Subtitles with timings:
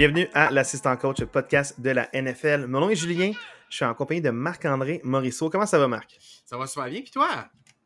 [0.00, 2.64] Bienvenue à l'assistant coach podcast de la NFL.
[2.66, 3.32] Mon nom est Julien.
[3.68, 5.50] Je suis en compagnie de Marc-André Morisseau.
[5.50, 6.16] Comment ça va, Marc?
[6.46, 7.02] Ça va super bien.
[7.02, 7.28] Puis toi?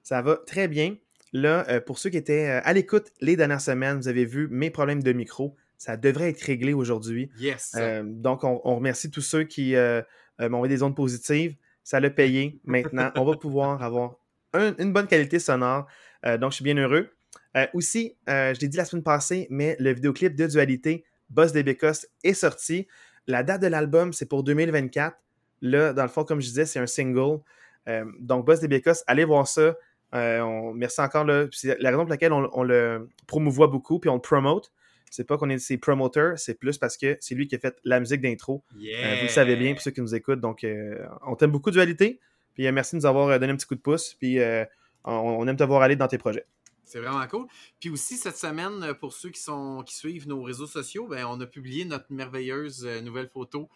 [0.05, 0.95] Ça va très bien.
[1.32, 4.46] Là, euh, pour ceux qui étaient euh, à l'écoute les dernières semaines, vous avez vu
[4.48, 5.56] mes problèmes de micro.
[5.77, 7.32] Ça devrait être réglé aujourd'hui.
[7.37, 7.73] Yes.
[7.74, 11.56] Euh, donc, on, on remercie tous ceux qui m'ont envoyé des ondes positives.
[11.83, 12.60] Ça l'a payé.
[12.62, 14.15] Maintenant, on va pouvoir avoir
[14.52, 15.88] un- une bonne qualité sonore.
[16.24, 17.10] Euh, donc, je suis bien heureux.
[17.73, 21.65] Aussi, je l'ai dit la semaine passée, mais le vidéoclip de Dualité, Boss des
[22.23, 22.87] est sorti.
[23.27, 25.16] La date de l'album, c'est pour 2024.
[25.62, 27.41] Là, dans le fond, comme je disais, c'est un single.
[27.88, 29.75] Euh, donc, Boss des allez voir ça.
[30.15, 31.25] Euh, on- merci encore.
[31.25, 31.47] Là.
[31.51, 34.73] C'est la raison pour laquelle on, le promouvoit beaucoup, puis on le promote.
[35.11, 37.77] C'est pas qu'on est ses promoteurs, c'est plus parce que c'est lui qui a fait
[37.84, 38.64] la musique d'intro.
[38.75, 40.41] Euh, vous le savez bien, pour ceux qui nous écoutent.
[40.41, 40.66] Donc,
[41.27, 42.20] on t'aime beaucoup, Dualité.
[42.55, 44.14] Puis, merci de nous avoir donné un petit coup de pouce.
[44.14, 44.39] Puis,
[45.05, 46.45] on, on aime te voir aller dans tes projets.
[46.84, 47.46] C'est vraiment cool.
[47.80, 51.40] Puis aussi, cette semaine, pour ceux qui, sont, qui suivent nos réseaux sociaux, ben, on
[51.40, 53.68] a publié notre merveilleuse euh, nouvelle photo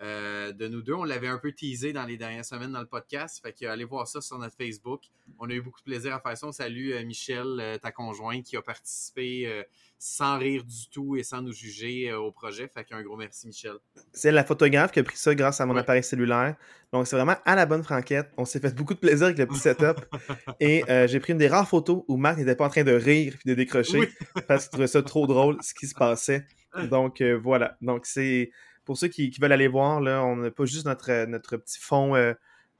[0.00, 0.94] euh, de nous deux.
[0.94, 3.40] On l'avait un peu teasé dans les dernières semaines dans le podcast.
[3.42, 5.04] Fait que allez voir ça sur notre Facebook.
[5.38, 6.46] On a eu beaucoup de plaisir à faire ça.
[6.46, 9.64] On salue euh, Michel, ta conjointe, qui a participé
[9.98, 12.68] sans rire du tout et sans nous juger euh, au projet.
[12.68, 13.72] Fait qu'un gros merci, Michel.
[14.12, 15.80] C'est la photographe qui a pris ça grâce à mon Ouais.
[15.80, 16.54] appareil cellulaire.
[16.92, 18.30] Donc, c'est vraiment à la bonne franquette.
[18.36, 20.04] On s'est fait beaucoup de plaisir avec le petit setup.
[20.60, 22.92] Et euh, j'ai pris une des rares photos où Marc n'était pas en train de
[22.92, 24.08] rire et de décrocher Oui.
[24.48, 26.46] parce qu'il trouvait ça trop drôle ce qui se passait.
[26.90, 27.78] Donc, euh, voilà.
[27.80, 28.50] Donc, c'est
[28.84, 31.80] pour ceux qui, qui veulent aller voir, là, on n'a pas juste notre, notre petit
[31.80, 32.12] fond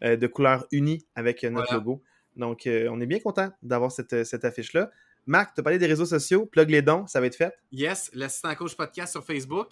[0.03, 1.73] de couleur unie avec notre Voilà.
[1.79, 2.03] logo.
[2.37, 4.91] Donc, on est bien content d'avoir cette, cette affiche-là.
[5.27, 6.47] Marc, tu as parlé des réseaux sociaux.
[6.47, 7.53] Plug les dons, ça va être fait.
[7.73, 9.71] Yes, l'assistant coach podcast sur Facebook.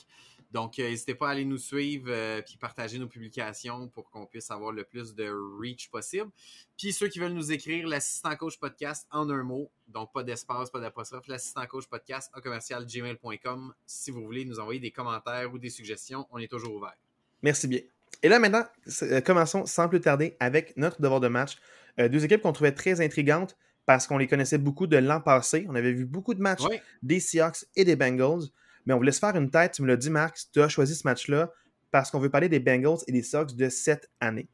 [0.51, 4.25] Donc, euh, n'hésitez pas à aller nous suivre euh, puis partager nos publications pour qu'on
[4.25, 5.29] puisse avoir le plus de
[5.61, 6.31] reach possible.
[6.77, 10.71] Puis ceux qui veulent nous écrire, l'assistant coach podcast en un mot, donc pas d'espace,
[10.71, 13.75] pas d'apostrophe, l'assistant coach podcast à commercial gmail.com.
[13.85, 16.95] Si vous voulez nous envoyer des commentaires ou des suggestions, on est toujours ouvert.
[17.43, 17.81] Merci bien.
[18.23, 18.65] Et là, maintenant,
[19.03, 21.59] euh, commençons sans plus tarder avec notre devoir de match.
[21.99, 23.57] Euh, deux équipes qu'on trouvait très intrigantes
[23.87, 25.67] parce qu'on les connaissait beaucoup de l'an passé.
[25.69, 28.45] On avait vu beaucoup de matchs Oui, des Seahawks et des Bengals.
[28.87, 29.73] Mais on voulait se faire une tête.
[29.73, 31.51] Tu me l'as dit, Marc, tu as choisi ce match-là
[31.91, 34.49] parce qu'on veut parler des Bengals et des Seahawks de cette année.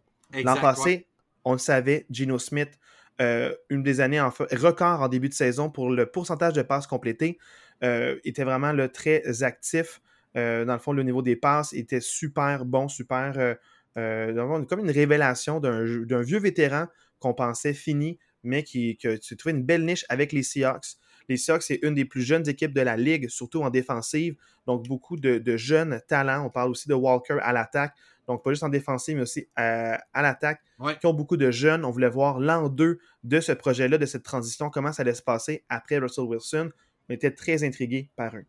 [0.44, 1.06] L'an passé, ouais.
[1.44, 2.78] on le savait, Geno Smith,
[3.20, 6.86] euh, une des années en record en début de saison pour le pourcentage de passes
[6.86, 7.38] complétées,
[7.82, 10.00] euh, était vraiment très actif.
[10.36, 13.56] Euh, dans le fond, le niveau des passes était super bon, super.
[13.94, 16.86] comme une révélation d'un vieux vétéran
[17.18, 20.96] qu'on pensait fini, mais qui, qui a trouvé une belle niche avec les Seahawks.
[21.28, 24.34] Les Seahawks, c'est une des plus jeunes équipes de la ligue, surtout en défensive.
[24.66, 26.44] Donc, beaucoup de, de jeunes talents.
[26.46, 27.94] On parle aussi de Walker à l'attaque.
[28.26, 30.96] Donc, pas juste en défensive, mais aussi euh, à l'attaque Ouais.
[30.98, 31.84] qui ont beaucoup de jeunes.
[31.84, 35.22] On voulait voir l'an 2 de ce projet-là, de cette transition, comment ça allait se
[35.22, 36.70] passer après Russell Wilson.
[37.08, 38.46] On était très intrigués par eux.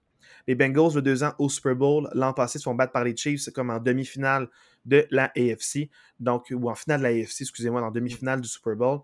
[0.47, 3.15] Les Bengals, le deux ans au Super Bowl, l'an passé, se font battre par les
[3.15, 4.47] Chiefs comme en demi-finale
[4.85, 8.75] de la AFC, donc, ou en finale de la AFC, excusez-moi, en demi-finale du Super
[8.75, 8.99] Bowl.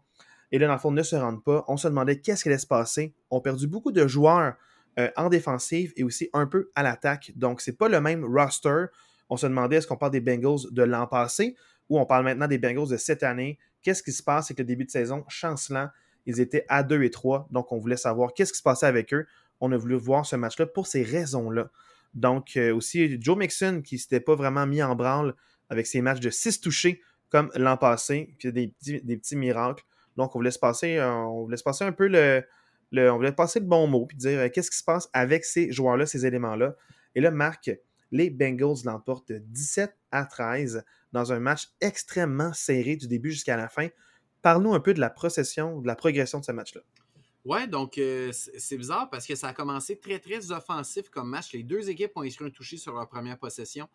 [0.51, 1.65] Et là, dans le fond, ne se rendent pas.
[1.67, 3.13] On se demandait qu'est-ce qui allait se passer.
[3.29, 4.55] On a perdu beaucoup de joueurs
[4.99, 7.31] euh, en défensive et aussi un peu à l'attaque.
[7.35, 8.85] Donc, c'est pas le même roster.
[9.29, 11.55] On se demandait est-ce qu'on parle des Bengals de l'an passé
[11.89, 13.59] ou on parle maintenant des Bengals de cette année?
[13.81, 14.47] Qu'est-ce qui se passe?
[14.47, 15.89] Avec le début de saison chancelant?
[16.25, 19.13] Ils étaient à 2 et 3, donc on voulait savoir qu'est-ce qui se passait avec
[19.13, 19.25] eux.
[19.61, 21.69] On a voulu voir ce match-là pour ces raisons-là.
[22.13, 25.35] Donc, euh, aussi, Joe Mixon qui ne s'était pas vraiment mis en branle
[25.69, 28.67] avec ses matchs de 6 touchés comme l'an passé, puis des
[29.17, 29.83] petits miracles.
[30.17, 32.43] Donc, on voulait se passer, euh, on voulait se passer un peu le,
[33.31, 36.25] passer le bon mot, puis dire euh, qu'est-ce qui se passe avec ces joueurs-là, ces
[36.25, 36.75] éléments-là?
[37.15, 37.71] Et là, Marc,
[38.11, 40.83] les Bengals l'emportent 17 à 13
[41.13, 43.87] dans un match extrêmement serré du début jusqu'à la fin.
[44.41, 46.81] Parle-nous un peu de la procession, de la progression de ce match-là.
[47.45, 51.53] Ouais, donc euh, c'est bizarre parce que ça a commencé très, très offensif comme match.
[51.53, 53.87] Les deux équipes ont inscrit un touché sur leur première possession.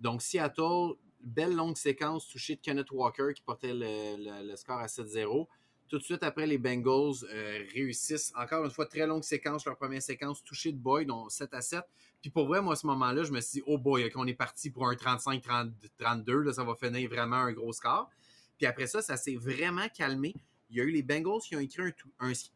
[0.00, 5.46] Donc, Seattle, belle longue séquence touchée de Kenneth Walker qui portait le score à 7-0.
[5.88, 9.76] Tout de suite après, les Bengals euh, réussissent, encore une fois, très longue séquence, leur
[9.76, 11.82] première séquence touchée de Boyd, donc 7 à 7.
[12.20, 14.34] Puis pour vrai, moi, à ce moment-là, je me suis dit, oh boy, on est
[14.34, 18.10] parti pour un 35-32, là, ça va finir vraiment un gros score.
[18.56, 20.34] Puis après ça, ça s'est vraiment calmé.
[20.70, 21.60] Il y a eu les Bengals qui ont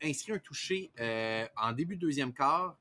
[0.03, 2.77] inscrit un touché euh, en début de deuxième quart.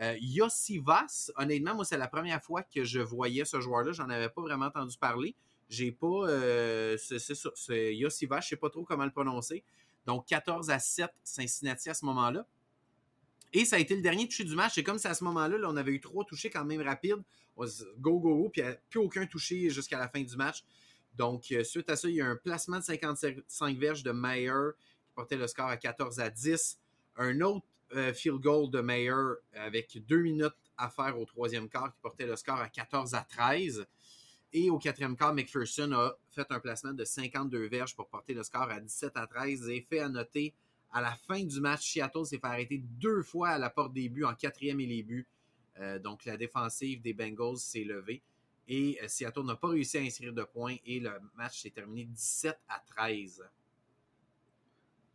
[0.00, 3.92] Euh, Yossi Vass, honnêtement, moi, c'est la première fois que je voyais ce joueur-là.
[3.92, 5.34] J'en avais pas vraiment entendu parler.
[5.68, 6.28] J'ai pas.
[6.28, 9.64] Euh, c'est ça, Yossi Vass, je sais pas trop comment le prononcer.
[10.06, 12.46] Donc 14 à 7 Cincinnati à ce moment-là.
[13.52, 14.74] Et ça a été le dernier touché du match.
[14.74, 17.22] C'est comme si à ce moment-là, là, on avait eu trois touchés quand même rapides.
[17.98, 18.48] Go, go, go.
[18.50, 20.64] Puis il n'y a plus aucun touché jusqu'à la fin du match.
[21.14, 24.72] Donc, euh, suite à ça, il y a un placement de 55 verges de Mayer
[25.06, 26.78] qui portait le score à 14 à 10.
[27.16, 27.64] Un autre
[27.94, 29.14] euh, field goal de Mayer
[29.54, 33.22] avec deux minutes à faire au troisième quart qui portait le score à 14 à
[33.22, 33.86] 13.
[34.58, 38.42] Et au quatrième quart, McPherson a fait un placement de 52 verges pour porter le
[38.42, 39.68] score à 17 à 13.
[39.68, 40.54] Et fait à noter,
[40.94, 44.08] à la fin du match, Seattle s'est fait arrêter deux fois à la porte des
[44.08, 45.26] buts en quatrième et les buts.
[45.78, 48.22] Euh, donc la défensive des Bengals s'est levée.
[48.66, 52.04] Et euh, Seattle n'a pas réussi à inscrire de points et le match s'est terminé
[52.04, 53.42] 17 à 13.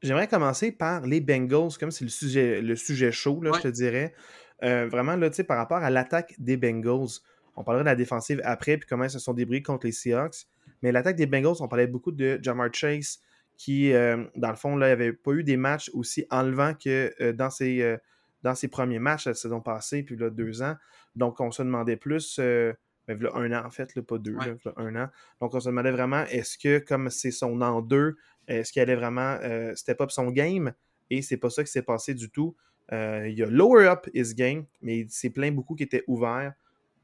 [0.03, 3.67] J'aimerais commencer par les Bengals, comme c'est le sujet, le sujet chaud, là, je te
[3.69, 4.13] dirais.
[4.61, 7.21] Euh, vraiment, là, par rapport à l'attaque des Bengals,
[7.55, 10.47] on parlera de la défensive après, puis comment ils se sont débrouillés contre les Seahawks.
[10.81, 13.19] Mais l'attaque des Bengals, on parlait beaucoup de Jamar Chase,
[13.57, 17.13] qui, euh, dans le fond, là, il n'avait pas eu des matchs aussi enlevants que
[17.21, 17.97] euh, dans, ses,
[18.41, 20.75] dans ses premiers matchs la saison passée, puis là, deux ans.
[21.15, 24.37] Donc, on se demandait plus, ben, un an en fait, pas deux,
[24.77, 25.09] un an.
[25.39, 28.15] Donc, on se demandait vraiment, est-ce que, comme c'est son an deux,
[28.47, 30.73] est-ce qu'il allait vraiment euh, step up son game?
[31.09, 32.55] Et c'est pas ça qui s'est passé du tout.
[32.91, 36.03] Euh, il y a lower up his game, mais il s'est plein beaucoup qui étaient
[36.07, 36.53] ouverts.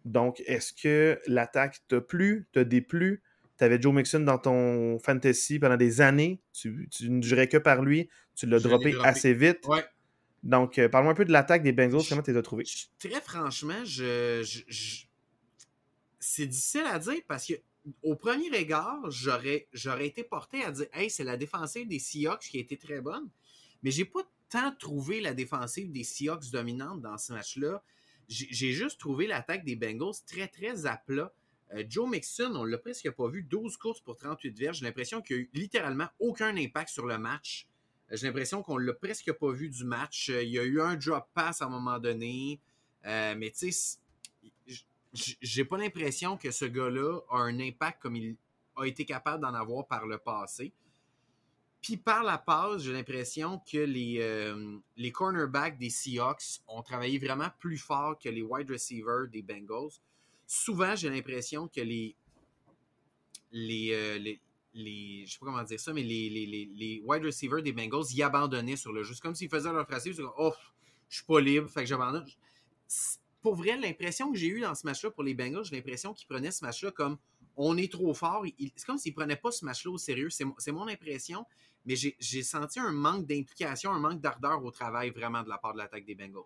[0.07, 3.21] Donc, est-ce que l'attaque t'a plu, t'a déplu?
[3.57, 6.41] Tu avais Joe Mixon dans ton fantasy pendant des années.
[6.53, 8.09] Tu, ne jurais que par lui.
[8.35, 9.67] Tu l'as droppé, assez vite.
[10.43, 12.03] Donc, euh, parle-moi un peu de l'attaque des Bengals.
[12.07, 12.63] Comment tu les as trouvés?
[12.99, 14.43] Très franchement, je,
[16.19, 17.53] c'est difficile à dire parce que
[18.03, 22.47] au premier regard, j'aurais, j'aurais été porté à dire Hey, c'est la défensive des Seahawks
[22.49, 23.27] qui a été très bonne.
[23.83, 27.83] Mais j'ai pas tant trouvé la défensive des Seahawks dominante dans ce match-là.
[28.27, 31.33] J'ai, juste trouvé l'attaque des Bengals très, très à plat.
[31.73, 34.79] Euh, Joe Mixon, on l'a presque pas vu, 12 courses pour 38 verges.
[34.79, 37.67] J'ai l'impression qu'il n'y a eu littéralement aucun impact sur le match.
[38.11, 40.29] Euh, j'ai l'impression qu'on l'a presque pas vu du match.
[40.29, 42.59] Euh, il y a eu un drop pass à un moment donné.
[43.03, 43.99] mais tu sais,
[45.13, 48.35] j'ai pas l'impression que ce gars-là a un impact comme il
[48.75, 50.73] a été capable d'en avoir par le passé.
[51.87, 57.17] Puis par la passe, j'ai l'impression que les, euh, les cornerbacks des Seahawks ont travaillé
[57.17, 59.93] vraiment plus fort que les wide receivers des Bengals.
[60.45, 62.13] Souvent, j'ai l'impression que les,
[63.53, 64.35] les, euh,
[64.73, 68.21] les, je sais pas comment dire ça, mais les, les, wide receivers des Bengals y
[68.21, 69.13] abandonnaient sur le jeu.
[69.13, 70.53] C'est comme s'ils faisaient leur tracé, c'est comme, oh,
[71.07, 72.25] je suis pas libre, fait que j'abandonne
[73.41, 76.27] pour vrai, l'impression que j'ai eue dans ce match-là pour les Bengals, j'ai l'impression qu'ils
[76.27, 77.17] prenaient ce match-là comme
[77.55, 78.45] on est trop fort.
[78.75, 80.29] C'est comme s'ils ne prenaient pas ce match-là au sérieux.
[80.29, 81.45] C'est mon impression,
[81.87, 85.73] mais j'ai senti un manque d'implication, un manque d'ardeur au travail vraiment de la part
[85.73, 86.43] de l'attaque des Bengals.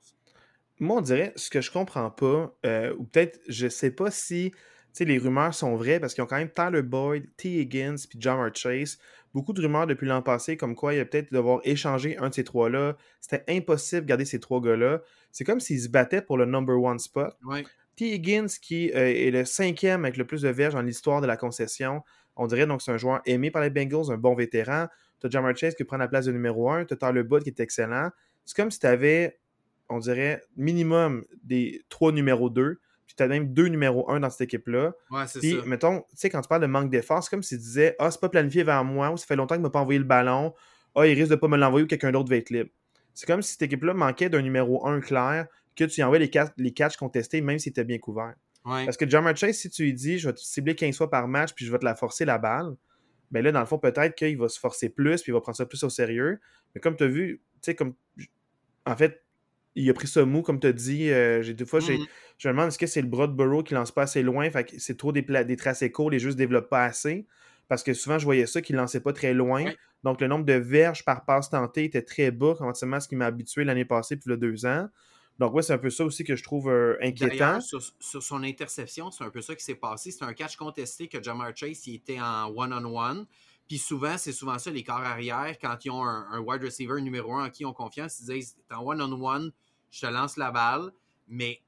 [0.80, 4.52] Moi, on dirait, ce que je comprends pas, euh, ou peut-être, je sais pas si
[5.00, 7.62] les rumeurs sont vraies, parce qu'ils ont quand même Tyler Boyd, T.
[7.62, 9.00] Higgins, puis John Chase.
[9.34, 12.30] Beaucoup de rumeurs depuis l'an passé, comme quoi il y a peut-être devoir échanger un
[12.30, 12.98] de ces trois-là.
[13.20, 15.02] C'était impossible de garder ces trois gars-là.
[15.32, 17.38] C'est comme s'ils se battaient pour le number one spot.
[17.96, 18.14] T.
[18.14, 21.38] Higgins, qui euh, est le cinquième avec le plus de verges dans l'histoire de la
[21.38, 22.04] concession,
[22.36, 24.88] on dirait donc c'est un joueur aimé par les Bengals, un bon vétéran.
[25.22, 26.84] Tu as Jamar Chase qui prend la place de numéro un.
[26.86, 28.10] Tu as Tyler Boyd qui est excellent.
[28.44, 29.40] C'est comme si tu avais,
[29.88, 32.80] on dirait, minimum des trois numéros 2
[33.12, 34.94] puis tu as même deux numéros 1 dans cette équipe-là.
[35.10, 37.56] Ouais, c'est puis, mettons, tu sais, quand tu parles de manque d'effort, c'est comme si
[37.56, 39.82] tu disais Ah, c'est pas planifié vers moi, ou ça fait longtemps qu'il m'a pas
[39.82, 40.54] envoyé le ballon.
[40.96, 42.70] Ah, il risque de pas me l'envoyer ou quelqu'un d'autre va être libre.
[43.14, 46.30] C'est comme si cette équipe-là manquait d'un numéro 1 clair, que tu y envoies les,
[46.30, 48.34] catch, les catchs contestés, même s'il était bien couvert.
[48.64, 51.28] Parce que Jammer Chase, si tu lui dis je vais te cibler 15 fois par
[51.28, 52.76] match, puis je vais te la forcer la balle,
[53.32, 55.58] ben là, dans le fond, peut-être qu'il va se forcer plus, puis il va prendre
[55.58, 56.40] ça plus au sérieux.
[56.76, 57.96] Mais comme tu as vu, tu sais, comme.
[58.86, 59.24] En fait,
[59.76, 61.10] il a pris ça mou, comme tu as dit.
[61.12, 62.08] Euh, j'ai deux fois, j'ai, mm-hmm.
[62.38, 64.50] je me demande est-ce que c'est le bras de Burrow qui lance pas assez loin,
[64.50, 67.26] fait que c'est trop des, des tracés courts, les jeux se développent pas assez.
[67.68, 69.64] Parce que souvent, je voyais ça qu'il lançait pas très loin.
[70.04, 73.16] Donc, le nombre de verges par passe tentée était très bas, comparativement à ce qui
[73.16, 74.90] m'a habitué l'année passée, puis le deux ans.
[75.40, 77.62] Donc, ouais, c'est un peu ça aussi que je trouve euh, inquiétant.
[77.62, 80.12] Sur, sur, son interception, c'est un peu ça qui s'est passé.
[80.12, 83.26] C'est un catch contesté que Jamar Chase il était en one-on-one.
[83.68, 87.34] Puis souvent, c'est souvent ça, les corps arrière, quand ils ont un, wide receiver numéro
[87.34, 89.52] un en qui ils ont confiance, ils disent T'es en one-on-one,
[89.90, 90.92] je te lance la balle.
[91.28, 91.62] Mais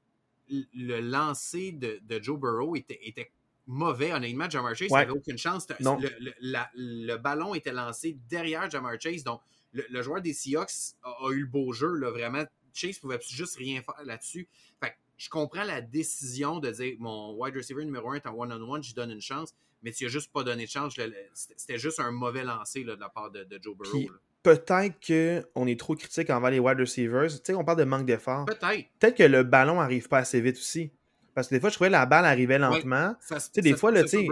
[0.48, 3.32] le lancer de, Joe Burrow était, était
[3.66, 4.12] mauvais.
[4.12, 5.66] Honnêtement, Jamar Chase n'avait aucune chance.
[5.80, 9.24] Le, ballon était lancé derrière Jamar Chase.
[9.24, 9.40] Donc,
[9.72, 11.94] le, joueur des Seahawks a, eu le beau jeu.
[11.94, 12.44] Là, vraiment,
[12.74, 14.48] Chase pouvait juste rien faire là-dessus.
[14.82, 18.82] Fait je comprends la décision de dire mon wide receiver numéro 1 est en one-on-one,
[18.82, 20.98] je donne une chance, mais tu n'as juste pas donné de chance.
[21.34, 24.10] C'était juste un mauvais lancer de la part de, Joe Burrow.
[24.42, 27.28] Peut-être qu'on est trop critique envers les wide receivers.
[27.28, 28.44] Tu sais, on parle de manque d'effort.
[28.44, 28.88] Peut-être.
[28.98, 30.90] Peut-être que le ballon n'arrive pas assez vite aussi.
[31.34, 33.14] Parce que des fois, je trouvais que la balle arrivait lentement.
[33.26, 34.28] tu sais, des fois, là, tu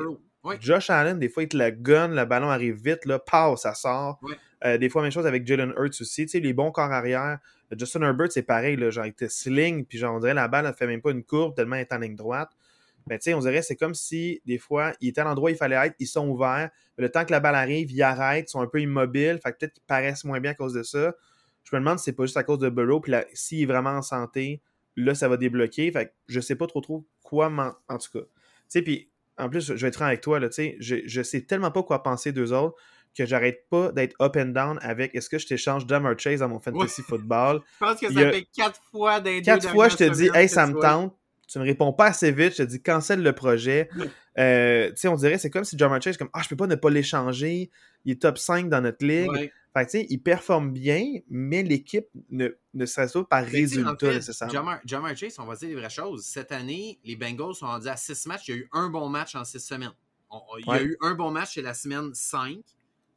[0.60, 3.74] Josh Allen, des fois, il te la gun, le ballon arrive vite, là, pow, ça
[3.74, 4.20] sort.
[4.64, 6.26] Euh, des fois, même chose avec Jalen Hurts aussi.
[6.26, 7.38] Tu sais, les bons corps arrière.
[7.78, 10.66] Justin Herbert, c'est pareil, là, genre, il te sling, puis genre, on dirait la balle
[10.66, 12.50] ne fait même pas une courbe tellement elle est en ligne droite.
[13.08, 15.52] Mais tu sais, on dirait c'est comme si, des fois, il était à l'endroit où
[15.52, 16.70] il fallait être, ils sont ouverts.
[16.96, 19.40] le temps que la balle arrive, ils arrêtent, ils sont un peu immobiles.
[19.42, 21.14] Fait que peut-être qu'ils paraissent moins bien à cause de ça.
[21.64, 23.00] Je me demande si c'est pas juste à cause de Burrow.
[23.00, 24.62] Puis s'il est vraiment en santé,
[24.96, 25.90] là, ça va débloquer.
[25.90, 27.50] Fait que je sais pas trop trop quoi,
[27.88, 28.24] en, tout cas.
[28.24, 28.28] Tu
[28.68, 31.22] sais, puis en plus, je vais être franc avec toi, là, tu sais, je, je
[31.22, 32.76] sais tellement pas quoi penser d'eux autres
[33.16, 36.48] que j'arrête pas d'être up and down avec est-ce que je t'échange Jammer Chase dans
[36.48, 37.60] mon fantasy football?
[37.80, 40.66] Je pense que ça fait quatre fois d'un Quatre fois, je te dis, hey, ça
[40.66, 41.16] me tente.
[41.48, 43.90] Tu me réponds pas assez vite, je te dis, cancelle le projet.
[44.38, 46.66] Euh, tu sais, on dirait, c'est comme si Jammer Chase, comme, ah, je peux pas
[46.66, 47.70] ne pas l'échanger.
[48.06, 49.52] Il est top 5 dans notre ligue.
[49.74, 54.76] Fait tu sais, il performe bien, mais l'équipe ne, ne se pas par résultat nécessairement.
[54.84, 56.24] Jammer Chase, on va dire les vraies choses.
[56.24, 58.48] Cette année, les Bengals sont rendus à 6 matchs.
[58.48, 59.92] Il y a eu un bon match en 6 semaines.
[60.58, 62.58] il y a eu un bon match chez la semaine 5.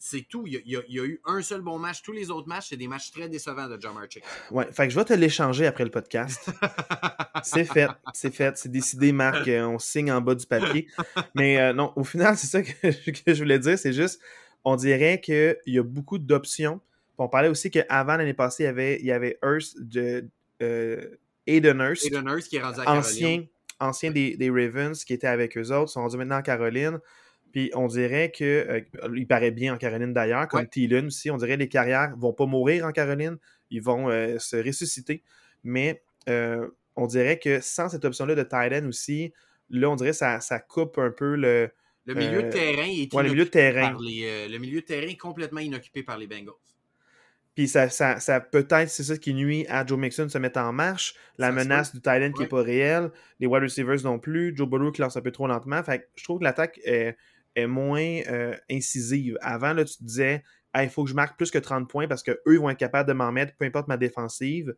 [0.08, 0.46] C'est tout.
[0.46, 2.04] Il y, a, eu un seul bon match.
[2.04, 4.22] Tous les autres matchs, c'est des matchs très décevants de John Chase.
[4.52, 6.48] Ouais, fait que je vais te l'échanger après le podcast.
[7.44, 7.90] c'est fait.
[8.14, 8.56] C'est fait.
[8.56, 9.48] C'est décidé, Marc.
[9.48, 10.86] Euh, on signe en bas du papier.
[11.34, 13.80] Mais euh, non, au final, c'est ça que, je voulais dire.
[13.80, 14.22] C'est juste,
[14.64, 16.82] on dirait qu'il y a beaucoup d'options.
[17.18, 20.30] On parlait aussi qu'avant l'année passée, il y avait, il y avait Hurst de
[20.62, 22.06] euh, Aiden Hurst.
[22.06, 23.48] Aiden Hurst qui est rendu à Caroline.
[23.80, 27.00] Ancien, des, des, Ravens qui était avec eux autres, sont rendus maintenant en Caroline.
[27.56, 28.82] Puis on dirait que euh,
[29.16, 31.04] il paraît bien en Caroline d'ailleurs, comme ouais.
[31.06, 31.32] aussi.
[31.32, 33.38] On dirait que les carrières vont pas mourir en Caroline,
[33.70, 35.24] ils vont euh, se ressusciter.
[35.64, 39.32] Mais euh, on dirait que sans cette option-là de Titan aussi,
[39.70, 41.70] là, on dirait que ça, ça coupe un peu le.
[42.04, 43.98] Le milieu de terrain est ouais, le milieu de terrain.
[43.98, 46.54] le milieu de terrain est complètement inoccupé par les Bengals.
[47.56, 50.60] Puis ça, ça, ça peut-être, c'est ça qui nuit à Joe Mixon de se mettre
[50.60, 51.16] en marche.
[51.38, 53.12] La menace du Titan qui n'est pas réelle.
[53.40, 54.54] Les wide receivers non plus.
[54.54, 55.82] Joe Burrow qui lance un peu trop lentement.
[55.84, 57.16] Fait je trouve que l'attaque est
[57.56, 59.38] est moins euh, incisive.
[59.42, 60.44] Avant, là, tu te disais,
[60.84, 63.14] il faut que je marque plus que 30 points parce qu'eux, vont être capables de
[63.14, 64.76] m'en mettre, peu importe ma défensive.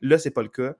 [0.00, 0.74] Là, c'est pas le cas.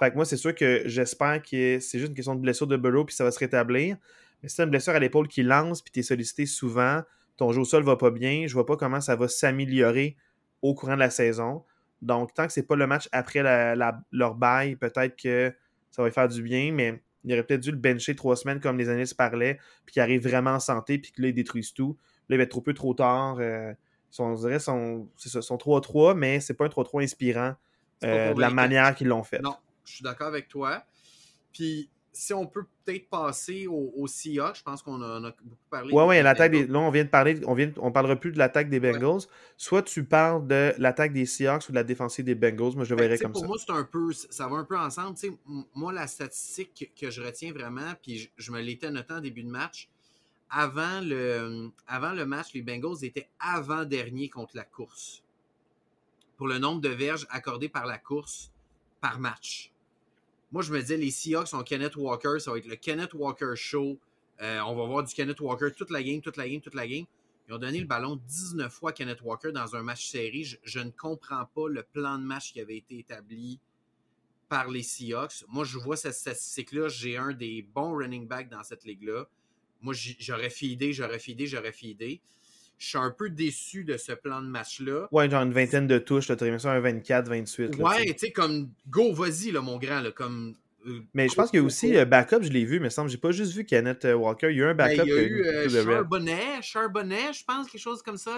[0.00, 2.76] Fait que moi, c'est sûr que j'espère que c'est juste une question de blessure de
[2.76, 3.96] Burrow puis ça va se rétablir.
[4.42, 7.02] Mais si c'est une blessure à l'épaule qui lance puis tu es sollicité souvent,
[7.36, 10.16] ton jeu au sol va pas bien, je vois pas comment ça va s'améliorer
[10.60, 11.64] au courant de la saison.
[12.02, 13.42] Donc, tant que c'est pas le match après
[14.10, 15.54] leur bail, peut-être que
[15.90, 18.78] ça va faire du bien, mais il aurait peut-être dû le bencher trois semaines comme
[18.78, 21.96] les analystes parlaient, puis qu'il arrive vraiment en santé, puis que là, ils détruisent tout.
[22.28, 23.38] Là, il va être trop peu trop tard.
[23.40, 23.72] Euh,
[24.18, 27.54] on dirait sont, sont 3-3, mais c'est pas un 3-3 inspirant
[28.04, 29.40] euh, de la manière qu'ils l'ont fait.
[29.40, 30.84] Non, je suis d'accord avec toi.
[31.52, 35.92] Puis si on peut peut-être passer au, au je pense qu'on en a beaucoup parlé.
[35.92, 36.66] Oui, oui, l'attaque des.
[36.66, 39.22] Là, on vient de parler, on vient, on parlera plus de l'attaque des Bengals.
[39.56, 42.74] Soit tu parles de l'attaque des Seahawks ou de la défensive des Bengals.
[42.74, 43.40] Moi, je le ben, verrais comme ça.
[43.40, 44.12] Pour moi, c'est un peu.
[44.12, 45.16] Ça va un peu ensemble.
[45.74, 49.50] moi, la statistique que je retiens vraiment, puis je, me l'étais noté en début de
[49.50, 49.88] match.
[50.48, 55.22] Avant le, avant le match, les Bengals étaient avant-dernier contre la course.
[56.36, 58.52] Pour le nombre de verges accordées par la course
[59.00, 59.72] par match.
[60.52, 63.52] Moi, je me disais, les Seahawks ont Kenneth Walker, ça va être le Kenneth Walker
[63.56, 63.98] Show.
[64.40, 66.86] Euh, on va voir du Kenneth Walker toute la game, toute la game, toute la
[66.86, 67.04] game.
[67.48, 70.58] Ils ont donné le ballon 19 fois à Kenneth Walker dans un match série.
[70.62, 73.60] Je, ne comprends pas le plan de match qui avait été établi
[74.48, 75.44] par les Seahawks.
[75.48, 76.88] Moi, je vois cette statistique-là.
[76.88, 79.28] J'ai un des bons running backs dans cette ligue-là.
[79.80, 82.20] Moi, j'aurais fidé, j'aurais fidé, j'aurais fidé
[82.78, 85.08] je suis un peu déçu de ce plan de match-là.
[85.10, 87.76] Ouais, genre une vingtaine de touches, tu as ça un 24, 28.
[87.76, 90.54] ouais, tu sais, comme go, vas-y, là, mon grand, là, comme.
[90.86, 93.10] Euh, mais je pense qu'il y a aussi le backup, je l'ai vu, mais semble,
[93.10, 95.02] j'ai pas juste vu Kenneth euh, Walker, il y a eu un ben, backup.
[95.04, 98.36] il y a eu euh, Charbonnet, Charbonnet, je pense, quelque chose comme ça,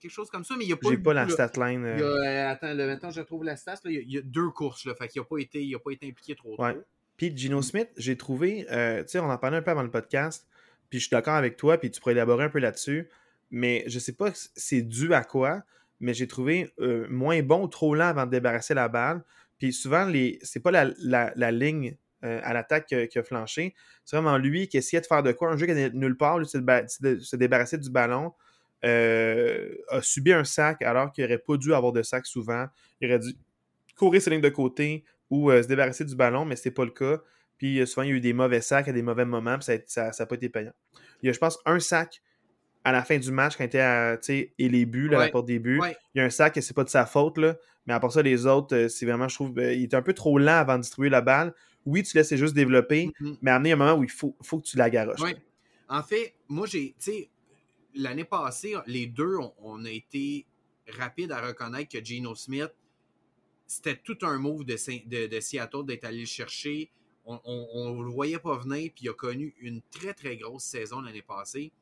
[0.00, 1.84] quelque chose comme ça, mais il n'y a pas J'ai pas la stat line.
[1.84, 5.20] attends, le, maintenant je retrouve la stat, il, y a, deux courses, là, fait qu'il
[5.20, 6.76] n'a pas, été, pas été impliqué trop ouais.
[7.16, 8.72] Puis Gino Smith, j'ai trouvé, tu
[9.06, 10.48] sais, on en parlait un peu avant le podcast,
[10.90, 13.08] puis je suis d'accord avec toi, puis tu pourrais élaborer un peu là-dessus
[13.50, 15.62] mais je sais pas c'est dû à quoi,
[16.00, 19.22] mais j'ai trouvé euh, moins bon trop lent avant de débarrasser la balle.
[19.58, 23.74] Puis souvent, les c'est pas la, la, ligne euh, à l'attaque qui, a flanché.
[24.04, 25.50] C'est vraiment lui qui essayait de faire de quoi.
[25.50, 28.32] Un jeu qui n'est nulle part, lui, de se débarrasser du ballon.
[28.84, 32.66] Euh, a subi un sac alors qu'il n'aurait pas dû avoir de sac souvent.
[33.00, 33.34] Il aurait dû
[33.96, 37.22] courir ses lignes de côté ou se débarrasser du ballon, mais c'est pas le cas.
[37.56, 40.10] Puis souvent, il y a eu des mauvais sacs à des mauvais moments, puis ça
[40.18, 40.74] n'a pas été payant.
[41.22, 42.20] Il y a, je pense, un sac
[42.86, 45.58] à la fin du match, quand il était à, et les buts, la porte des
[45.58, 45.80] buts,
[46.14, 48.12] il y a un sac et c'est pas de sa faute, là, mais à part
[48.12, 50.58] ça, les autres, euh, c'est vraiment, je trouve, euh, il est un peu trop lent
[50.58, 51.52] avant de distribuer la balle.
[51.84, 53.38] Oui, tu laisses juste développer, mm-hmm.
[53.42, 55.20] mais amener un moment où il faut, faut que tu la garoches.
[55.88, 57.28] En fait, moi, j'ai, tu sais,
[57.96, 60.46] l'année passée, les deux, on, a été
[60.96, 62.72] rapides à reconnaître que Geno Smith,
[63.66, 66.92] c'était tout un move de, de, Seattle d'être allé le chercher.
[67.24, 71.00] On ne le voyait pas venir, puis il a connu une très, très grosse saison
[71.00, 71.72] l'année passée.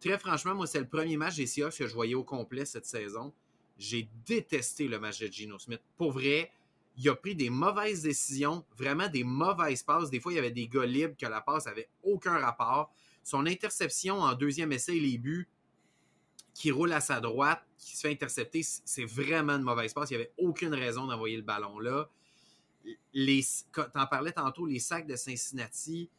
[0.00, 2.86] Très franchement, moi, c'est le premier match des Seahawks que je voyais au complet cette
[2.86, 3.32] saison.
[3.78, 5.80] J'ai détesté le match de Geno Smith.
[5.96, 6.50] Pour vrai,
[6.96, 10.10] il a pris des mauvaises décisions, vraiment des mauvaises passes.
[10.10, 12.92] Des fois, il y avait des gars libres que la passe avait aucun rapport.
[13.22, 15.48] Son interception en deuxième essai, les buts,
[16.54, 20.10] qui roule à sa droite, qui se fait intercepter, c'est vraiment une mauvaise passe.
[20.10, 22.08] Il n'y avait aucune raison d'envoyer le ballon là.
[23.72, 26.10] t'en parlais tantôt, les sacs de Cincinnati,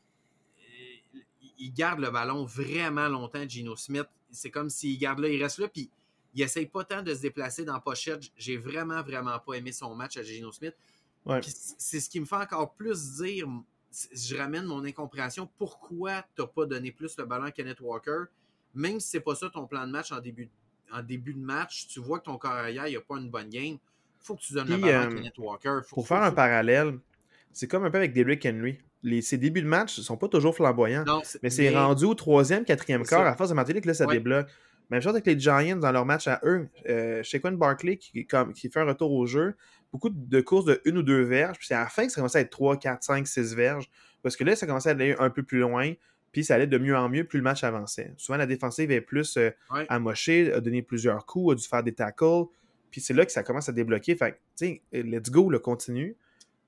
[1.62, 4.08] ils gardent le ballon vraiment longtemps, Gino Smith.
[4.32, 5.90] C'est comme s'il garde là, il reste là, puis
[6.34, 8.24] il essaye pas tant de se déplacer dans pochette.
[8.36, 10.76] J'ai vraiment, vraiment pas aimé son match à Gino Smith.
[11.42, 13.48] C'est ce qui me fait encore plus dire,
[14.12, 18.24] je ramène mon incompréhension, pourquoi tu n'as pas donné plus le ballon à Kenneth Walker,
[18.74, 20.50] même si c'est pas ça ton plan de match en début,
[20.92, 23.78] en début de match, tu vois que ton carrière n'a pas une bonne game,
[24.20, 25.80] faut que tu donnes le ballon à euh, Kenneth Walker.
[25.90, 26.98] pour faire un parallèle,
[27.52, 28.80] c'est comme un peu avec Derrick Henry.
[29.04, 31.04] Les, ses débuts de match ne sont pas toujours flamboyants,
[31.42, 34.48] mais c'est rendu au troisième, quatrième quart, à force de mentir que là, ça débloque.
[34.92, 36.68] Même chose avec les Giants dans leur match à eux.
[36.90, 39.56] Euh, Shaquan Barkley qui, comme, qui fait un retour au jeu,
[39.94, 42.18] beaucoup de courses de une ou deux verges, puis c'est à la fin que ça
[42.18, 43.90] commençait à être 3, 4, 5, 6 verges.
[44.22, 45.94] Parce que là, ça commençait à aller un peu plus loin,
[46.34, 48.14] puis ça allait de mieux en mieux plus le match avançait.
[48.18, 49.50] Souvent, la défensive est plus euh,
[49.88, 52.46] amochée, a donné plusieurs coups, a dû faire des tackles,
[52.92, 54.16] puis c'est là que ça commence à débloquer.
[54.18, 56.18] Fait tu sais, let's go, le continue.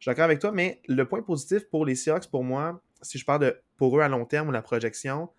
[0.03, 3.17] Je suis d'accord avec toi, mais le point positif pour les Seahawks, pour moi, si
[3.17, 5.29] je parle de pour eux à long terme ou la projection,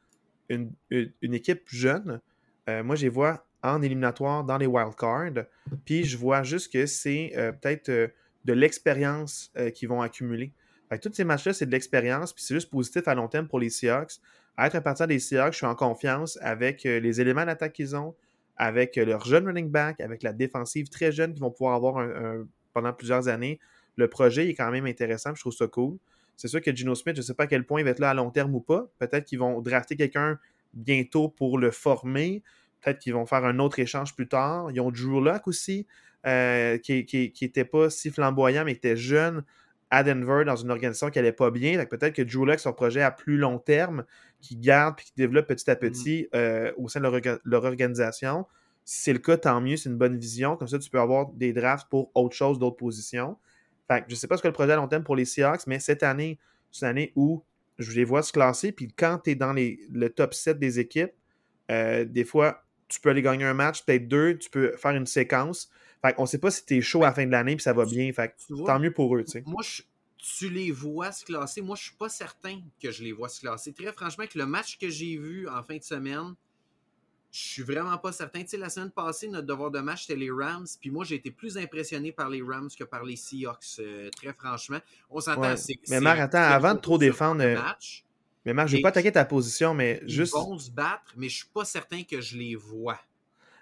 [0.49, 2.23] une, une équipe jeune,
[2.71, 5.45] euh, moi, je les vois en éliminatoire dans les wildcards.
[5.85, 8.09] Puis je vois juste que c'est euh, peut-être euh,
[8.47, 10.51] de l'expérience qu'ils vont accumuler.
[10.89, 13.61] Fait tous ces matchs-là, c'est de l'expérience, puis c'est juste positif à long terme pour
[13.61, 14.13] les Seahawks.
[14.57, 17.95] À être un partir des Seahawks, je suis en confiance avec les éléments d'attaque qu'ils
[17.97, 18.15] ont,
[18.57, 22.09] avec leur jeune running back, avec la défensive très jeune qu'ils vont pouvoir avoir
[22.73, 23.61] pendant plusieurs années.
[23.97, 25.97] Le projet est quand même intéressant, je trouve ça cool.
[26.37, 28.01] C'est sûr que Gino Smith, je ne sais pas à quel point il va être
[28.01, 28.89] là à long terme ou pas.
[28.99, 30.39] Peut-être qu'ils vont drafter quelqu'un
[30.73, 32.43] bientôt pour le former.
[32.81, 34.71] Peut-être qu'ils vont faire un autre échange plus tard.
[34.73, 35.87] Ils ont Drew Luck aussi,
[36.27, 39.45] euh, qui n'était pas si flamboyant, mais qui était jeune
[39.91, 41.83] à Denver dans une organisation qui n'allait pas bien.
[41.85, 44.05] Peut-être que Drew Luck, son projet à plus long terme,
[44.41, 45.79] qui garde et qui développe petit à mm.
[45.79, 48.47] petit euh, au sein de leur, organisation.
[48.85, 50.57] Si c'est le cas, tant mieux, c'est une bonne vision.
[50.57, 53.39] Comme ça, tu peux avoir des drafts pour autre chose, d'autres positions.
[53.89, 55.67] Fait je ne sais pas ce que le projet à long terme pour les Seahawks,
[55.67, 56.39] mais cette année,
[56.71, 57.43] c'est une année où
[57.79, 58.73] je les vois se classer.
[58.73, 61.13] Puis quand tu es dans les, le top 7 des équipes,
[61.71, 65.07] euh, des fois, tu peux aller gagner un match, peut-être deux, tu peux faire une
[65.07, 65.71] séquence.
[66.03, 67.63] Fait on ne sait pas si tu es chaud à la fin de l'année puis
[67.63, 68.13] ça va bien.
[68.13, 68.35] Fait
[68.67, 69.25] tant mieux pour eux.
[69.47, 69.63] Moi,
[70.19, 71.61] tu les vois se classer.
[71.63, 73.73] Moi, je suis pas certain que je les vois se classer.
[73.73, 76.35] Très franchement, que le match que j'ai vu en fin de semaine,
[77.35, 78.43] je suis vraiment pas certain.
[78.43, 80.69] Tu sais, la semaine passée, notre devoir de match, c'était les Rams.
[80.81, 84.33] Puis moi, j'ai été plus impressionné par les Rams que par les Seahawks, euh, très
[84.33, 84.79] franchement.
[85.11, 85.53] On s'entend.
[85.89, 87.43] Mais Marc, attends, avant de trop défendre.
[87.43, 88.05] Euh, match,
[88.45, 90.33] mais Marc, je vais pas attaquer ta position, mais juste.
[90.37, 93.01] Ils vont se battre, mais je suis pas certain que je les vois.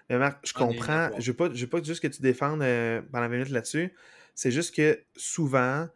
[0.07, 1.09] Mais Marc, je comprends.
[1.17, 3.91] Je veux pas, veux pas juste que tu défendes euh, pendant 20 minutes là-dessus.
[4.35, 5.87] C'est juste que souvent,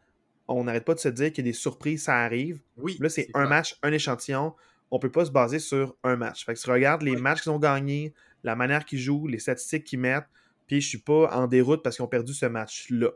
[0.48, 2.60] on n'arrête pas de se dire qu'il y a des surprises, ça arrive.
[2.78, 2.98] Oui.
[3.00, 4.56] Là, c'est un match, un échantillon
[4.92, 6.46] on peut pas se baser sur un match.
[6.46, 9.84] Fait que tu regardes les matchs qu'ils ont gagnés, la manière qu'ils jouent, les statistiques
[9.84, 10.28] qu'ils mettent,
[10.68, 13.10] puis je suis pas en déroute parce qu'ils ont perdu ce match-là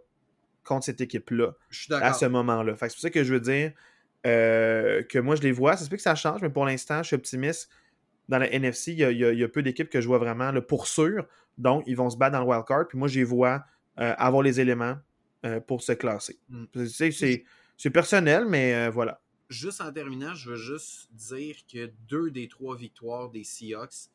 [0.63, 1.53] contre cette équipe-là
[1.91, 2.75] à ce moment-là.
[2.75, 3.71] Fait que c'est pour ça que je veux dire
[4.27, 5.77] euh, que moi je les vois.
[5.77, 7.69] Ça se peut que ça change, mais pour l'instant, je suis optimiste.
[8.29, 11.27] Dans la NFC, il y a, peu d'équipes que je vois vraiment là, pour sûr.
[11.57, 12.87] Donc, ils vont se battre dans le wildcard.
[12.87, 13.65] Puis moi, je les vois
[13.99, 14.95] euh, avoir les éléments
[15.45, 16.39] euh, pour se classer.
[16.47, 16.65] Mm.
[17.77, 19.19] C'est personnel, mais voilà
[19.51, 24.09] juste en terminant, je veux juste dire que deux des trois victoires des Seahawks,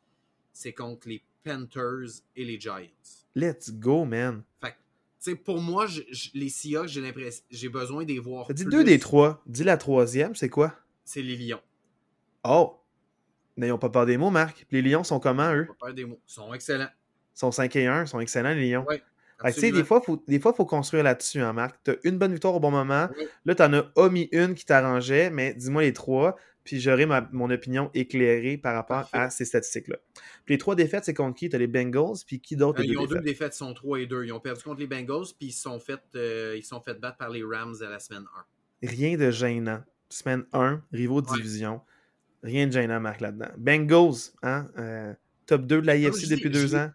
[0.53, 2.88] c'est contre les Panthers et les Giants.
[3.35, 4.42] Let's go, man.
[4.61, 5.87] Fait pour moi,
[6.35, 8.53] les Seahawks, j'ai l'impression, j'ai besoin de les voir.
[8.53, 9.42] Dis deux des trois.
[9.46, 10.75] Dis la troisième, c'est quoi?
[11.05, 11.62] C'est les Lions.
[12.44, 12.79] Oh!
[13.57, 14.66] N'ayons pas peur des mots, Marc.
[14.70, 15.66] Les Lions sont comment, eux?
[15.66, 16.20] Pas peur des mots.
[16.29, 16.90] Ils sont excellents.
[17.35, 18.87] Ils sont 5 et 1, ils sont excellents, les Lions.
[19.44, 21.77] Des fois, faut, des fois, il faut construire là-dessus, hein, Marc.
[21.85, 23.09] Tu as une bonne victoire au bon moment.
[23.44, 27.51] Là, tu en as omis une qui t'arrangeait, mais dis-moi les trois, puis j'aurai mon
[27.51, 29.96] opinion éclairée par rapport à ces statistiques-là.
[30.44, 31.49] Puis les trois défaites, c'est contre qui?
[31.49, 34.01] Tu as les Bengals, puis qui d'autre euh, Ils ont deux défaites, ils sont trois
[34.01, 34.25] et deux.
[34.25, 37.18] Ils ont perdu contre les Bengals, puis ils sont fait, euh, ils sont fait battre
[37.18, 38.25] par les Rams à la semaine
[38.83, 38.88] 1.
[38.88, 39.83] Rien de gênant.
[40.09, 41.81] Semaine 1, rivaux de division.
[42.42, 43.49] Rien de gênant, Marc, là-dedans.
[43.59, 45.12] Bengals, hein, euh,
[45.46, 46.90] top 2 de la IFC depuis deux ans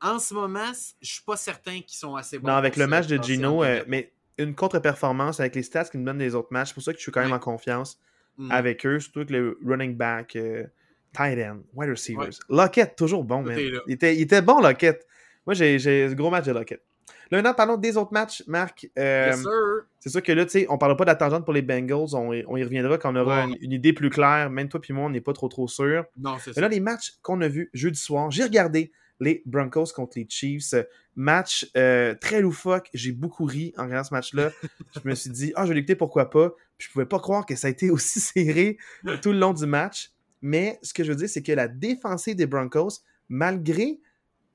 [0.00, 2.48] en ce moment, je suis pas certain qu'ils sont assez bons.
[2.48, 6.04] Non, avec le match de Gino, euh, mais une contre-performance avec les stats qui nous
[6.04, 6.68] donnent des autres matchs.
[6.68, 7.98] C'est pour ça que je suis quand même en confiance
[8.38, 8.50] mm.
[8.50, 10.64] avec eux, surtout avec le running back, euh,
[11.14, 12.38] tight end, wide receivers.
[12.48, 13.58] Lockett, toujours bon, man.
[13.58, 15.06] Il était, il était, bon, Lockett.
[15.46, 16.82] Moi, j'ai un gros match de Lockett.
[17.30, 18.88] Là, maintenant, parlons des autres matchs, Marc.
[18.98, 19.32] Euh,
[19.98, 22.14] c'est sûr que là, tu sais, on ne parlera pas d'attente pour les Bengals.
[22.14, 24.48] On, y reviendra quand on aura une, idée plus claire.
[24.50, 26.04] Même toi et moi, on n'est pas trop trop sûr.
[26.16, 26.60] Non, c'est ça.
[26.60, 30.74] là, les matchs qu'on a vus jeudi soir, j'ai regardé les Broncos contre les Chiefs.
[31.14, 32.88] Match euh, très loufoque.
[32.94, 34.50] J'ai beaucoup ri en regardant ce match-là.
[34.94, 36.50] je me suis dit, ah, je vais l'écouter, pourquoi pas?
[36.78, 38.78] Puis je pouvais pas croire que ça a été aussi serré
[39.22, 40.12] tout le long du match.
[40.42, 44.00] Mais ce que je veux dire, c'est que la défensive des Broncos, malgré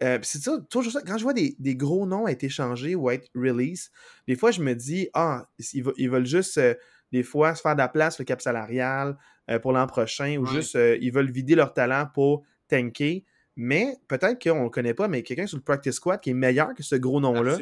[0.04, 1.02] euh, c'est ça, toujours ça.
[1.06, 3.92] Quand je vois des, des, gros noms être échangés ou être release,
[4.28, 6.74] des fois, je me dis, ah, ils, ils veulent juste, euh,
[7.12, 9.18] des fois, se faire de la place, le cap salarial
[9.50, 13.26] euh, pour l'an prochain, ou juste, euh, ils veulent vider leur talent pour tanker.
[13.58, 16.34] Mais peut-être qu'on ne le connaît pas, mais quelqu'un sur le practice squad qui est
[16.34, 17.58] meilleur que ce gros nom-là,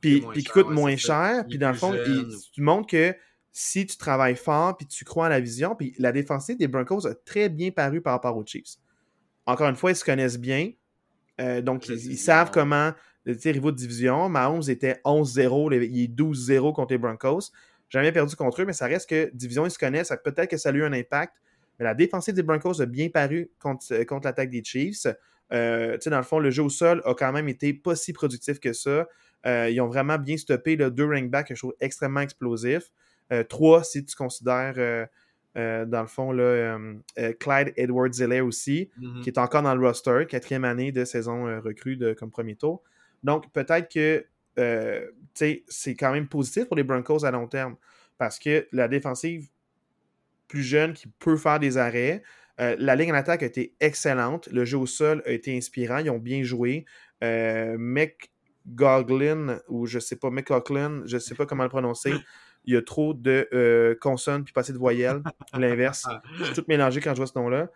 [0.00, 1.94] puis qui coûte moins cher, puis dans le fond,
[2.52, 3.14] tu montres que
[3.52, 7.06] si tu travailles fort, puis tu crois en la vision, puis la défensive des Broncos
[7.06, 8.76] a très bien paru par rapport aux Chiefs.
[9.44, 10.70] Encore une fois, ils se connaissent bien,
[11.40, 12.92] euh, donc ils, savent comment,
[13.26, 14.28] les rivaux de division.
[14.30, 17.50] Mahomes était 11-0, il est 12-0 contre les Broncos.
[17.90, 20.70] Jamais perdu contre eux, mais ça reste que division, ils se connaissent, peut-être que ça
[20.70, 21.34] a eu un impact.
[21.82, 25.08] Mais la défensive des Broncos a bien paru contre, euh, contre l'attaque des Chiefs.
[25.52, 28.60] Euh, dans le fond, le jeu au sol a quand même été pas si productif
[28.60, 29.08] que ça.
[29.44, 32.90] Euh, ils ont vraiment bien stoppé le deux ring back, que je trouve extrêmement explosif.
[33.32, 35.08] Euh, trois, si tu considères,
[35.56, 36.78] dans le fond, là,
[37.40, 39.22] Clyde edwards zeller aussi, mm-hmm.
[39.22, 42.82] qui est encore dans le roster, quatrième année de saison recrue de, comme premier tour.
[43.24, 44.24] Donc, peut-être que
[45.34, 47.76] c'est quand même positif pour les Broncos à long terme,
[48.16, 49.48] parce que la défensive
[50.52, 52.22] plus jeune qui peut faire des arrêts,
[52.58, 54.48] la ligne en attaque a été excellente.
[54.52, 55.98] Le jeu au sol a été inspirant.
[55.98, 56.84] Ils ont bien joué.
[57.22, 62.12] Euh, McGoglin, ou je sais pas, McCoughlin, je sais pas comment le prononcer,
[62.64, 65.22] il y a trop de euh, consonnes puis pas assez de voyelles.
[65.54, 66.06] L'inverse.
[66.38, 67.70] Je suis tout mélangé quand je vois ce nom-là.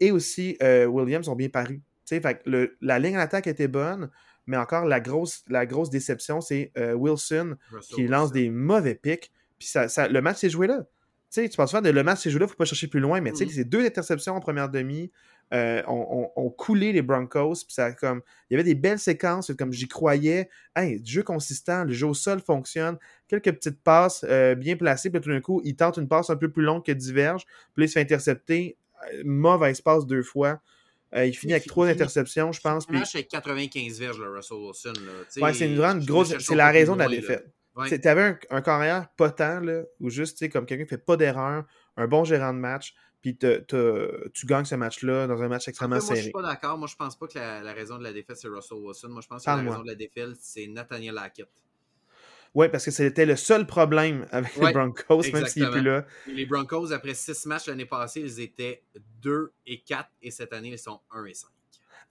[0.00, 1.82] Et aussi, euh, Williams ont bien paru.
[2.08, 4.10] Fait le, la ligne en attaque était bonne,
[4.46, 7.56] mais encore la grosse, la grosse déception, c'est euh, Wilson
[7.94, 9.32] qui lance des mauvais pics.
[9.58, 10.84] Puis ça, ça, le match s'est joué là.
[11.34, 13.00] Tu penses faire de le match s'est joué là, il ne faut pas chercher plus
[13.00, 15.10] loin, mais tu sais, c'est deux interceptions en première demi.
[15.52, 17.64] Euh, ont, coulé les Broncos.
[17.66, 20.48] Puis ça, comme, il y avait des belles séquences, comme j'y croyais.
[20.74, 22.96] Hey, jeu consistant, le jeu au sol fonctionne.
[23.28, 25.10] Quelques petites passes euh, bien placées.
[25.10, 27.44] Puis tout d'un coup, il tente une passe un peu plus longue que diverge.
[27.74, 28.76] Puis il se fait intercepter.
[29.12, 30.60] Euh, mauvais espace deux fois.
[31.14, 32.86] il finit avec trois interceptions, je pense.
[32.86, 32.96] Puis...
[32.96, 34.94] avec 95 verges, le Russell Wilson.
[35.40, 36.36] ouais, c'est une grande grosse.
[36.38, 37.46] C'est la raison de la défaite.
[37.88, 41.64] Tu avais un, un, carrière potent, là, où juste, comme quelqu'un fait pas d'erreur,
[41.96, 46.08] un bon gérant de match, puis tu gagnes ce match-là dans un match extrêmement serré.
[46.08, 46.76] Moi, je suis pas d'accord.
[46.76, 49.08] Moi, je pense pas que la, raison de la défaite, c'est Russell Wilson.
[49.08, 51.48] Moi, je pense que la raison de la défaite, c'est Nathaniel Hackett.
[52.54, 56.06] Oui, parce que c'était le seul problème avec les Broncos, même s'il n'est plus là.
[56.26, 58.84] Les Broncos, après six matchs l'année passée, ils étaient
[59.22, 61.48] 2 et 4, et cette année, ils sont 1 et 5.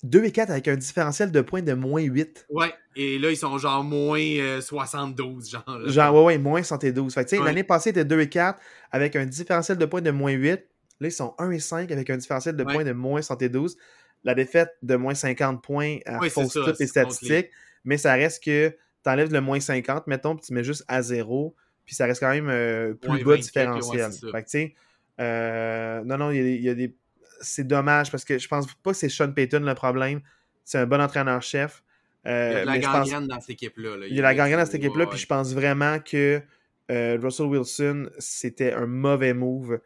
[0.03, 2.47] 2 et 4 avec un différentiel de points de moins 8.
[2.49, 4.19] Ouais, et là, ils sont genre moins
[4.61, 5.89] 72, euh, genre.
[5.89, 7.13] Genre, ouais, ouais, moins 72.
[7.13, 7.45] Fait ouais.
[7.45, 8.59] l'année passée, c'était 2 et 4
[8.91, 10.61] avec un différentiel de points de moins 8.
[10.99, 13.77] Là, ils sont 1 et 5 avec un différentiel de points de moins 112.
[14.25, 17.49] La défaite de moins 50 points à ouais, fausse toutes les statistiques,
[17.83, 18.69] mais ça reste que
[19.03, 22.21] tu enlèves le moins 50, mettons, puis tu mets juste à 0, puis ça reste
[22.21, 24.11] quand même euh, plus bas différentiel.
[24.31, 24.73] Fait que,
[25.19, 26.95] euh, non, non, il y, a des.
[27.43, 30.21] C'est dommage parce que je pense pas que c'est Sean Payton le problème.
[30.63, 31.83] C'est un bon entraîneur-chef.
[32.25, 34.07] Euh, il y a de la gangrène dans cette équipe-là.
[34.09, 36.41] Il y a la gangrène dans cette équipe-là, puis je pense vraiment que
[36.89, 39.79] Russell Wilson, c'était un mauvais move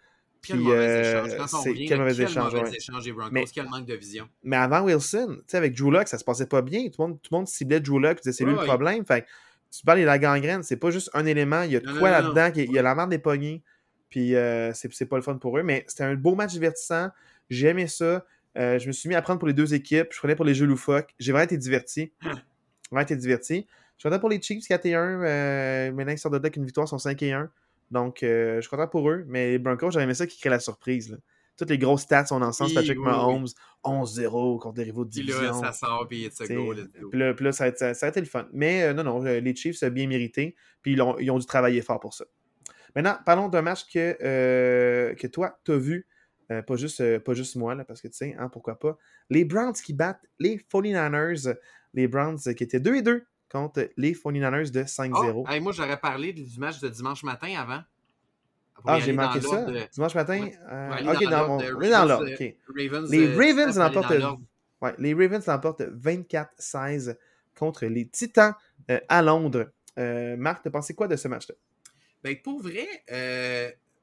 [0.47, 1.87] quel mauvais échange.
[1.87, 2.53] quel mauvais échange.
[3.31, 4.29] mais, quel manque de vision.
[4.43, 6.85] Mais avant Wilson, avec Drew Luck, ça se passait pas bien.
[6.85, 9.05] Tout le monde, tout le monde ciblait Drew Luck, c'est lui le problème.
[9.05, 9.25] Fait
[9.69, 12.09] tu parles de la gangrène, c'est pas juste un élément, il y a de quoi
[12.09, 13.61] là-dedans, il y a la merde des poignées,
[14.09, 15.63] puis euh, c'est pas le fun pour eux.
[15.63, 17.09] Mais c'était un beau match divertissant,
[17.49, 18.25] j'ai aimé ça.
[18.57, 20.55] Euh, je me suis mis à prendre pour les deux équipes, je prenais pour les
[20.55, 22.11] jeux loufoques, j'ai vraiment été diverti.
[22.91, 23.67] vraiment été diverti.
[23.97, 26.55] Je prenais pour les Chiefs 4 et 1, euh, maintenant ils sortent de là avec
[26.55, 27.51] une victoire, sont 5 et 1.
[27.91, 29.25] Donc, euh, je suis content pour eux.
[29.27, 31.17] Mais les Broncos, j'aurais aimé ça qui crée la surprise.
[31.57, 32.73] Toutes les grosses stats sont dans le sens.
[32.73, 33.47] Patrick Mahomes,
[33.83, 35.37] 11-0 contre des rivaux de division.
[35.37, 36.87] Puis là, ça sort, puis it's a goal.
[37.09, 38.47] Puis là, là, ça, a été, ça, a été, le fun.
[38.53, 40.55] Mais euh, non, non, les Chiefs, ont bien mérité.
[40.83, 42.25] Puis ils ont, ils ont, dû travailler fort pour ça.
[42.95, 46.07] Maintenant, parlons d'un match que, que toi, tu as vu.
[46.47, 48.97] Pas, juste, pas juste moi, là, parce que tu sais, hein, pourquoi pas.
[49.29, 51.55] Les Browns qui battent les 49ers.
[51.93, 55.45] Les Browns qui étaient 2 et 2 contre les 49ers de 5-0.
[55.47, 57.81] Oh, moi, j'aurais parlé du match de dimanche matin avant.
[58.85, 59.65] Ah, j'ai manqué ça.
[59.93, 60.49] Dimanche matin.
[60.71, 62.25] Euh, ok, dans, on est dans l'ordre.
[62.25, 64.39] les Ravens l'emportent.
[64.81, 67.15] Ouais, les Ravens l'emportent 24-16
[67.57, 68.53] contre les Titans
[68.91, 69.71] euh, à Londres.
[69.97, 71.55] Euh, Marc, t'as pensé quoi de ce match-là?
[72.23, 72.87] Ben, pour vrai,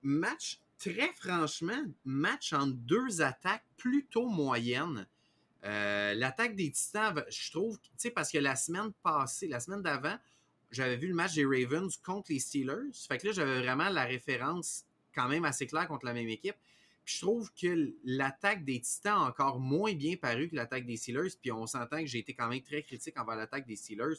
[0.02, 5.06] match très franchement, match en deux attaques plutôt moyennes.
[5.64, 9.80] Euh, l'attaque des Titans, je trouve, tu sais, parce que la semaine passée, la semaine
[9.80, 10.16] d'avant,
[10.70, 12.92] j'avais vu le match des Ravens contre les Steelers.
[13.08, 16.56] Fait que là, j'avais vraiment la référence quand même assez claire contre la même équipe.
[17.04, 20.96] Puis je trouve que l'attaque des Titans a encore moins bien paru que l'attaque des
[20.96, 21.30] Steelers.
[21.40, 24.16] Puis on s'entend que j'ai été quand même très critique envers l'attaque des Steelers.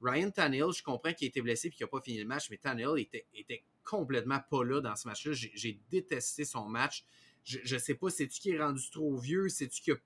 [0.00, 2.48] Ryan Tannehill, je comprends qu'il a été blessé et qu'il n'a pas fini le match,
[2.50, 2.98] mais Tannehill
[3.34, 5.32] était complètement pas là dans ce match-là.
[5.32, 7.04] J'ai détesté son match.
[7.44, 9.48] Je ne sais pas, c'est-tu qui est rendu trop vieux?
[9.48, 9.96] C'est-tu qui a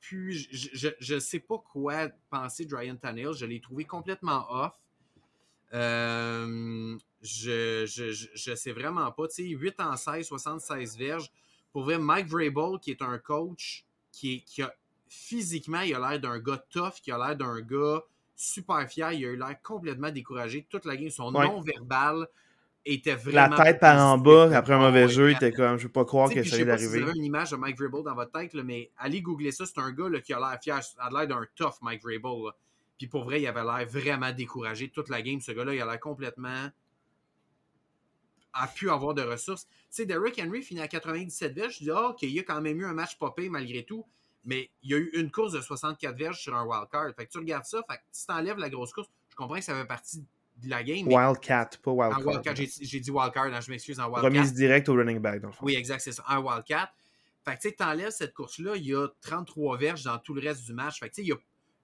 [0.00, 0.48] plus.
[0.50, 3.32] Je ne sais pas quoi penser de Ryan Tannehill.
[3.32, 4.78] Je l'ai trouvé complètement off.
[5.72, 9.26] Euh, je, je, sais vraiment pas.
[9.28, 11.32] Tu sais, 8 en 16, 76 verges.
[11.72, 14.72] Pour vrai, Mike Vrabel, qui est un coach qui, qui a
[15.08, 18.04] physiquement, il a l'air d'un gars tough, qui a l'air d'un gars
[18.36, 19.12] super fier.
[19.12, 21.10] Il a eu l'air complètement découragé toute la game.
[21.10, 22.28] Son non-verbal
[22.84, 23.56] était vraiment.
[23.56, 26.04] La tête par en bas, après un mauvais jeu, il était comme, je peux pas
[26.04, 27.00] croire que ça allait arriver.
[27.00, 29.64] vous avez une image de Mike Vrabel dans votre tête, mais allez googler ça.
[29.66, 32.52] C'est un gars là, qui a l'air fier, a l'air d'un tough Mike Vrabel.
[32.98, 35.40] Puis pour vrai, il avait l'air vraiment découragé toute la game.
[35.40, 36.68] Ce gars-là, il a l'air complètement
[38.54, 39.66] a pu avoir de ressources.
[39.66, 41.74] Tu sais, Derrick Henry finit à 97 verges.
[41.78, 44.06] Je dis, ah, OK, il a quand même eu un match popé malgré tout.
[44.44, 47.14] Mais il y a eu une course de 64 verges sur un wildcard.
[47.16, 49.64] Fait que tu regardes ça, fait que si t'enlèves la grosse course, je comprends que
[49.64, 50.24] ça fait partie
[50.62, 51.06] de la game.
[51.06, 52.20] Wildcat, pas wildcard.
[52.20, 54.28] Un wildcat, j'ai dit wildcard, hein, je m'excuse, en wildcat.
[54.28, 55.64] Remise directe au running back, dans le fond.
[55.64, 56.92] Oui, exact, c'est ça, un wildcat.
[57.44, 60.40] Fait que tu sais, t'enlèves cette course-là, il y a 33 verges dans tout le
[60.40, 60.98] reste du match.
[60.98, 61.36] Fait que tu sais, il y a,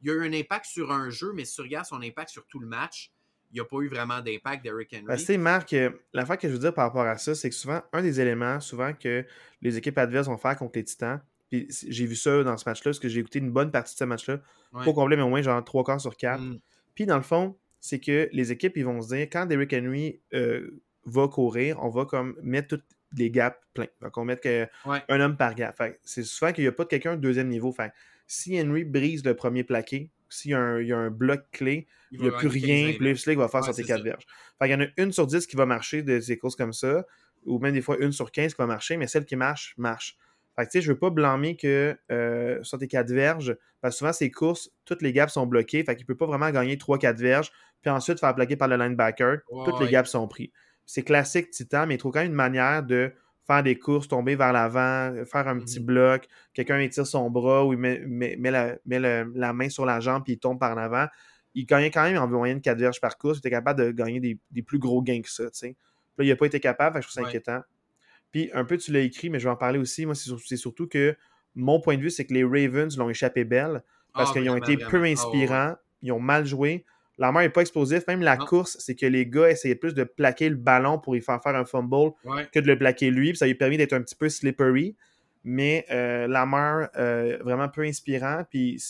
[0.02, 2.30] il y a eu un impact sur un jeu, mais si tu regardes son impact
[2.30, 3.12] sur tout le match,
[3.52, 5.24] il n'y a pas eu vraiment d'impact d'Eric Henry.
[5.26, 7.54] Ben, Marc, euh, la fois que je veux dire par rapport à ça, c'est que
[7.54, 9.26] souvent, un des éléments, souvent que
[9.60, 12.90] les équipes adverses vont faire contre les Titans, puis j'ai vu ça dans ce match-là,
[12.90, 14.40] parce que j'ai écouté une bonne partie de ce match-là,
[14.72, 16.40] pas complet, mais au moins genre trois quarts sur quatre.
[16.40, 16.60] Mm.
[16.94, 20.20] Puis dans le fond, c'est que les équipes, ils vont se dire, quand Derrick Henry
[20.34, 22.82] euh, va courir, on va comme mettre tous
[23.16, 23.88] les gaps pleins.
[24.00, 25.82] Donc on va mettre un homme par gap.
[26.02, 27.72] C'est souvent qu'il n'y a pas de quelqu'un de deuxième niveau.
[27.72, 27.92] Fait,
[28.26, 32.32] si Henry brise le premier plaqué, s'il y, a un bloc clé, il n'y a
[32.32, 34.26] plus rien, puis il va faire sur tes quatre verges.
[34.58, 36.72] Fait il y en a une sur dix qui va marcher de ces courses comme
[36.72, 37.04] ça,
[37.44, 40.16] ou même des fois une sur quinze qui va marcher, mais celle qui marche, marche.
[40.60, 43.94] Fait que, tu sais, je veux pas blâmer que euh, sur tes quatre verges, parce
[43.94, 46.76] que souvent, ces courses, toutes les gaps sont bloqués, fait qu'il peut pas vraiment gagner
[46.76, 50.52] 3-4 verges, puis ensuite faire plaquer par le linebacker, toutes les gaps sont pris.
[50.84, 53.10] C'est classique Titan, mais il trouve quand même une manière de
[53.46, 55.86] faire des courses, tomber vers l'avant, faire un petit mhm.
[55.86, 60.24] bloc, quelqu'un étire son bras ou il met, met, la, la, main sur la jambe
[60.24, 61.06] puis il tombe par l'avant.
[61.54, 63.38] Il gagnait quand même en moyenne 4 verges par course.
[63.38, 65.44] Il était capable de gagner des, plus gros gains que ça.
[65.44, 65.70] Là,
[66.18, 67.62] il n'a pas été capable, je trouve ça inquiétant.
[68.32, 70.06] Puis un peu, tu l'as écrit, mais je vais en parler aussi.
[70.06, 71.16] Moi, c'est surtout que
[71.54, 73.82] mon point de vue, c'est que les Ravens l'ont échappé belle
[74.14, 76.84] parce ah, qu'ils ont été peu ah, inspirants, ils ont mal joué.
[77.18, 78.06] La main n'est pas explosif.
[78.08, 81.20] Même la course, c'est que les gars essayaient plus de plaquer le ballon pour y
[81.20, 82.12] faire faire un fumble
[82.52, 83.36] que de le plaquer lui.
[83.36, 84.96] ça lui a permis d'être un petit peu slippery.
[85.44, 88.44] Mais euh, Lamar, euh, vraiment peu inspirant.
[88.48, 88.82] Puis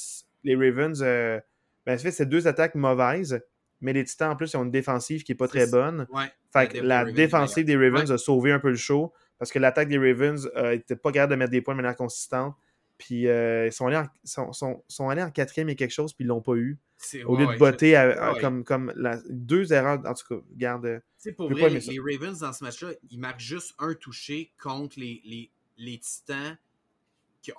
[0.44, 1.40] les Ravens, euh,
[1.86, 3.42] ben, fait, c'est deux attaques mauvaises.
[3.80, 6.06] Mais les Titans, en plus, ils ont une défensive qui n'est pas très bonne.
[6.52, 9.88] Fait que la défensive des Ravens a sauvé un peu le show parce que l'attaque
[9.88, 12.54] des Ravens n'était pas capable de mettre des points de manière consistante.
[12.98, 16.28] Puis ils sont allés, en, sont, sont allés en quatrième et quelque chose, puis ils
[16.28, 16.78] ne l'ont pas eu.
[17.24, 17.94] Au lieu de botter
[18.40, 21.02] comme, comme la, deux erreurs, en tout cas, garde.
[21.16, 25.22] C'est pour vrai, les, Ravens dans ce match-là, ils marquent juste un touché contre les,
[25.24, 26.58] les, les Titans.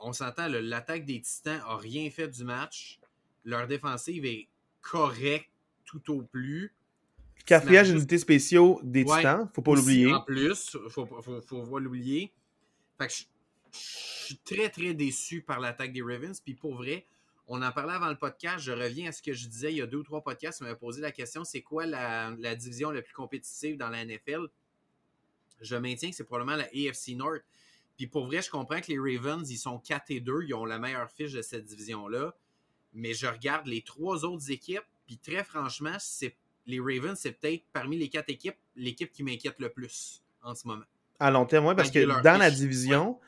[0.02, 3.00] On s'entend, l'attaque des Titans n'a rien fait du match.
[3.44, 4.48] Leur défensive est
[4.82, 5.50] correcte
[5.86, 6.72] tout au plus.
[7.46, 10.14] Quatrième unité spéciaux des Titans, faut pas l'oublier.
[10.14, 12.32] En plus, faut, faut, faut, pas l'oublier.
[13.00, 13.24] je,
[13.72, 13.80] je
[14.26, 16.40] suis très très déçu par l'attaque des Ravens.
[16.40, 17.06] Puis pour vrai,
[17.48, 18.64] on en parlait avant le podcast.
[18.64, 20.62] Je reviens à ce que je disais il y a deux ou trois podcasts.
[20.62, 24.48] On m'avait posé la question c'est quoi la, division la plus compétitive dans la NFL
[25.62, 27.44] Je maintiens que c'est probablement la AFC North.
[27.98, 30.44] Puis pour vrai, je comprends que les Ravens, ils sont 4 et 2.
[30.48, 32.36] Ils ont la meilleure fiche de cette division-là.
[32.94, 34.86] Mais je regarde les trois autres équipes.
[35.06, 39.56] Puis très franchement, c'est les Ravens, c'est peut-être parmi les quatre équipes l'équipe qui m'inquiète
[39.60, 40.86] le plus en ce moment.
[41.20, 43.20] À long terme, oui, parce que dans la division,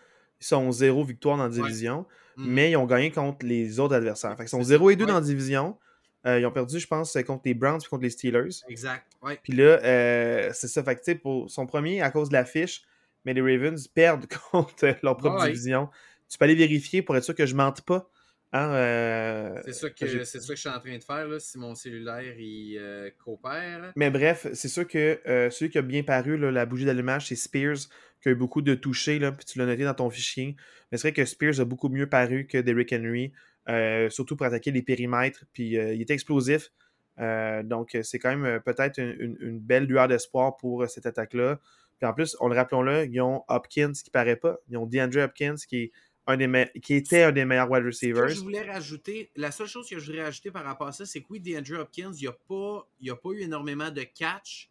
[0.41, 2.05] ils sont zéro victoire dans la division.
[2.37, 2.45] Mm.
[2.47, 4.35] mais ils ont gagné contre les autres adversaires.
[4.39, 5.77] ils sont 0 et 2 dans la division.
[6.25, 8.61] Euh, ils ont perdu, je pense, contre les Browns et contre les Steelers.
[8.69, 9.05] Exact.
[9.43, 10.83] Puis là, euh, c'est ça.
[10.83, 12.83] Fait que, pour son premier, à cause de l'affiche,
[13.25, 15.89] mais les Ravens perdent contre leur propre division.
[16.29, 18.09] Tu peux aller vérifier pour être sûr que je mente pas.
[18.55, 22.37] Hein, euh, c'est ça, que, je suis en train de faire là, si mon cellulaire
[22.37, 22.79] il
[23.17, 23.91] coopère.
[23.95, 27.89] Mais bref, c'est sûr que celui qui a bien paru, la bougie d'allumage, c'est Spears,
[28.23, 30.55] qui a eu beaucoup de touchés, là, puis tu l'as noté dans ton fichier.
[30.91, 33.33] Mais c'est vrai que Spears a beaucoup mieux paru que Derrick Henry,
[33.69, 36.71] euh, surtout pour attaquer les périmètres, puis euh, il était explosif.
[37.19, 41.59] Euh, donc, c'est quand même peut-être une, belle lueur d'espoir pour cette attaque-là.
[41.99, 44.57] Puis en plus, on le rappelons-le, ils ont Hopkins qui paraît pas.
[44.69, 45.91] Ils ont DeAndre Hopkins qui est
[46.25, 48.29] un des qui était un des meilleurs wide receivers.
[48.29, 51.21] je voulais rajouter, la seule chose que je voudrais rajouter par rapport à ça, c'est
[51.21, 54.69] que oui, DeAndre Hopkins, il n'y a, pas, a pas eu énormément de catch,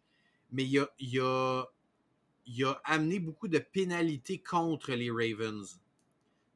[0.50, 1.64] mais il a
[2.46, 5.80] il a amené beaucoup de pénalités contre les Ravens.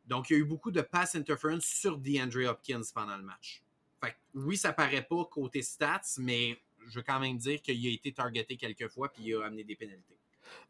[0.07, 3.63] Donc, il y a eu beaucoup de pass interference sur DeAndre Hopkins pendant le match.
[4.03, 7.91] Fait oui, ça paraît pas côté stats, mais je veux quand même dire qu'il a
[7.91, 10.17] été targeté quelques fois puis il a amené des pénalités.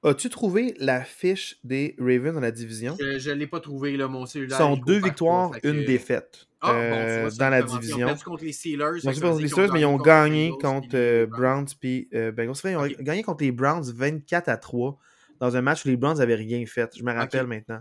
[0.04, 2.96] As-tu trouvé la fiche des Ravens dans la division?
[3.00, 4.56] Je ne l'ai pas trouvé, là, mon cellulaire.
[4.56, 8.06] Ils sont deux victoires, une défaite Ah, bon, euh, dans la justement, Ils ont division.
[8.06, 8.84] perdu contre les Steelers.
[9.02, 12.30] Ils ont veut contre les Steelers, mais ils ont gagné contre euh, Browns puis euh,
[12.30, 12.54] Bengals.
[12.64, 14.98] Ils ont gagné contre les Browns 24 à 3
[15.40, 16.90] dans un match où les Browns n'avaient rien fait.
[16.96, 17.80] Je me rappelle maintenant.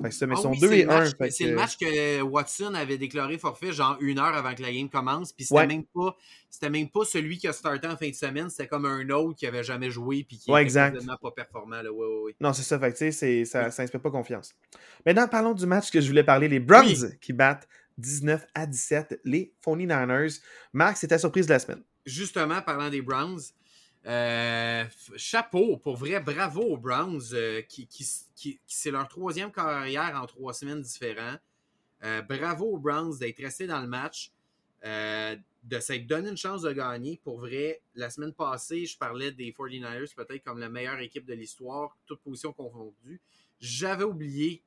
[0.00, 0.98] Fait que ça, mais Ah ils sont oui, 2 c'est et le 1.
[0.98, 4.62] match que- C'est le match que Watson avait déclaré forfait genre une heure avant que
[4.62, 5.32] la game commence.
[5.32, 5.66] Puis c'était Ouais.
[5.66, 6.16] même pas
[6.50, 9.38] c'était même pas celui qui a starté en fin de semaine, c'était comme un autre
[9.38, 11.80] qui avait jamais joué puis qui Ouais, était complètement pas performant.
[11.82, 11.92] Là.
[11.92, 12.34] Ouais.
[12.40, 12.78] Non, c'est ça.
[12.78, 14.54] Fait que, c'est- ça n'inspire pas confiance.
[15.06, 16.48] Maintenant, parlons du match que je voulais parler.
[16.48, 17.08] Les Browns Oui.
[17.20, 20.40] qui battent 19 à 17 les 49ers.
[20.72, 21.82] Marc, c'est ta surprise de la semaine.
[22.04, 23.38] Justement, parlant des Browns,
[24.06, 24.84] euh,
[25.16, 30.20] chapeau, pour vrai, bravo aux Browns, euh, qui, qui, qui- qui- c'est leur troisième carrière
[30.20, 31.36] en trois semaines différents.
[32.04, 34.32] Euh, bravo aux Browns d'être restés dans le match,
[34.84, 37.20] de s'être donné une chance de gagner.
[37.22, 41.34] Pour vrai, la semaine passée, je parlais des 49ers peut-être comme la meilleure équipe de
[41.34, 43.20] l'histoire, toutes positions confondues.
[43.60, 44.60] J'avais oublié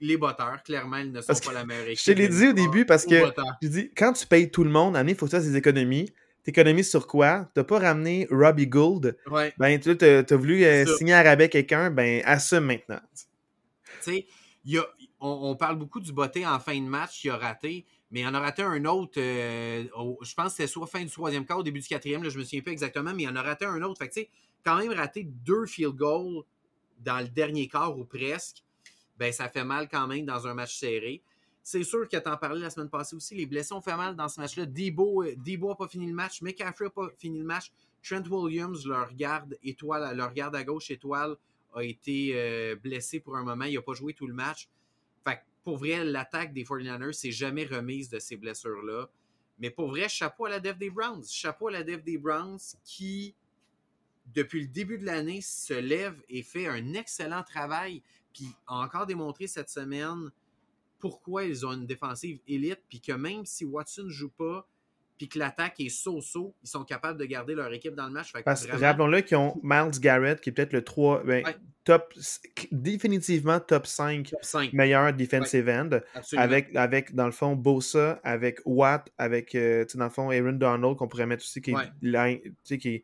[0.00, 0.62] les botteurs.
[0.62, 2.04] Clairement, ils ne sont Parce pas la meilleure équipe.
[2.06, 3.32] je te l'ai dit au début parce que-.
[3.62, 6.12] Je dis, quand tu payes tout le monde, il faut que tu fasses des économies.
[6.44, 7.50] T'économises sur quoi?
[7.54, 9.16] T'as pas ramené Robbie Gould?
[9.30, 9.52] Ouais.
[9.56, 13.00] Ben, tu as, voulu euh, signer à rabais quelqu'un, ben, assume maintenant.
[13.14, 13.24] Tu
[14.00, 14.26] sais,
[14.64, 14.78] il
[15.20, 18.26] on, on parle beaucoup du botté en fin de match qui a raté, mais il
[18.26, 19.14] en a raté un autre.
[19.18, 22.22] euh, au- je pense que c'était soit fin du troisième quart ou début du quatrième,
[22.22, 23.98] là, je me souviens pas exactement, mais il en a raté un autre.
[23.98, 24.28] Fait que, tu sais,
[24.62, 26.44] quand même raté deux field goals
[27.00, 28.62] dans le dernier quart ou presque,
[29.18, 31.22] ben ça fait mal quand même dans un match serré.
[31.66, 34.28] C'est sûr que t'en parlais la semaine passée aussi, les blessés ont fait mal dans
[34.28, 34.66] ce match-là.
[34.66, 37.72] Debo, euh, Debo a pas fini le match, McCaffrey a pas fini le match.
[38.02, 41.36] Trent Williams, leur garde étoile, leur garde à gauche étoile,
[41.74, 43.64] a été euh, blessé pour un moment.
[43.64, 44.68] Il n'a pas joué tout le match.
[45.24, 49.08] Fait pour vrai, l'attaque des 49ers s'est jamais remise de ces blessures-là.
[49.58, 51.24] Mais pour vrai, chapeau à la def des Browns.
[51.26, 53.34] Chapeau à la def des Browns qui,
[54.34, 58.02] depuis le début de l'année, se lève et fait un excellent travail.
[58.34, 60.30] Puis a encore démontré cette semaine
[61.04, 62.80] pourquoi ils ont une défensive élite.
[62.88, 64.66] Puis que même si Watson ne joue pas,
[65.18, 68.32] puis que l'attaque est so-so, ils sont capables de garder leur équipe dans le match.
[68.32, 71.54] Vraiment- rappelons-le qu'ils ont Miles Garrett, qui est peut-être le 3, ben, Ouais.
[71.84, 72.14] top,
[72.72, 74.72] définitivement top 5 top 5.
[74.72, 75.90] meilleur defensive end.
[76.14, 76.42] Absolument.
[76.44, 80.96] Avec, avec, dans le fond, Bosa, avec Watt, avec, euh, dans le fond, Aaron Donald,
[80.96, 81.84] qu'on pourrait mettre aussi, qui Ouais.
[82.64, 83.02] qui est-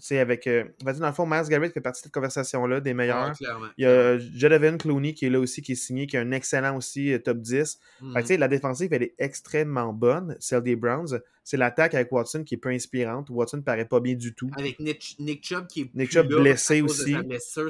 [0.00, 2.80] tu sais, avec, euh, vas-y, dans le fond, Miles Garrett fait partie de cette conversation-là,
[2.80, 3.28] des meilleurs.
[3.28, 3.66] Ouais, clairement.
[3.76, 6.32] Il y a Jadavion Clooney qui est là aussi, qui est signé, qui est un
[6.32, 7.78] excellent aussi euh, top 10.
[8.00, 8.12] Mhm.
[8.14, 11.20] Fait que, tu sais, la défensive, elle est extrêmement bonne, celle des Browns.
[11.44, 13.28] C'est l'attaque avec Watson qui est peu inspirante.
[13.30, 14.50] Watson paraît pas bien du tout.
[14.56, 17.16] Avec Nick, Nick Chubb qui est Nick Chubb blessé aussi.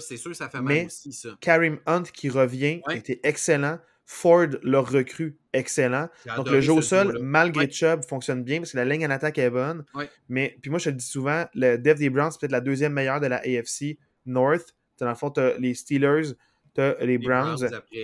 [0.00, 1.30] c'est sûr, ça fait Mais- mal aussi, ça.
[1.40, 2.98] Karim Hunt qui revient Ouais.
[2.98, 3.78] était excellent.
[4.12, 6.08] Ford, leur recrue, excellent.
[6.36, 7.70] Donc le jeu au sol, malgré Ouais.
[7.70, 9.84] Chubb, fonctionne bien parce que la ligne en attaque est bonne.
[9.94, 10.10] Ouais.
[10.28, 12.60] Mais puis moi, je te le dis souvent, le dev des Browns, c'est peut-être la
[12.60, 14.74] deuxième meilleure de la AFC North.
[14.98, 16.32] Dans le fond, tu as les Steelers,
[16.74, 17.56] tu as les, Les Browns.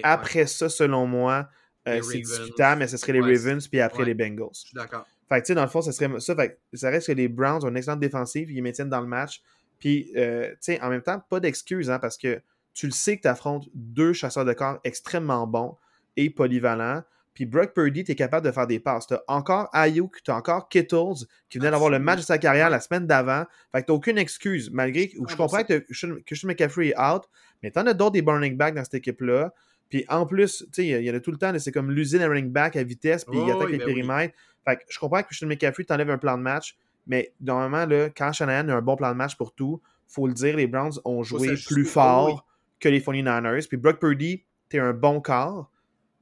[0.05, 1.49] après, ouais, ça, selon moi,
[1.89, 4.47] euh, c'est discutable, mais ce serait les Ravens, puis après les Bengals.
[4.55, 5.05] je suis d'accord.
[5.29, 6.37] Fait que, tu sais, dans le fond, ça serait ça.
[6.37, 9.09] Fait que ça reste que les Browns ont une excellente défensive, ils maintiennent dans le
[9.09, 9.43] match.
[9.81, 12.41] Puis, euh, tu sais, en même temps, pas d'excuses, hein, parce que
[12.75, 15.77] tu le sais que tu affrontes deux chasseurs de corps extrêmement bons
[16.17, 17.03] et polyvalents.
[17.35, 19.07] Puis Brock Purdy, tu es capable de faire des passes.
[19.07, 22.39] Tu as encore Ayuk, tu as encore Kittles, qui venait d'avoir le match de sa
[22.39, 23.45] carrière la semaine d'avant.
[23.73, 27.25] Fait que tu aucune excuse, malgré que je comprends que, Sean McCaffrey est out,
[27.63, 29.53] mais tu en as d'autres des running backs dans cette équipe-là.
[29.91, 32.23] Puis en plus, tu sais, il y en a tout le temps, c'est comme l'usine
[32.23, 33.95] à running back à vitesse, puis il Oh, attaque oui, les ben oui.
[33.95, 34.35] périmètres.
[34.65, 36.77] Fait que je comprends que Christian McCaffrey t'enlève un plan de match,
[37.07, 40.33] mais normalement, là, quand Shanahan a un bon plan de match pour tout, faut le
[40.33, 42.41] dire, les Browns ont joué plus Oh, fort oui.
[42.81, 43.69] que les 49ers.
[43.69, 45.71] Puis Brock Purdy, t'es un bon corps,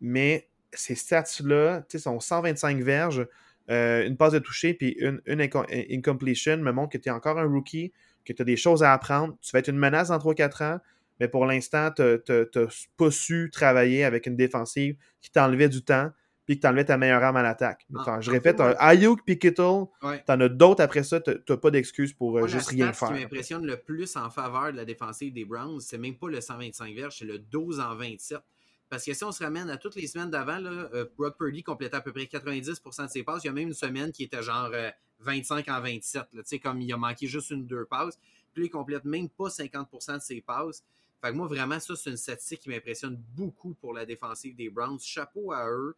[0.04, 3.26] mais ces stats-là, tu sais, sont 125 verges,
[3.70, 7.12] euh, une passe de toucher, puis une, une inco- incompletion me montre que tu es
[7.12, 7.92] encore un rookie,
[8.24, 9.36] que tu as des choses à apprendre.
[9.40, 10.78] Tu vas être une menace dans 3-4 ans,
[11.20, 16.10] mais pour l'instant, tu n'as pas su travailler avec une défensive qui t'enlevait du temps,
[16.44, 17.86] puis qui t'enlevait ta meilleure arme à l'attaque.
[18.06, 20.22] Ah, je en répète, Ayuk puis Kittle, Ouais.
[20.26, 23.08] t'en as d'autres après ça, t'as t'as pas d'excuses pour euh, juste rien faire.
[23.08, 26.42] qui m'impressionne le plus en faveur de la défensive des Browns, c'est même pas le
[26.42, 28.40] 125 verges, c'est le 12 en 27.
[28.94, 31.96] Parce que si on se ramène à toutes les semaines d'avant, euh, Brock Purdy complétait
[31.96, 33.42] à peu près 90% de ses passes.
[33.42, 34.88] Il y a même une semaine qui était genre euh,
[35.18, 36.26] 25 en 27.
[36.32, 36.42] là.
[36.62, 38.16] Comme il a manqué juste une ou deux passes.
[38.52, 40.84] Puis il complète même pas 50% de ses passes.
[41.20, 44.70] Fait que moi, vraiment, ça, c'est une statistique qui m'impressionne beaucoup pour la défensive des
[44.70, 45.00] Browns.
[45.00, 45.96] Chapeau à eux.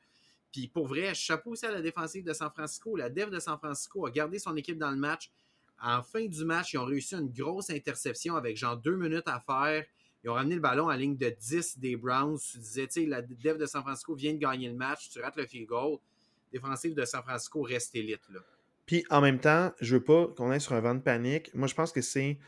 [0.50, 2.96] Puis pour vrai, chapeau aussi à la défensive de San Francisco.
[2.96, 5.30] La dev de San Francisco a gardé son équipe dans le match.
[5.82, 9.38] En fin du match, ils ont réussi une grosse interception avec genre deux minutes à
[9.38, 9.84] faire.
[10.26, 12.36] Ils ont ramené le ballon à ligne de 10 des Browns.
[12.50, 15.08] Tu disais, tu sais, la dev de San Francisco vient de gagner le match.
[15.08, 15.98] Tu rates le field goal.
[16.52, 18.22] Défensive de San Francisco reste élite.
[18.34, 18.40] Là.
[18.86, 21.54] Puis en même temps, je veux pas qu'on aille sur un vent de panique.
[21.54, 22.38] Moi, je pense que c'est.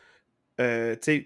[0.59, 1.25] euh, tu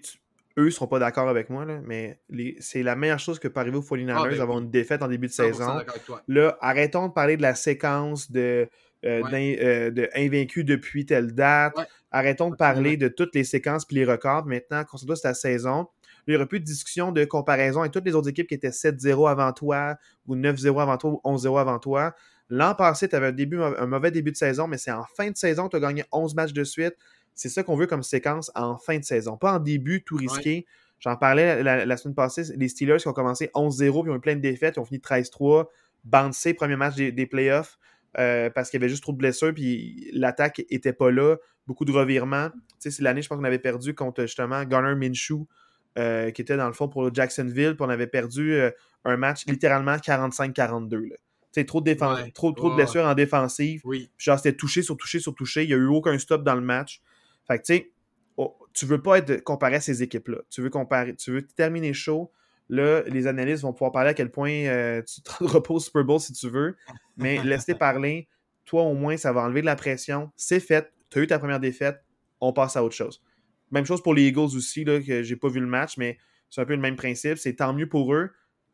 [0.56, 2.20] eux seront pas d'accord avec moi, là, mais
[2.60, 5.26] c'est la meilleure chose que peut arriver aux 49ers Ah, ben une défaite en début
[5.26, 5.66] de 100% saison.
[5.74, 6.22] d'accord avec toi.
[6.28, 8.68] Là, arrêtons de parler de la séquence de,
[9.04, 9.58] euh, Ouais.
[9.60, 11.76] euh, de invaincus depuis telle date.
[11.76, 11.84] Ouais.
[12.12, 14.46] Arrêtons de parler de toutes les séquences puis les records.
[14.46, 15.88] Maintenant, concentre-toi sur ta saison.
[16.26, 18.70] Il n'y aura plus de discussion de comparaison avec toutes les autres équipes qui étaient
[18.70, 19.96] 7-0 avant toi,
[20.26, 22.14] ou 9-0 avant toi, ou 11-0 avant toi.
[22.50, 25.30] L'an passé, tu avais un, début, un mauvais début de saison, mais c'est en fin
[25.30, 26.94] de saison que tu as gagné 11 matchs de suite.
[27.34, 29.36] C'est ça qu'on veut comme séquence en fin de saison.
[29.36, 30.66] Pas en début, tout risqué.
[31.00, 34.16] J'en parlais la, la- la semaine passée, les Steelers qui ont commencé 11-0 puis ont
[34.16, 35.66] eu plein de défaites, ils ont fini 13-3,
[36.04, 37.78] bouncé premier match des, des playoffs
[38.18, 41.84] euh, parce qu'il y avait juste trop de blessures puis l'attaque était pas là, beaucoup
[41.84, 42.50] de revirements.
[42.50, 45.46] Tu sais, c'est l'année, je pense qu'on avait perdu contre justement Garner Minshew
[45.98, 48.70] euh, qui était dans le fond pour Jacksonville, puis on avait perdu euh,
[49.04, 51.08] un match littéralement 45-42.
[51.10, 51.16] là.
[51.52, 52.30] Tu sais, trop de, Ouais.
[52.32, 53.80] trop, trop de blessures en défensive.
[53.84, 54.10] Oui.
[54.16, 55.62] Puis genre, c'était touché sur touché sur touché.
[55.62, 57.00] Il n'y a eu aucun stop dans le match.
[57.46, 57.92] Fait que, tu sais,
[58.36, 60.38] oh, tu veux pas être comparé à ces équipes-là.
[60.50, 62.32] Tu veux comparer, tu veux terminer chaud.
[62.68, 65.30] Là, les analystes vont pouvoir parler à quel point euh, tu te
[65.72, 66.74] au Super Bowl si tu veux.
[67.16, 68.26] Mais laisse-les parler.
[68.64, 70.32] Toi, au moins, ça va enlever de la pression.
[70.36, 70.90] C'est fait.
[71.10, 72.02] Tu as eu ta première défaite.
[72.40, 73.22] On passe à autre chose.
[73.74, 76.18] Même chose pour les Eagles aussi, là, que j'ai pas vu le match, mais
[76.50, 77.38] c'est un peu le même principe.
[77.38, 78.30] C'est tant mieux pour eux.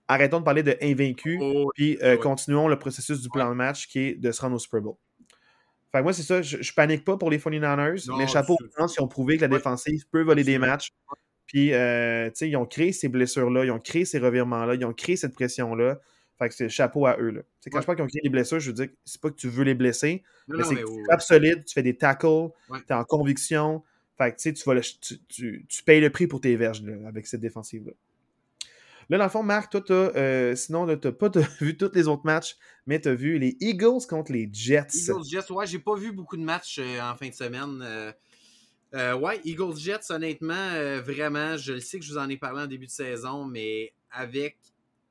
[0.09, 1.39] Arrêtons de parler de invaincus.
[1.41, 2.19] Oh, Puis euh, Ouais.
[2.19, 4.95] continuons le processus du plan de match qui est de se rendre au Super Bowl.
[5.93, 6.43] Fait que moi, c'est ça.
[6.43, 9.09] Je, je panique pas pour les 49ers, Non, mais chapeau tu- aux gens qui ont
[9.09, 10.93] prouvé que la défensive peut voler des matchs.
[11.47, 14.85] Puis, euh, tu sais, ils ont créé ces blessures-là, ils ont créé ces revirements-là, ils
[14.85, 15.99] ont créé cette pression-là.
[16.39, 17.31] Fait que c'est chapeau à eux.
[17.31, 17.41] Là.
[17.67, 17.81] Quand Ouais.
[17.83, 19.65] je parle qu'ils ont créé des blessures, je veux dire, c'est pas que tu veux
[19.65, 23.05] les blesser, Non, mais c'est que tu solide, tu fais des tackles, tu es en
[23.05, 23.83] conviction.
[24.37, 24.55] Tu
[25.69, 27.93] tu, payes le prix pour tes verges avec cette défensive-là.
[29.11, 32.25] Là, dans le fond, Marc, toi, euh, sinon, tu n'as pas vu tous les autres
[32.25, 32.57] matchs,
[32.87, 34.87] mais tu as vu les Eagles contre les Jets.
[34.95, 37.81] Eagles Jets, ouais, j'ai pas vu beaucoup de matchs euh, en fin de semaine.
[37.83, 38.13] Euh,
[38.95, 42.63] euh, ouais, Eagles Jets, honnêtement, vraiment, je le sais que je vous en ai parlé
[42.63, 44.59] en début de saison, mais avec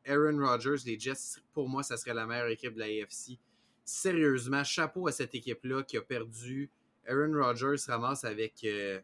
[0.05, 3.37] Aaron Rodgers, les Jets, pour moi, ça serait la meilleure équipe de la AFC.
[3.83, 6.69] Sérieusement, chapeau à cette équipe-là qui a perdu.
[7.07, 8.99] Aaron Rodgers se ramasse avec euh,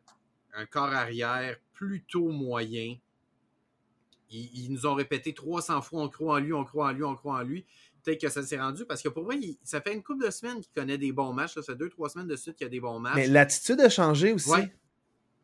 [0.56, 2.96] un corps arrière plutôt moyen.
[4.30, 7.04] Ils, ils nous ont répété 300 fois on croit en lui, on croit en lui,
[7.04, 7.66] on croit en lui.
[8.04, 10.32] Peut-être que ça s'est rendu parce que pour moi, il- ça fait une couple de
[10.32, 11.56] semaines qu'il connaît des bons matchs.
[11.56, 13.16] Ça fait deux, trois semaines de suite qu'il y a des bons matchs.
[13.16, 14.50] Mais l'attitude a changé aussi.
[14.52, 14.72] Ouais.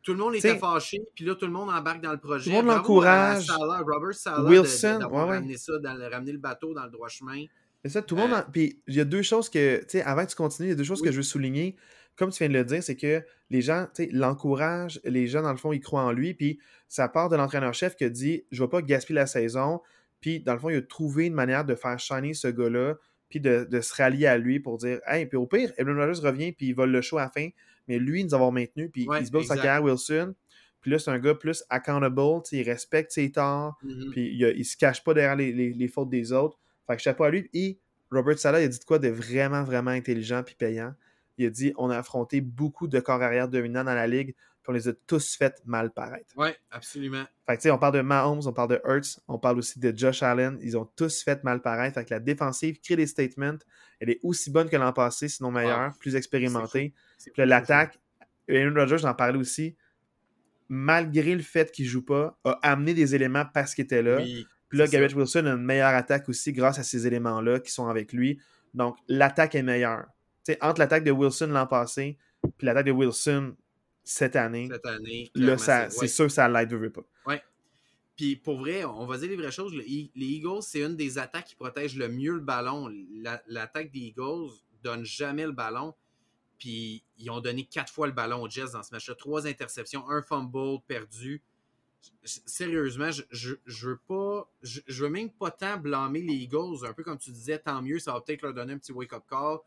[0.02, 2.44] Tout le monde était fâché, puis là, tout le monde embarque dans le projet.
[2.44, 3.48] Tout le monde l'encourage.
[3.50, 5.56] Robert Salah, Wilson, de- de- ouais.
[5.56, 7.44] ça, dans le- bateau dans le droit chemin.
[7.84, 8.32] C'est ça, tout le monde.
[8.32, 10.68] Euh, en- Puis il y a deux choses que, tu sais, avant que tu continues,
[10.68, 11.06] il y a deux choses Oui.
[11.06, 11.76] que je veux souligner.
[12.16, 15.42] Comme tu viens de le dire, c'est que les gens, tu sais, l'encouragent, les gens,
[15.42, 16.58] dans le fond, ils croient en lui, puis
[16.88, 19.80] ça part de l'entraîneur-chef qui a dit Je vais pas gaspiller la saison.
[20.20, 22.94] Puis, dans le fond, il a trouvé une manière de faire shiner ce gars-là,
[23.28, 26.20] puis de, de se rallier à lui pour dire Hey, puis au pire, Aaron Rodgers
[26.26, 27.48] revient, puis il vole le show à la fin,
[27.88, 30.34] mais lui, nous avons maintenu, puis Ouais, il se bat sa carrière Wilson.
[30.80, 32.20] Puis là, c'est un gars plus accountable,
[32.52, 34.10] il respecte ses torts, Mhm.
[34.10, 36.58] puis il, il se cache pas derrière les, les- les fautes des autres.
[36.86, 37.48] Fait que chapeau à lui.
[37.54, 37.78] Et
[38.10, 40.92] Robert Salah, il a dit de quoi de vraiment, vraiment intelligent puis payant.
[41.38, 44.70] Il a dit on a affronté beaucoup de corps arrière dominants dans la ligue, puis
[44.70, 46.36] on les a tous fait mal paraître.
[46.36, 47.24] Ouais, absolument.
[47.46, 49.80] Fait que tu sais, on parle de Mahomes, on parle de Hurts, on parle aussi
[49.80, 50.58] de Josh Allen.
[50.62, 51.94] Ils ont tous fait mal paraître.
[51.94, 53.58] Fait que la défensive crée des statements.
[53.98, 56.94] Elle est aussi bonne que l'an passé, sinon meilleure, plus expérimentée.
[57.36, 57.98] L'attaque,
[58.48, 59.76] Aaron Rodgers, j'en parlais aussi,
[60.68, 64.18] malgré le fait qu'il joue pas, a amené des éléments parce qu'il était là.
[64.18, 65.14] Oui, Puis là, Garrett.
[65.14, 68.40] Wilson a une meilleure attaque aussi grâce à ces éléments-là qui sont avec lui.
[68.74, 70.06] Donc, l'attaque est meilleure.
[70.60, 72.18] Entre l'attaque de Wilson l'an passé
[72.58, 73.54] puis l'attaque de Wilson
[74.04, 75.30] cette année, cette année.
[75.34, 76.08] là, c'est- ouais.
[76.08, 77.02] sûr que ça l'aide, veut, veut pas.
[78.14, 79.74] Puis pour vrai, on va dire les vraies choses.
[79.74, 82.88] le- les Eagles, c'est une des attaques qui protège le mieux le ballon.
[83.14, 84.50] La- L'attaque des Eagles
[84.82, 85.94] donne jamais le ballon.
[86.58, 89.14] Puis ils ont donné quatre fois le ballon aux Jets dans ce match-là.
[89.14, 91.42] Trois interceptions, un fumble perdu.
[92.24, 94.48] Sérieusement, je, je, je veux pas.
[94.62, 96.84] Je, je veux même pas tant blâmer les Eagles.
[96.86, 99.24] Un peu comme tu disais, tant mieux, ça va peut-être leur donner un petit wake-up
[99.28, 99.58] call.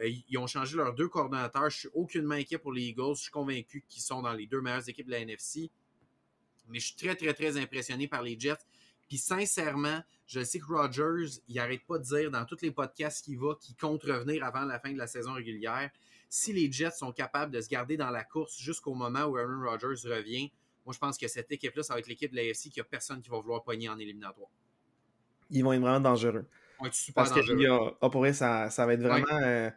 [0.00, 1.70] Euh, ils ont changé leurs deux coordonnateurs.
[1.70, 3.16] Je suis aucunement inquiet pour les Eagles.
[3.16, 5.70] Je suis convaincu qu'ils sont dans les deux meilleures équipes de la NFC.
[6.68, 8.64] Mais je suis très, très, très impressionné par les Jets.
[9.08, 13.24] Puis sincèrement, je sais que Rodgers, il arrête pas de dire dans tous les podcasts
[13.24, 15.90] qu'il va qu'il compte revenir avant la fin de la saison régulière.
[16.30, 19.68] Si les Jets sont capables de se garder dans la course jusqu'au moment où Aaron
[19.68, 20.50] Rodgers revient,
[20.86, 22.84] moi je pense que cette équipe-là, ça va être l'équipe de l'AFC qu'il n'y a
[22.84, 24.48] personne qui va vouloir pogner en éliminatoire.
[25.50, 26.46] Ils vont être vraiment dangereux.
[26.84, 27.66] Être super Parce dangereux.
[27.68, 29.26] a- ah, pour vrai, ça, ça va être vraiment.
[29.42, 29.70] euh,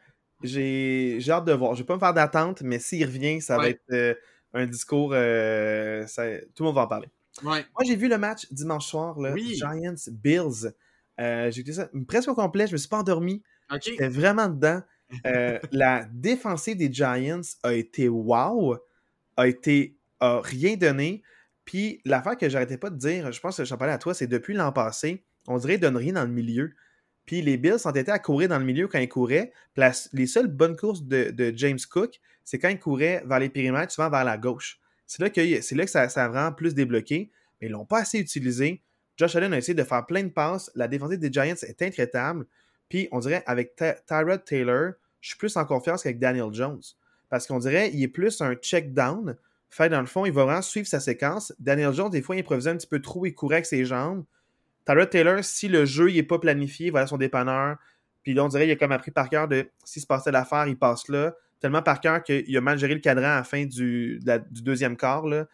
[0.44, 1.74] j'ai j'ai hâte de voir.
[1.76, 4.14] Je vais pas me faire d'attente, mais s'il revient, ça va être euh,
[4.54, 5.12] un discours.
[5.14, 7.08] euh, ça- tout le monde va en parler.
[7.44, 7.66] Ouais.
[7.74, 9.56] Moi, j'ai vu le match dimanche soir, là, Oui.
[9.56, 10.74] Giants-Bills.
[11.20, 12.68] Euh, j'ai écouté ça presque au complet.
[12.68, 13.42] Je me suis pas endormi.
[13.72, 13.82] OK.
[13.84, 14.82] J'étais vraiment dedans.
[15.72, 18.78] La défensive des Giants a été wow,
[19.38, 21.24] a été a rien donné.
[21.66, 24.28] Puis l'affaire que j'arrêtais pas de dire, je pense que j'en parlais à toi, c'est
[24.28, 26.74] depuis l'an passé, on dirait qu'ils donnent rien dans le milieu.
[27.26, 29.52] Puis les Bills s'entêtaient à courir dans le milieu quand ils couraient.
[30.14, 34.10] les seules bonnes courses de, James Cook, c'est quand il courait vers les périmètres, souvent
[34.10, 34.80] vers la gauche.
[35.08, 38.20] C'est là que, là que ça, a vraiment plus débloqué, mais ils l'ont pas assez
[38.20, 38.82] utilisé.
[39.18, 40.72] Josh Allen a essayé de faire plein de passes.
[40.76, 42.46] La défensive des Giants est intraitable.
[42.90, 46.82] Puis on dirait avec Tyrod Taylor, je suis plus en confiance qu'avec Daniel Jones.
[47.30, 49.36] Parce qu'on dirait qu'il est plus un check down.
[49.70, 51.54] Fait dans le fond, il va vraiment suivre sa séquence.
[51.60, 54.24] Daniel Jones, des fois, il improvisait un petit peu trop, il courait avec ses jambes.
[54.86, 57.78] Tyrod Taylor, si le jeu n'est pas planifié, il va à son dépanneur.
[58.24, 60.68] Puis là, on dirait qu'il a comme appris par cœur de s'il se passait l'affaire,
[60.68, 61.36] il passe là.
[61.60, 64.20] Tellement par cœur qu'il a mal géré le cadran à la fin du,
[64.52, 65.26] du deuxième quart.
[65.26, 65.48] Là.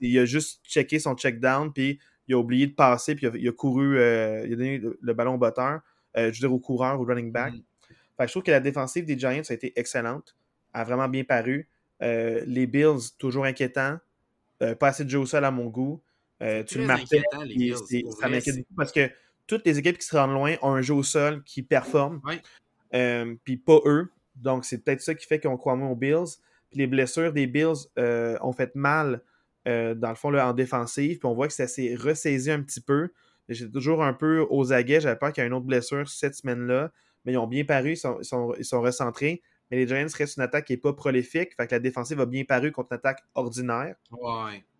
[0.00, 1.98] Il a juste checké son check down, puis
[2.28, 5.34] il a oublié de passer, puis il a, couru, euh, il a donné le, ballon
[5.34, 5.80] au botteur,
[6.16, 7.54] euh, je veux dire au coureur, au running back.
[7.54, 7.62] Mm.
[8.18, 10.36] Fait je trouve que la défensive des Giants a été excellente,
[10.74, 11.68] a vraiment bien paru.
[12.02, 13.98] Euh, les Bills, toujours inquiétants,
[14.58, 16.02] pas assez de jeu au sol à mon goût.
[16.40, 17.22] Tu le marquais,
[18.20, 19.10] ça m'inquiète beaucoup parce que
[19.46, 22.20] toutes les équipes qui se rendent loin ont un jeu au sol qui performe,
[23.44, 24.10] puis pas eux.
[24.36, 26.38] Donc, c'est peut-être ça qui fait qu'on croit moins aux Bills.
[26.70, 29.22] Puis les blessures des Bills ont fait mal
[29.68, 31.18] euh, dans le fond, là, en défensive.
[31.18, 33.10] Puis on voit que ça s'est ressaisi un petit peu.
[33.48, 35.00] J'étais toujours un peu aux aguets.
[35.00, 36.90] J'avais peur qu'il y ait une autre blessure cette semaine-là.
[37.24, 38.18] Mais ils ont bien paru, ils sont,
[38.58, 39.42] ils sont, recentrés.
[39.70, 41.54] Mais les Giants restent une attaque qui n'est pas prolifique.
[41.56, 43.96] Fait que la défensive a bien paru contre une attaque ordinaire.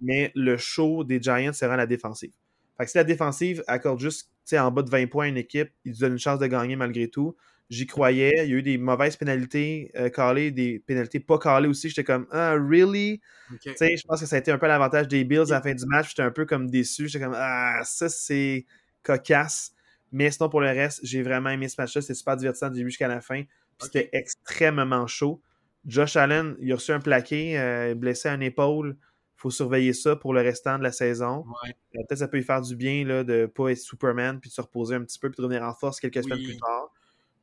[0.01, 2.33] Mais le show des Giants, vraiment la défensive.
[2.79, 5.71] Fait que si la défensive accorde juste en bas de 20 points à une équipe,
[5.85, 7.37] ils donnent une chance de gagner malgré tout.
[7.71, 8.33] J'y croyais.
[8.45, 11.91] Il y a eu des mauvaises pénalités euh, calées, des pénalités pas calées aussi.
[11.91, 13.21] J'étais comme, ah, really?
[13.51, 15.85] Je pense que ça a été un peu l'avantage des Bills à la fin du
[15.85, 16.11] match.
[16.11, 17.09] J'étais un peu comme déçu.
[17.09, 18.65] J'étais comme, ah, ça, c'est
[19.03, 19.73] cocasse.
[20.13, 22.01] Mais sinon, pour le reste, j'ai vraiment aimé ce match-là.
[22.01, 23.43] C'était super divertissant du début jusqu'à la fin.
[23.81, 25.41] C'était extrêmement chaud.
[25.87, 28.97] Josh Allen, il a reçu un plaqué, euh, blessé à une épaule.
[28.99, 31.45] Il faut surveiller ça pour le restant de la saison.
[31.65, 34.41] Euh, peut-être que ça peut lui faire du bien là, de ne pas être Superman
[34.41, 36.57] puis de se reposer un petit peu puis de revenir en force quelques semaines plus
[36.57, 36.93] tard.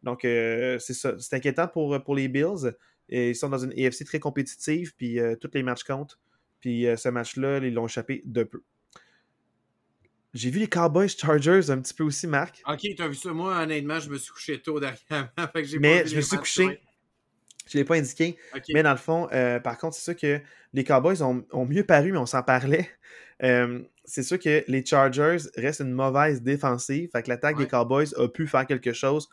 [0.05, 1.15] Donc, euh, c'est ça.
[1.19, 2.73] C'est inquiétant pour, euh, pour les Bills.
[3.09, 6.19] Et ils sont dans une AFC très compétitive, puis euh, tous les matchs comptent.
[6.59, 8.63] Puis ce match-là, ils l'ont échappé de peu.
[10.36, 12.61] J'ai vu les Cowboys Chargers un petit peu aussi, Marc.
[12.67, 13.31] Ok, tu as vu ça?
[13.33, 15.33] Moi, honnêtement, je me suis couché tôt derrière.
[15.79, 16.79] mais je me suis couché.
[17.67, 18.38] Je ne l'ai pas indiqué.
[18.73, 19.27] Mais dans le fond,
[19.63, 20.39] par contre, c'est sûr que
[20.73, 22.88] les Cowboys ont, mieux paru, mais on s'en parlait.
[23.39, 27.09] c'est sûr que les Chargers restent une mauvaise défensive.
[27.11, 29.27] Fait que l'attaque des Cowboys a pu faire quelque chose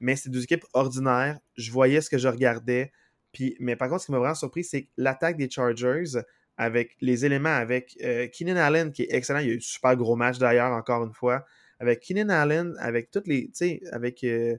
[0.00, 1.38] mais c'est deux équipes ordinaires.
[1.56, 2.92] Je voyais ce que je regardais.
[3.32, 6.18] Puis, mais par contre, ce qui m'a vraiment surpris, c'est que l'attaque des Chargers,
[6.58, 9.60] avec les éléments, avec euh, Keenan Allen, qui est excellent, il y a eu un
[9.60, 11.46] super gros match d'ailleurs, encore une fois.
[11.78, 13.46] Avec Keenan Allen, avec toutes les.
[13.46, 14.56] Tu sais, avec euh,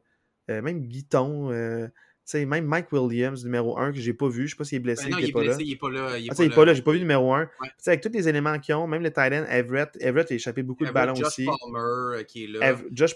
[0.50, 1.52] euh, même Guiton,
[2.30, 4.80] sais, même Mike Williams, numéro 1, que j'ai pas vu, je sais pas s'il est
[4.80, 5.06] blessé.
[5.06, 6.18] Ben non, il, est pas blessé, il est pas là.
[6.18, 7.42] Il est, ah, pas, il est pas là, j'ai pas vu numéro 1.
[7.42, 7.48] Ouais.
[7.88, 10.86] Avec tous les éléments qu'ils ont, même le tight end, Everett, Everett a échappé beaucoup
[10.86, 11.46] de ballons aussi.
[11.46, 12.76] Josh Palmer euh, qui est là.
[12.92, 13.16] Josh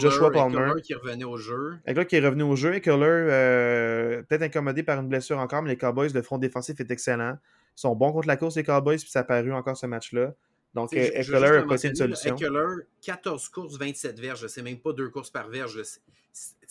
[0.00, 0.70] Joshua Palmer.
[0.70, 1.76] Eckler qui revenu au jeu.
[1.86, 2.74] Eckler qui est revenu au jeu.
[2.74, 6.90] Eckler, euh, peut-être incommodé par une blessure encore, mais les Cowboys, le front défensif est
[6.90, 7.38] excellent.
[7.78, 10.34] Ils sont bons contre la course, les Cowboys, puis ça a paru encore ce match-là.
[10.74, 12.34] Donc, Eckler a passé une solution.
[12.34, 14.40] Eckler, 14 courses, 27 verges.
[14.40, 15.80] Je sais même pas deux courses par verge.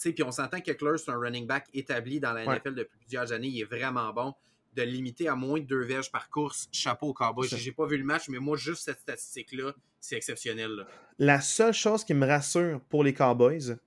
[0.04, 3.48] Puis on s'entend qu'Eckler, c'est un running back établi dans la NFL depuis plusieurs années.
[3.48, 4.34] Il est vraiment bon.
[4.76, 7.48] De limiter à moins de deux verges par course, chapeau au Cowboys.
[7.48, 10.86] J'ai pas vu le match, mais moi, juste cette statistique-là, c'est exceptionnel.
[11.20, 13.78] La seule chose qui me rassure pour les Cowboys,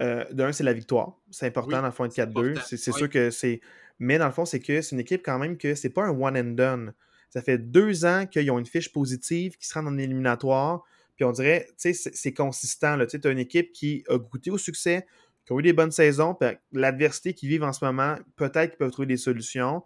[0.00, 1.18] euh, d'un, c'est la victoire.
[1.32, 2.60] C'est important dans le fond de 4-2.
[2.64, 3.60] C'est sûr que c'est.
[3.98, 6.10] Mais dans le fond, c'est que c'est une équipe quand même que c'est pas un
[6.10, 6.94] one and done.
[7.30, 10.84] Ça fait deux ans qu'ils ont une fiche positive, qui se rendent en éliminatoire.
[11.16, 12.98] Puis on dirait, tu sais, c'est consistant.
[13.06, 15.06] Tu as une équipe qui a goûté au succès,
[15.46, 16.34] qui a eu des bonnes saisons.
[16.34, 19.82] Puis l'adversité qu'ils vivent en ce moment, peut-être qu'ils peuvent trouver des solutions.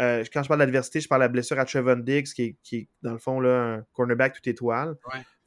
[0.00, 2.88] Euh, quand je parle d'adversité, je parle de la blessure à Trevon Diggs, qui est,
[3.02, 4.96] dans le fond là, un cornerback tout étoile.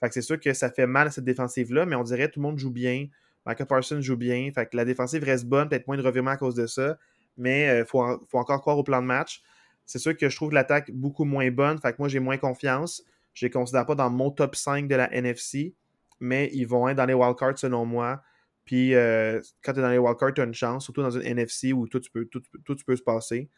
[0.02, 2.34] Fait que c'est sûr que ça fait mal à cette défensive-là, mais on dirait que
[2.34, 3.08] tout le monde joue bien.
[3.46, 4.50] Michael Parsons joue bien.
[4.54, 6.98] Fait que la défensive reste bonne, peut-être moins de revirements à cause de ça.
[7.38, 9.42] Mais il euh, faut, faut, encore croire au plan de match.
[9.86, 11.80] C'est sûr que je trouve l'attaque beaucoup moins bonne.
[11.80, 13.04] Fait que moi, j'ai moins confiance.
[13.34, 15.76] Je ne les considère pas dans mon top 5 de la NFC,
[16.20, 18.22] mais ils vont être dans les wildcards selon moi.
[18.66, 21.24] Puis euh, quand tu es dans les wildcards, tu as une chance, surtout dans une
[21.24, 23.50] NFC où tout, tu peux, tout, tout se passer.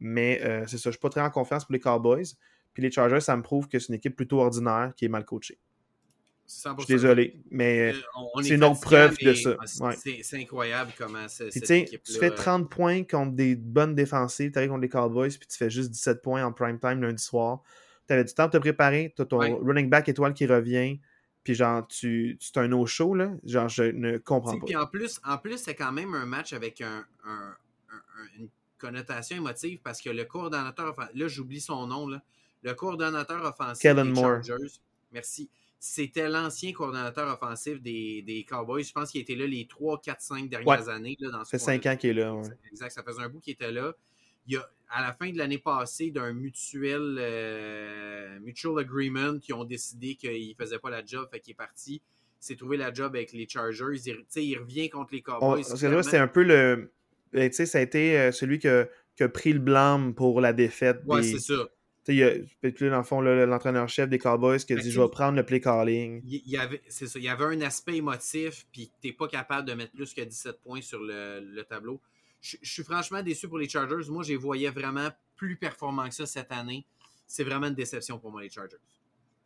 [0.00, 2.26] Mais euh, c'est ça, je ne suis pas très en confiance pour les Cowboys.
[2.72, 5.24] Puis les Chargers, ça me prouve que c'est une équipe plutôt ordinaire qui est mal
[5.24, 5.58] coachée.
[6.48, 9.56] Je suis désolé, mais euh, c'est une autre preuve de ça.
[9.64, 11.50] C'est incroyable comment c'est.
[11.50, 15.46] Tu fais 30 euh, points contre des bonnes défensives, tu arrives contre les Cowboys, puis
[15.48, 17.62] tu fais juste 17 points en prime time lundi soir.
[18.06, 21.00] Tu avais du temps de te préparer, tu as ton running back étoile qui revient,
[21.42, 23.32] puis genre, tu, tu un no-show, là.
[23.44, 24.66] Genre, je ne comprends pas.
[24.66, 27.04] Puis en plus, en plus c'est quand même un match avec un,
[28.38, 32.22] une connotation émotive parce que le coordonnateur, là, j'oublie son nom, là
[32.66, 34.42] le coordonnateur offensif Kellen des Moore.
[34.44, 34.80] Chargers.
[35.12, 35.48] Merci.
[35.78, 38.82] C'était l'ancien coordonnateur offensif des, des Cowboys.
[38.82, 41.16] Je pense qu'il était là les 3, 4, 5 dernières années.
[41.20, 42.34] Là, dans Ça fait 5 ans qu'il est là.
[42.34, 42.48] ouais.
[42.70, 43.94] Exact, ça faisait un bout qu'il était là.
[44.46, 49.52] Il y a, à la fin de l'année passée, d'un mutuel euh, mutual agreement, qui
[49.52, 52.02] ont décidé qu'il ne faisait pas la job, fait qu'il est parti.
[52.40, 53.96] Il s'est trouvé la job avec les Chargers.
[54.36, 55.62] Il, revient contre les Cowboys.
[55.64, 56.92] c'est un peu le.
[57.32, 60.14] ben, tu sais, ça a été euh, celui qui a, qui a pris le blâme
[60.14, 61.00] pour la défaite.
[61.06, 61.38] Ouais, des-
[62.08, 65.08] il y a, dans le fond, l'entraîneur-chef des Cowboys qui a Fait dit Je vais
[65.08, 66.22] prendre le play calling.
[66.24, 67.18] Il y avait, c'est ça.
[67.18, 70.22] Il y avait un aspect émotif, puis tu n'es pas capable de mettre plus que
[70.22, 72.00] 17 points sur le, le tableau.
[72.40, 74.08] Je, je suis franchement déçu pour les Chargers.
[74.10, 76.86] Moi, je les voyais vraiment plus performants que ça cette année.
[77.26, 78.76] C'est vraiment une déception pour moi, les Chargers.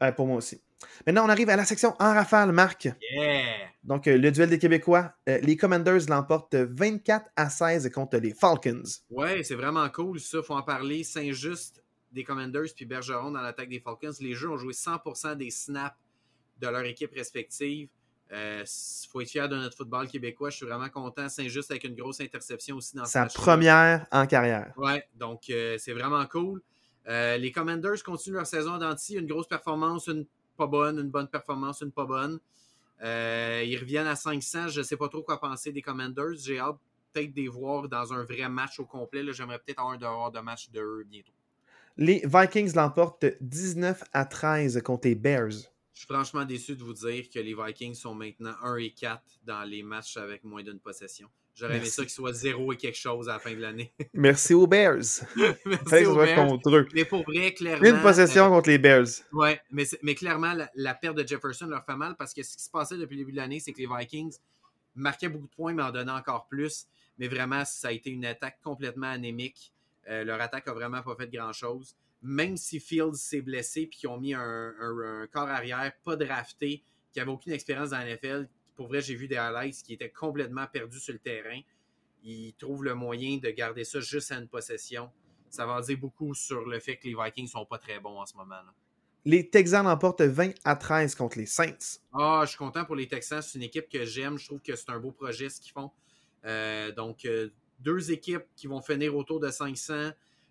[0.00, 0.60] Ouais, pour moi aussi.
[1.06, 2.88] Maintenant, on arrive à la section en rafale, Marc.
[3.12, 3.42] Yeah!
[3.84, 5.12] Donc, euh, le duel des Québécois.
[5.28, 8.82] Euh, les Commanders l'emportent 24 à 16 contre les Falcons.
[9.10, 10.42] Ouais, c'est vraiment cool, ça.
[10.42, 11.04] Faut en parler.
[11.04, 11.79] Saint-Just
[12.12, 14.12] des Commanders puis Bergeron dans l'attaque des Falcons.
[14.20, 15.96] Les jeux ont joué 100% des snaps
[16.60, 17.88] de leur équipe respective.
[18.32, 18.64] Il
[19.10, 20.50] faut être fier de notre football québécois.
[20.50, 21.28] Je suis vraiment content.
[21.28, 24.72] Saint-Just avec une grosse interception aussi dans Sa première en carrière.
[24.76, 26.62] Ouais, donc euh, c'est vraiment cool.
[27.08, 29.16] Euh, les Commanders continuent leur saison d'anti.
[29.16, 32.38] Une grosse performance, une pas bonne, une bonne performance, une pas bonne.
[33.02, 34.68] Euh, ils reviennent à 500.
[34.68, 36.34] Je ne sais pas trop quoi penser des Commanders.
[36.36, 36.76] J'ai hâte
[37.12, 39.24] peut-être de les voir dans un vrai match au complet.
[39.32, 41.32] J'aimerais peut-être avoir un dehors de match de eux bientôt.
[42.02, 45.50] Les Vikings l'emportent 19 à 13 contre les Bears.
[45.92, 49.22] Je suis franchement déçu de vous dire que les Vikings sont maintenant 1 et 4
[49.44, 51.28] dans les matchs avec moins d'une possession.
[51.54, 53.92] J'aurais aimé ça qu'ils soient 0 et quelque chose à la fin de l'année.
[54.14, 55.02] Merci aux Bears.
[55.66, 56.36] Merci aux Bears.
[56.36, 56.88] contre eux.
[56.94, 57.86] Mais pour vrai, clairement.
[57.86, 59.08] Une possession euh, contre les Bears.
[59.34, 62.56] Ouais, mais, mais clairement, la, la perte de Jefferson leur fait mal parce que ce
[62.56, 64.38] qui se passait depuis le début de l'année, c'est que les Vikings
[64.94, 66.86] marquaient beaucoup de points, mais en donnaient encore plus.
[67.18, 69.74] Mais vraiment, ça a été une attaque complètement anémique.
[70.10, 71.96] Euh, leur attaque a vraiment pas fait grand-chose.
[72.22, 74.40] Même si Fields s'est blessé puis qu'ils ont mis un,
[74.80, 76.82] un- un corps arrière pas drafté,
[77.12, 80.10] qui avait aucune expérience dans la NFL, pour vrai, j'ai vu des highlights qui étaient
[80.10, 81.60] complètement perdus sur le terrain.
[82.22, 85.10] Ils trouvent le moyen de garder ça juste à une possession.
[85.48, 88.20] Ça va en dire beaucoup sur le fait que les Vikings sont pas très bons
[88.20, 88.54] en ce moment.
[88.56, 88.72] là.
[89.24, 91.98] Les Texans l'emportent 20 à 13 contre les Saints.
[92.12, 93.42] Ah, je suis content pour les Texans.
[93.42, 94.38] C'est une équipe que j'aime.
[94.38, 95.90] Je trouve que c'est un beau projet ce qu'ils font.
[96.46, 97.50] Euh, donc, euh,
[97.80, 100.10] deux équipes qui vont finir autour de 500.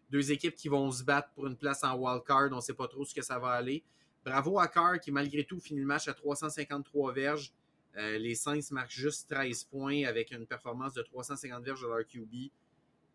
[0.10, 2.50] Deux équipes qui vont se battre pour une place en wild card.
[2.52, 3.84] On ne sait pas trop ce que ça va aller.
[4.26, 7.54] Bravo à Carr qui, malgré tout, finit le match à 353 verges.
[7.98, 12.06] Euh, les Saints marquent juste 13 points avec une performance de 350 verges de leur
[12.06, 12.52] QB.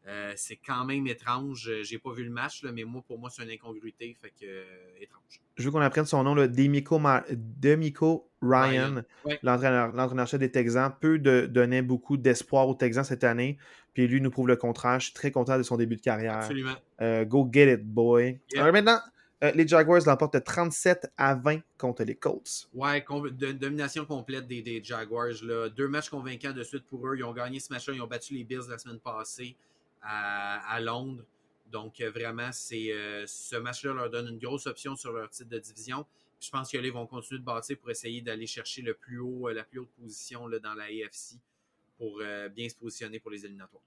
[0.07, 1.71] Euh, c'est quand même étrange.
[1.83, 4.15] J'ai pas vu le match, là, mais moi, pour moi, c'est une incongruité.
[4.21, 4.65] Fait que, euh,
[5.01, 5.41] étrange.
[5.57, 7.01] Je veux qu'on apprenne son nom, là, Demico,
[8.43, 9.39] Ryan, Ouais.
[9.43, 10.93] l'entraîneur-chef des Texans.
[11.01, 13.57] Peu de, donnait beaucoup d'espoir aux Texans cette année.
[13.95, 14.99] Puis lui nous prouve le contraire.
[15.01, 16.39] Je suis très content de son début de carrière.
[16.39, 16.75] Absolument.
[17.01, 18.41] Euh, go get it, boy.
[18.53, 18.63] Yeah.
[18.63, 18.99] Alors maintenant,
[19.45, 22.69] euh, les Jaguars l'emportent 37 à 20 contre les Colts.
[22.75, 25.43] Ouais, de- domination complète des, des Jaguars.
[25.43, 25.69] Là.
[25.69, 27.17] Deux matchs convaincants de suite pour eux.
[27.17, 27.95] Ils ont gagné ce match-là.
[27.95, 29.57] Ils ont battu les Bills la semaine passée
[30.03, 31.23] à, à Londres.
[31.71, 35.51] Donc, euh, vraiment, c'est euh, ce match-là leur donne une grosse option sur leur titre
[35.51, 36.05] de division.
[36.39, 38.95] Puis je pense que là, ils vont continuer de bâtir pour essayer d'aller chercher le
[38.95, 41.37] plus haut, la plus haute position là, dans la AFC
[41.97, 43.83] pour euh, bien se positionner pour les éliminatoires.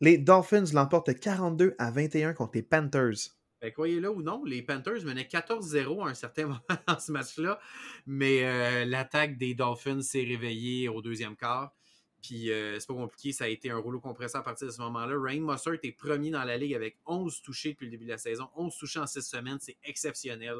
[0.00, 3.36] Les Dolphins l'emportent 42 à 21 contre les Panthers.
[3.60, 7.60] Que croyez-le ou non, les Panthers menaient 14-0 à un certain moment dans ce match-là,
[8.06, 11.72] mais euh, l'attaque des Dolphins s'est réveillée au deuxième quart.
[12.22, 14.80] Puis euh, c'est pas compliqué, ça a été un rouleau compresseur à partir de ce
[14.80, 15.14] moment-là.
[15.18, 18.18] Rain Mossert est premier dans la ligue avec 11 touchés depuis le début de la
[18.18, 18.48] saison.
[18.56, 20.56] 11 touchés en 6 semaines, c'est exceptionnel.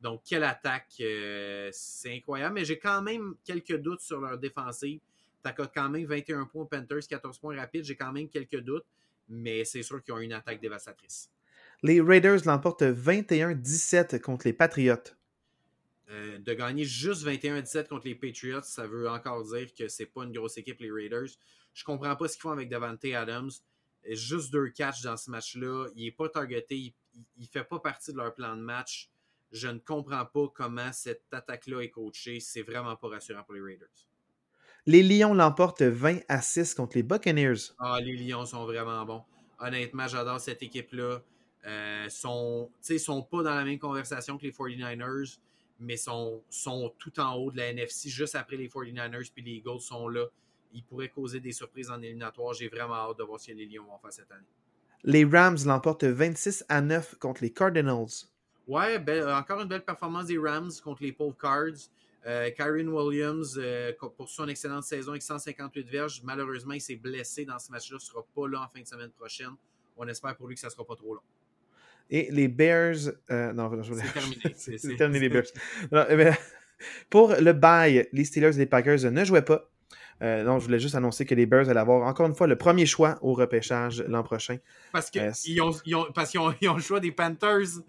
[0.00, 2.54] Donc, quelle attaque, euh, c'est incroyable.
[2.54, 5.00] Mais j'ai quand même quelques doutes sur leur défensive.
[5.42, 7.84] T'as quand même 21 points aux Panthers, 14 points rapides.
[7.84, 8.86] J'ai quand même quelques doutes,
[9.28, 11.30] mais c'est sûr qu'ils ont une attaque dévastatrice.
[11.82, 14.96] Les Raiders l'emportent 21-17 contre les Patriots.
[16.10, 20.24] Euh, de gagner juste 21-17 contre les Patriots, ça veut encore dire que c'est pas
[20.24, 21.30] une grosse équipe, les Raiders.
[21.74, 23.50] Je comprends pas ce qu'ils font avec Davante Adams.
[24.08, 25.88] Juste deux catchs dans ce match-là.
[25.96, 26.76] Il est pas targeté.
[26.76, 26.94] Il,
[27.38, 29.10] il fait pas partie de leur plan de match.
[29.52, 32.40] Je ne comprends pas comment cette attaque-là est coachée.
[32.40, 33.88] C'est vraiment pas rassurant pour les Raiders.
[34.86, 37.72] Les Lions l'emportent 20 à 6 contre les Buccaneers.
[37.78, 39.22] Ah, les Lions sont vraiment bons.
[39.60, 41.20] Honnêtement, j'adore cette équipe-là.
[41.64, 42.68] Euh, sont,
[42.98, 45.38] sont pas dans la même conversation que les 49ers,
[45.78, 49.52] mais sont, sont tout en haut de la NFC, juste après les 49ers, puis les
[49.52, 50.24] Eagles sont là.
[50.74, 52.54] Ils pourraient causer des surprises en éliminatoire.
[52.54, 54.42] J'ai vraiment hâte de voir ce que les Lions vont faire cette année.
[55.04, 58.06] Les Rams l'emportent 26 à 9 contre les Cardinals.
[58.66, 61.88] Ouais, belle- encore une belle performance des Rams contre les pauvres Cards.
[62.24, 67.44] Euh, Kyron Williams, euh, pour son excellente saison avec 158 verges, malheureusement, il s'est blessé
[67.44, 67.96] dans ce match-là.
[67.98, 69.50] Il ne sera pas là en fin de semaine prochaine.
[69.96, 71.20] On espère pour lui que ça ne sera pas trop long.
[72.10, 72.96] Et les Bears.
[73.30, 74.54] euh, non, je C'est terminé.
[74.56, 75.46] C'est- terminé les Bears.
[75.90, 76.04] Non,
[77.10, 79.68] pour le bail, les Steelers et les Packers ne jouaient pas.
[80.20, 82.56] Euh, non, je voulais juste annoncer que les Bears allaient avoir encore une fois le
[82.56, 84.58] premier choix au repêchage l'an prochain.
[84.92, 87.80] Parce qu'ils Euh, ils ont, ils ont, parce ont, ils ont le choix des Panthers.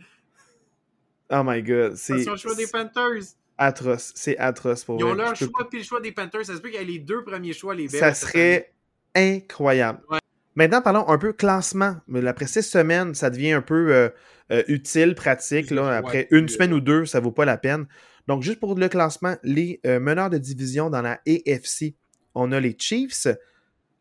[1.30, 3.36] Oh my god, Parce qu'ils ont le choix des Panthers.
[3.58, 4.12] Atroce.
[4.16, 6.46] C'est atroce pour Ils ont leur Je peux- choix puis le choix des Panthers.
[6.46, 8.00] Ça se peut qu'il y ait les deux premiers choix, les Bears.
[8.00, 8.74] Ça serait
[9.16, 10.00] incroyable.
[10.10, 10.20] Ouais.
[10.56, 11.98] Maintenant, parlons un peu classement.
[12.08, 14.10] Mais Après six semaines, ça devient un peu euh,
[14.52, 15.72] euh, utile, pratique.
[15.72, 15.90] Là.
[15.96, 17.86] Après une semaine ou deux, ça vaut pas la peine.
[18.28, 21.96] Donc, juste pour le classement, les euh, meneurs de division dans la AFC,
[22.36, 23.28] on a les Chiefs,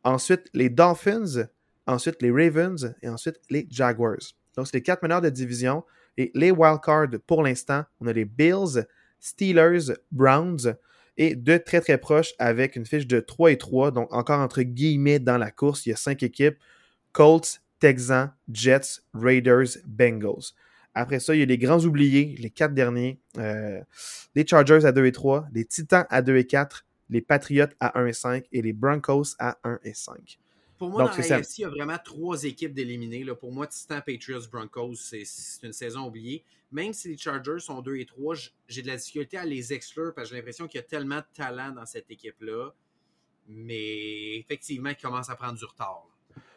[0.05, 1.47] ensuite les Dolphins,
[1.87, 4.17] ensuite les Ravens et ensuite les Jaguars.
[4.57, 5.85] Donc, c'est les quatre meneurs de division.
[6.19, 8.85] Et les wildcards, pour l'instant, on a les Bills,
[9.23, 10.75] Steelers, Browns
[11.17, 14.63] et de très très proches avec une fiche de 3 et 3, donc encore entre
[14.63, 15.87] guillemets dans la course.
[15.87, 16.57] Il y a cinq équipes
[17.13, 20.53] Colts, Texans, Jets, Raiders, Bengals.
[20.95, 23.81] Après ça, il y a les grands oubliés, les quatre derniers euh,
[24.35, 27.99] les Chargers à 2 et 3, les Titans à 2 et 4, les Patriots à
[27.99, 30.42] 1 et 5 et les Broncos à 1 et 5.
[30.83, 31.37] Pour moi, Donc, dans la.
[31.37, 33.25] AFC, il y a vraiment trois équipes d'éliminés.
[33.39, 35.23] Pour moi, Titan, Patriots, Broncos, c'est
[35.63, 36.43] une saison oubliée.
[36.73, 39.73] Même si les Chargers sont 2 et 3, j- j'ai de la difficulté à les
[39.73, 42.71] exclure parce que j'ai l'impression qu'il y a tellement de talent dans cette équipe-là.
[43.49, 46.05] Mais effectivement, ils commencent à prendre du retard.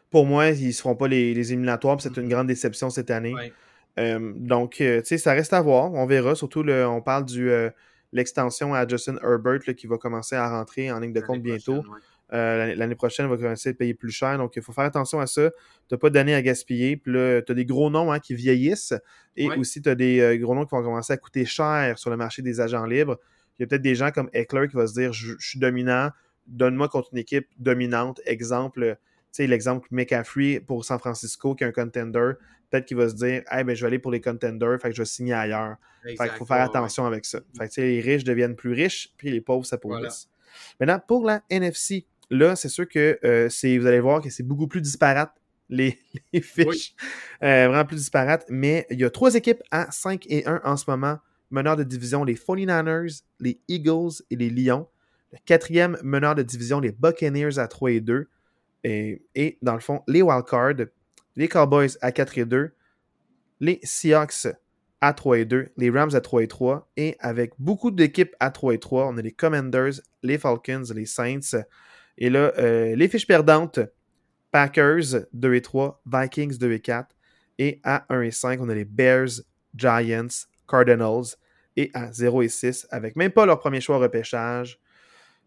[0.09, 2.29] Pour moi, ils ne se feront pas les, les éliminatoires, c'est une Mhm.
[2.29, 3.33] grande déception cette année.
[3.35, 3.53] Ouais.
[3.99, 5.93] Euh, donc, euh, tu sais, ça reste à voir.
[5.93, 6.33] On verra.
[6.35, 7.69] Surtout, le, on parle du euh,
[8.11, 11.77] l'extension à Justin Herbert là, qui va commencer à rentrer en ligne de compte bientôt.
[11.77, 11.99] ouais.
[12.33, 14.37] Euh, l'année- prochaine, il va commencer à payer plus cher.
[14.37, 15.51] Donc, il faut faire attention à ça.
[15.87, 16.97] Tu n'as pas d'années à gaspiller.
[16.97, 18.93] Puis là, tu as des gros noms hein, qui vieillissent.
[19.37, 19.57] Et Ouais.
[19.57, 22.17] aussi, tu as des euh, gros noms qui vont commencer à coûter cher sur le
[22.17, 23.19] marché des agents libres.
[23.57, 25.59] Il y a peut-être des gens comme Eckler qui va se dire Je, je suis
[25.59, 26.09] dominant,
[26.47, 28.19] donne-moi contre une équipe dominante.
[28.25, 32.31] Exemple, tu sais, l'exemple McCaffrey pour San Francisco, qui est un contender.
[32.71, 34.95] Peut-être qu'il va se dire hey, ben, je vais aller pour les contenders, fait que
[34.95, 35.75] je vais signer ailleurs.
[36.03, 37.39] Fait qu'il faut faire Ouais, attention avec ça.
[37.57, 40.27] Fait que, les riches deviennent plus riches, puis les pauvres s'appauvrissent.
[40.79, 44.43] Maintenant, pour la NFC, là, c'est sûr que euh, c'est, vous allez voir que c'est
[44.43, 45.33] beaucoup plus disparate,
[45.69, 45.97] les,
[46.33, 46.95] les fiches.
[47.43, 48.45] Euh, vraiment plus disparate.
[48.49, 51.19] Mais il y a trois équipes à 5 et 1 en ce moment.
[51.51, 54.87] Meneur de division, les 49ers, les Eagles et les Lions.
[55.31, 58.27] Le quatrième meneur de division, les Buccaneers à 3 et 2.
[58.83, 60.87] Et, et dans le fond, les Wildcards,
[61.35, 62.71] les Cowboys à 4 et 2.
[63.61, 64.47] Les Seahawks
[65.01, 68.49] à 3 et 2, les Rams à 3 et 3, et avec beaucoup d'équipes à
[68.49, 71.63] 3 et 3, on a les Commanders, les Falcons, les Saints,
[72.17, 73.79] et là, euh, les fiches perdantes,
[74.51, 77.15] Packers 2 et 3, Vikings 2 et 4,
[77.57, 79.41] et à 1 et 5, on a les Bears,
[79.75, 81.35] Giants, Cardinals,
[81.77, 84.79] et à 0 et 6, avec même pas leur premier choix au repêchage,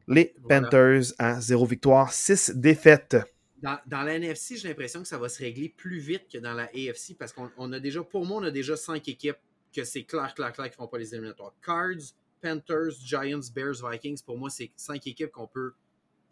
[0.07, 0.63] les Voilà.
[0.63, 3.17] Panthers à 0 victoire, 6 défaites.
[3.63, 6.55] Dans, dans la NFC, j'ai l'impression que ça va se régler plus vite que dans
[6.55, 9.39] la AFC parce qu'on on a déjà, pour moi, on a déjà cinq équipes
[9.75, 11.55] que c'est clair, clair, clair qui ne font pas les éliminatoires.
[11.65, 15.73] Cards, Panthers, Giants, Bears, Vikings, pour moi, c'est cinq équipes qu'on peut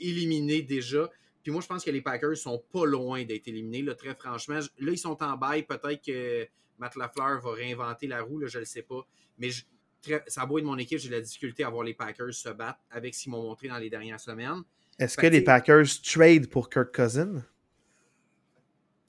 [0.00, 1.10] éliminer déjà.
[1.42, 4.58] Puis moi, je pense que les Packers sont pas loin d'être éliminés, là, très franchement.
[4.78, 5.62] Là, ils sont en bail.
[5.64, 6.46] Peut-être que
[6.78, 9.06] Matt Lafleur va réinventer la roue, là, je ne le sais pas.
[9.38, 9.64] Mais je-
[10.02, 12.34] très- ça a beau être mon équipe, j'ai de la difficulté à voir les Packers
[12.34, 14.62] se battre avec ce qu'ils m'ont montré dans les dernières semaines.
[14.98, 17.44] Est-ce que les Packers trade pour Kirk Cousin?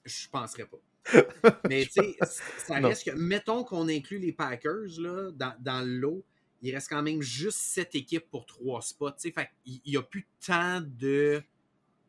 [0.04, 0.78] Je penserais pas.
[1.68, 2.16] Mais tu sais,
[2.58, 2.88] ça Non.
[2.88, 6.24] reste que, mettons qu'on inclut les Packers là, dans, dans le lot,
[6.62, 9.12] il reste quand même juste sept équipes pour trois spots.
[9.20, 11.42] qu'il n'y a plus tant de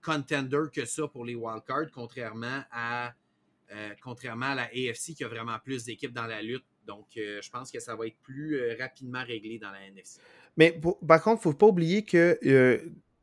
[0.02, 3.14] contenders que ça pour les wildcards, contrairement à,
[3.72, 6.66] euh, contrairement à la AFC qui a vraiment plus d'équipes dans la lutte.
[6.88, 10.20] Donc, euh, je pense que ça va être plus euh, rapidement réglé dans la NFC.
[10.58, 12.40] Mais par contre, il ne faut pas oublier que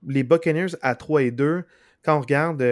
[0.07, 1.65] les Buccaneers à 3 et 2,
[2.05, 2.63] quand on regarde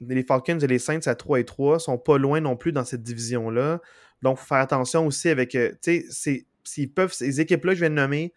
[0.00, 2.84] les Falcons et les Saints à 3 et 3, sont pas loin non plus dans
[2.84, 3.82] cette division-là.
[4.22, 5.50] Donc, il faut faire attention aussi avec.
[5.82, 8.32] tu sais, s'ils peuvent, ces équipes-là que je viens de nommer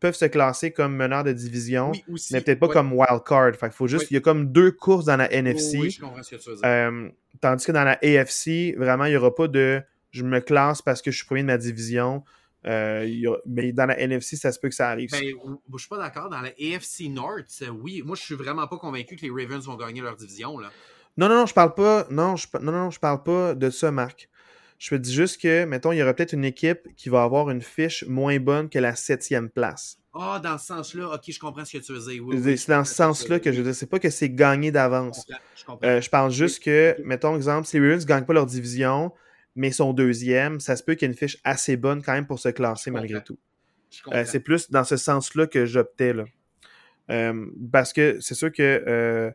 [0.00, 2.32] peuvent se classer comme meneurs de division, Oui, aussi.
[2.34, 2.72] mais peut-être pas Ouais.
[2.74, 3.54] comme wild card.
[3.56, 4.10] Fait faut juste.
[4.10, 5.78] Il y a comme deux courses dans la NFC.
[5.78, 6.64] oui, je comprends ce que tu veux dire.
[6.66, 7.08] Euh,
[7.40, 9.80] tandis que dans la AFC, vraiment, il n'y aura pas de
[10.10, 12.22] je me classe parce que je suis premier de ma division.
[12.66, 15.10] Euh, a- mais dans la NFC, ça se peut que ça arrive.
[15.12, 16.28] Ben, je suis pas d'accord.
[16.30, 19.64] Dans la AFC North, euh, oui, moi je suis vraiment pas convaincu que les Ravens
[19.66, 20.58] vont gagner leur division.
[20.58, 20.70] Là.
[21.16, 22.06] Non, non, non, je parle pas.
[22.10, 24.28] Non, je, non, non, je parle pas de ça, Marc.
[24.78, 27.50] Je te dis juste que, mettons, il y aura peut-être une équipe qui va avoir
[27.50, 29.98] une fiche moins bonne que la septième place.
[30.12, 32.24] Ah, dans ce sens-là, ok, je comprends ce que tu veux dire.
[32.24, 33.74] Oui, oui, c'est dans ce sens-là que je veux dire.
[33.74, 35.26] C'est pas que c'est gagné d'avance.
[35.54, 35.86] je comprends.
[35.86, 39.12] Euh, je parle juste que, mettons, exemple, si les Ravens ne gagnent pas leur division,
[39.54, 42.26] mais sont deuxième, ça se peut qu'il y ait une fiche assez bonne quand même
[42.26, 43.38] pour se classer malgré tout.
[44.12, 46.12] Euh, c'est plus dans ce sens-là que j'optais.
[46.12, 46.24] là.
[47.10, 49.32] Euh, parce que c'est sûr que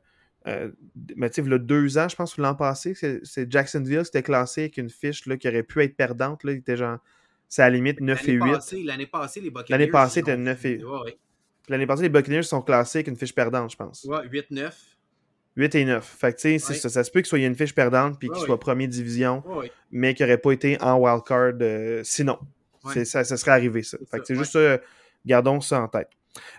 [0.48, 0.72] euh,
[1.16, 4.04] mais tu sais, il y a deux ans, je pense, ou l'an passé, c'est Jacksonville
[4.04, 6.44] qui était classé avec une fiche là, qui aurait pu être perdante.
[6.44, 6.98] Là, il était genre,
[7.48, 8.40] c'est à la limite 9 et 8.
[8.86, 9.66] L'année passée, les Buccaneers.
[9.70, 10.86] L'année passée, c'était 9 et 8.
[11.70, 14.04] L'année passée, les Buccaneers sont classés avec une fiche perdante, je pense.
[14.06, 14.72] Ouais, 8-9.
[15.58, 16.04] 8 et 9.
[16.06, 18.42] Fait que, tu sais, ça, ça, se peut qu'il soit une fiche perdante puis qu'il
[18.42, 19.44] soit premier division,
[19.92, 22.40] mais qu'il n'aurait pas été en wildcard euh, sinon.
[23.06, 23.98] Ça, ça, serait arrivé, ça.
[24.10, 24.80] Fait que c'est juste ça,
[25.26, 26.10] gardons ça en tête.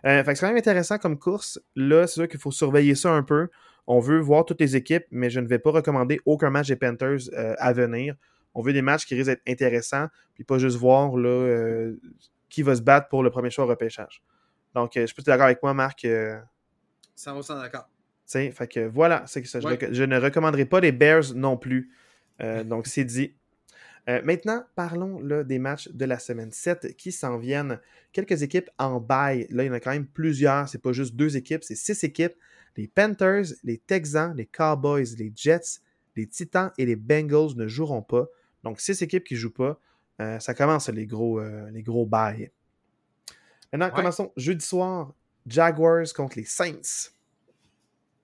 [0.05, 1.59] Euh, fait que c'est quand même intéressant comme course.
[1.74, 3.49] Là, c'est sûr qu'il faut surveiller ça un peu.
[3.87, 6.76] On veut voir toutes les équipes, mais je ne vais pas recommander aucun match des
[6.76, 8.14] Panthers euh, à venir.
[8.55, 11.97] On veut des matchs qui risquent d'être intéressants, puis pas juste voir là, euh,
[12.49, 14.22] qui va se battre pour le premier choix au repêchage.
[14.74, 16.05] Donc, je peux être d'accord avec moi, Marc.
[16.05, 17.89] 100% d'accord.
[18.26, 19.61] Fait que voilà, c'est ça.
[19.61, 21.91] Je, ne recommanderai pas les Bears non plus.
[22.64, 23.35] donc, c'est dit.
[24.07, 27.80] maintenant, parlons là, des matchs de la semaine 7 qui s'en viennent.
[28.12, 29.47] Quelques équipes en bail.
[29.51, 30.68] Là, il y en a quand même plusieurs.
[30.68, 32.35] C'est pas juste deux équipes, c'est six équipes
[32.76, 35.80] les Panthers, les Texans, les Cowboys, les Jets,
[36.16, 38.26] les Titans et les Bengals ne joueront pas.
[38.62, 39.78] Donc, six équipes qui ne jouent pas.
[40.20, 42.50] Euh, ça commence les gros, euh, les gros bails.
[43.72, 45.14] Maintenant, commençons jeudi soir.
[45.46, 47.10] Jaguars contre les Saints.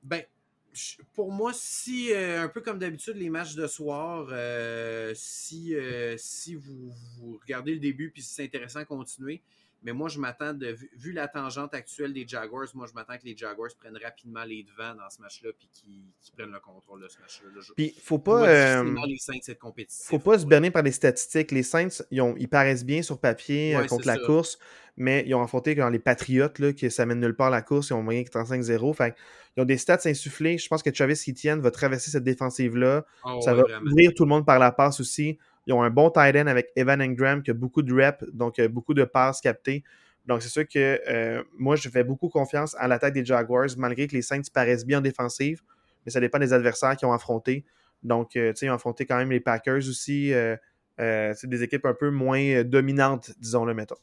[0.02, 0.22] Ben,
[1.14, 4.28] pour moi, si, euh, un peu comme d'habitude, les matchs de soir,
[5.14, 5.74] si,
[6.16, 9.42] si vous, vous, regardez le début puis si c'est intéressant, continuez.
[9.82, 13.24] Mais moi, je m'attends, de vu la tangente actuelle des Jaguars, moi, je m'attends que
[13.24, 17.08] les Jaguars prennent rapidement les devants dans ce match-là puis qu'ils prennent le contrôle de
[17.08, 17.48] ce match-là.
[17.76, 18.48] Puis, faut pas.
[18.48, 18.94] Euh,
[20.06, 21.52] faut pas se berner par les statistiques.
[21.52, 24.58] Les Saints, ils, ont, ils paraissent bien sur papier euh, contre la course,
[24.96, 27.90] mais ils ont affronté quand les Patriotes, là, qui ça mène nulle part la course,
[27.90, 28.94] ils ont moyen 35-0.
[28.94, 29.14] Fait
[29.56, 30.58] ils ont des stats insufflés.
[30.58, 33.04] Je pense que Travis Etienne va traverser cette défensive-là.
[33.24, 35.38] Ah ça va ouvrir tout le monde par la passe aussi.
[35.66, 38.58] Ils ont un bon tight end avec Evan Engram qui a beaucoup de reps, donc
[38.58, 39.84] euh, beaucoup de passes captées.
[40.26, 44.06] Donc, c'est sûr que euh, moi, je fais beaucoup confiance à l'attaque des Jaguars, malgré
[44.06, 45.62] que les Saints paraissent bien en défensive,
[46.04, 47.64] mais ça dépend des adversaires qu'ils ont affrontés.
[48.02, 50.32] Donc, euh, tu sais, ils ont affronté quand même les Packers aussi.
[50.98, 53.96] c'est des équipes un peu moins dominantes, disons-le, mettons,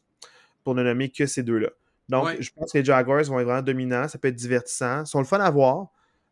[0.64, 1.70] pour ne nommer que ces deux-là.
[2.10, 4.08] Donc, je pense que les Jaguars vont être vraiment dominants.
[4.08, 5.02] Ça peut être divertissant.
[5.02, 5.88] Ils sont le fun à voir.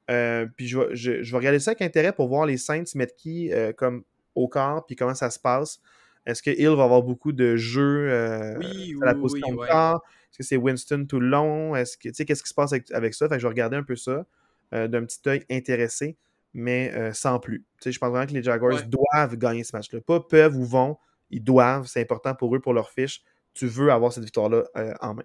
[0.08, 3.52] puis je vais, je, vais, regarder ça avec intérêt pour voir les Saints mettre qui
[3.78, 4.04] comme
[4.36, 5.80] au corps, puis comment ça se passe?
[6.26, 8.58] Est-ce que Hill va avoir beaucoup de jeux euh,
[9.02, 10.04] à la position de corps?
[10.30, 11.76] Est-ce que c'est Winston tout le long?
[11.76, 13.28] Est-ce que, qu'est-ce qui se passe avec, ça?
[13.28, 14.26] Fait que je vais regarder un peu ça
[14.74, 16.18] euh, d'un petit œil intéressé,
[16.54, 17.66] mais euh, sans plus.
[17.86, 20.00] je pense vraiment que les Jaguars doivent gagner ce match-là.
[20.02, 20.98] Pas peuvent ou vont,
[21.30, 21.88] ils doivent.
[21.88, 23.22] C'est important pour eux, pour leur fiche.
[23.54, 24.64] Tu veux avoir cette victoire-là
[25.02, 25.24] en main.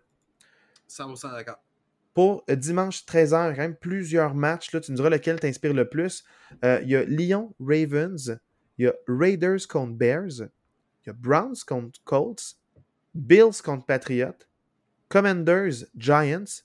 [0.89, 1.63] 100% d'accord.
[2.13, 4.73] Pour dimanche 13h, quand même plusieurs matchs.
[4.73, 6.25] Là, tu me diras lequel t'inspire le plus.
[6.63, 8.39] Il y a Lyon Ravens
[8.79, 12.57] il y a Raiders contre Bears, il y a Browns contre Colts,
[13.15, 14.47] Bills contre Patriots,
[15.09, 16.63] Commanders Giants,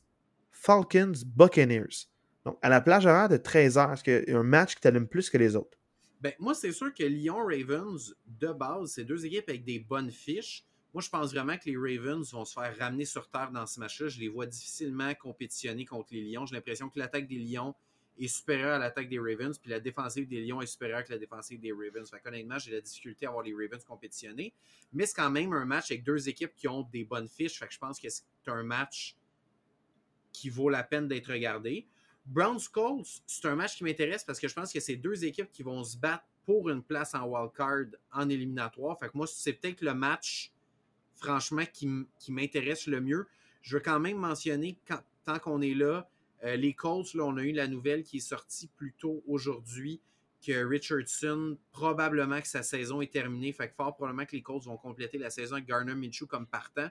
[0.52, 2.08] Falcons Buccaneers.
[2.46, 5.08] Donc, à la plage horaire de 13h, est-ce qu'il y a un match qui t'allume
[5.08, 5.78] plus que les autres?
[6.22, 10.12] Ben, moi, c'est sûr que Lyon Ravens, de base, c'est deux équipes avec des bonnes
[10.12, 10.66] fiches.
[10.94, 13.80] Moi, je pense vraiment que les Ravens vont se faire ramener sur terre dans ce
[13.80, 14.10] match-là.
[14.10, 16.46] Je les vois difficilement compétitionner contre les Lions.
[16.46, 17.74] J'ai l'impression que l'attaque des Lions
[18.20, 21.18] est supérieur à l'attaque des Ravens, puis la défensive des Lions est supérieure que la
[21.18, 22.10] défensive des Ravens.
[22.10, 24.54] Fait honnêtement, j'ai la difficulté à voir les Ravens compétitionner.
[24.92, 27.58] Mais c'est quand même un match avec deux équipes qui ont des bonnes fiches.
[27.58, 29.18] Fait que je pense que c'est un match
[30.32, 31.88] qui vaut la peine d'être regardé.
[32.26, 35.52] Browns Colts, c'est un match qui m'intéresse parce que je pense que c'est deux équipes
[35.52, 38.98] qui vont se battre pour une place en wildcard en éliminatoire.
[39.00, 40.52] Fait que moi, c'est peut-être le match,
[41.16, 41.88] franchement, qui,
[42.30, 43.28] m'intéresse le mieux.
[43.62, 44.78] Je veux quand même mentionner,
[45.24, 46.10] tant qu'on est là,
[46.44, 50.02] euh, les Colts, on a eu la nouvelle qui est sortie plus tôt aujourd'hui
[50.46, 53.54] que Richardson, probablement que sa saison est terminée.
[53.54, 56.46] Fait que fort probablement que les Colts vont compléter la saison avec Garner Minshew comme
[56.46, 56.90] partant.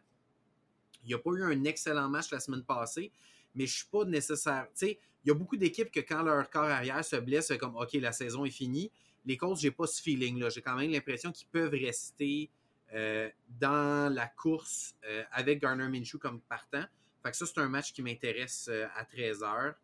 [1.04, 3.12] Il n'y a pas eu un excellent match la semaine passée,
[3.54, 4.68] mais je ne suis pas nécessaire.
[4.80, 4.96] Il
[5.26, 8.12] y a beaucoup d'équipes que quand leur corps arrière se blesse, c'est comme OK, la
[8.12, 8.90] saison est finie.
[9.26, 10.48] Les Colts, j'ai pas ce feeling-là.
[10.48, 12.50] J'ai quand même l'impression qu'ils peuvent rester
[12.94, 13.28] euh,
[13.60, 16.84] dans la course euh, avec Garner Minshew comme partant.
[17.22, 19.74] Fait que ça, c'est un match qui m'intéresse euh, à 13h.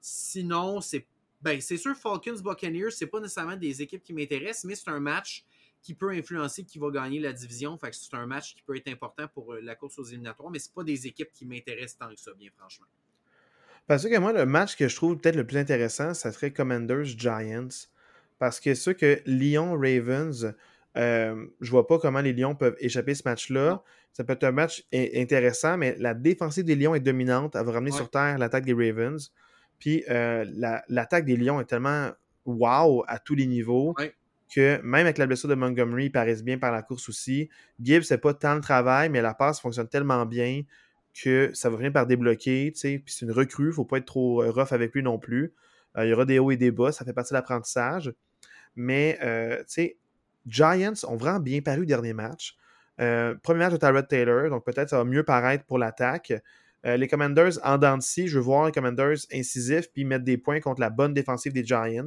[0.00, 1.06] Sinon, c'est
[1.44, 4.98] ben, c'est sûr, Falcons Buccaneers, c'est pas nécessairement des équipes qui m'intéressent, mais c'est un
[4.98, 5.44] match
[5.82, 7.76] qui peut influencer qui va gagner la division.
[7.76, 10.50] Fait que c'est un match qui peut être important pour euh, la course aux éliminatoires,
[10.50, 12.86] mais c'est pas des équipes qui m'intéressent tant que ça, bien franchement.
[13.86, 17.04] Parce que moi, le match que je trouve peut-être le plus intéressant, ça serait Commanders
[17.04, 17.68] Giants.
[18.38, 20.54] Parce que ceux que Lyon Ravens,
[20.96, 23.82] euh, je vois pas comment les Lions peuvent échapper ce match-là.
[24.14, 27.56] Ça peut être un match intéressant, mais la défensive des Lions est dominante.
[27.56, 29.32] Elle va ramener sur terre l'attaque des Ravens.
[29.80, 30.44] Puis euh,
[30.88, 32.10] l'attaque des Lions est tellement
[32.46, 33.92] wow à tous les niveaux
[34.54, 37.48] que même avec la blessure de Montgomery, ils paraissent bien par la course aussi.
[37.82, 40.62] Gibbs, c'est pas tant le travail, mais la passe fonctionne tellement bien
[41.12, 42.70] que ça va venir par débloquer.
[42.70, 45.54] Puis c'est une recrue, faut pas être trop euh, rough avec lui non plus.
[45.98, 48.14] il y aura des hauts et des bas, ça fait partie de l'apprentissage.
[48.76, 49.96] Mais, tu sais,
[50.46, 52.56] Giants ont vraiment bien paru le dernier match.
[52.96, 56.32] Premier match de Tyrod Taylor, donc peut-être ça va mieux paraître pour l'attaque.
[56.84, 60.80] les Commanders, en dents je veux voir les Commanders incisifs puis mettre des points contre
[60.80, 62.06] la bonne défensive des Giants.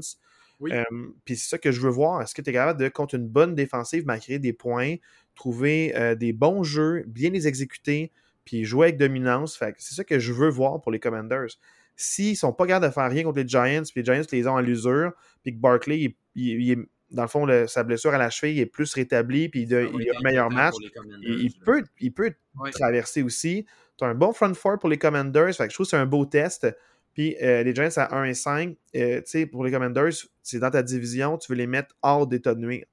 [1.25, 2.21] puis c'est ça que je veux voir.
[2.21, 4.95] Est-ce que tu es capable de, contre une bonne défensive, créer des points,
[5.35, 8.11] trouver des bons jeux, bien les exécuter,
[8.45, 9.59] puis jouer avec dominance?
[9.77, 11.57] c'est ça que je veux voir pour les Commanders.
[11.99, 14.55] S'ils sont pas capables de faire rien contre les Giants, puis les Giants les ont
[14.55, 16.77] à l'usure, puis que Barkley, il, est
[17.11, 20.21] dans le fond, sa blessure à la cheville est plus rétablie, puis il, a un
[20.23, 20.75] meilleur match.
[21.21, 22.33] Il, peut, il peut
[22.73, 23.65] traverser aussi.
[23.97, 25.55] Tu as un bon front four pour les Commanders.
[25.55, 26.67] Fait que je trouve que c'est un beau test.
[27.13, 30.83] Puis euh, les Giants à 1 et 5, euh, pour les Commanders, c'est dans ta
[30.83, 32.85] division, tu veux les mettre hors d'état de nuire.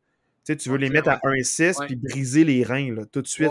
[0.47, 3.27] tu veux les mettre à 1 et 6 puis briser les reins là, tout de
[3.27, 3.51] suite.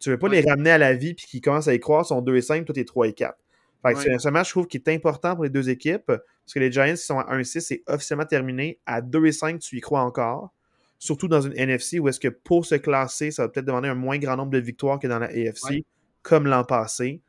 [0.00, 2.22] Tu veux pas les ramener à la vie puis qu'ils commencent à y croire, sont
[2.22, 3.36] 2 et 5, toi t'es 3 et 4.
[3.82, 6.10] Fait que c'est un match, je trouve, qui est important pour les deux équipes.
[6.48, 8.80] Parce que les Giants, qui sont à 1-6, c'est officiellement terminé.
[8.86, 10.54] À 2-5, tu y crois encore.
[10.98, 13.94] Surtout dans une NFC où est-ce que pour se classer, ça va peut-être demander un
[13.94, 15.84] moins grand nombre de victoires que dans la AFC,
[16.22, 17.20] comme l'an passé.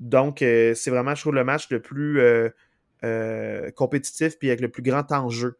[0.00, 2.48] Donc, euh, c'est vraiment, je trouve, le match le plus euh,
[3.04, 5.56] euh, compétitif puis avec le plus grand enjeu.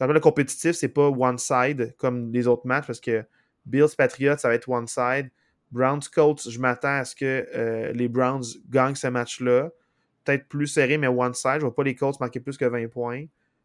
[0.00, 3.24] Quand le compétitif, c'est pas one-side comme les autres matchs parce que
[3.64, 5.30] Bills Patriots, ça va être one-side.
[5.70, 9.70] Browns Colts, je m'attends à ce que les Browns gagnent ce match-là
[10.26, 11.56] peut-être plus serré, mais one side.
[11.56, 13.24] Je vois pas les Colts marquer plus que 20 points.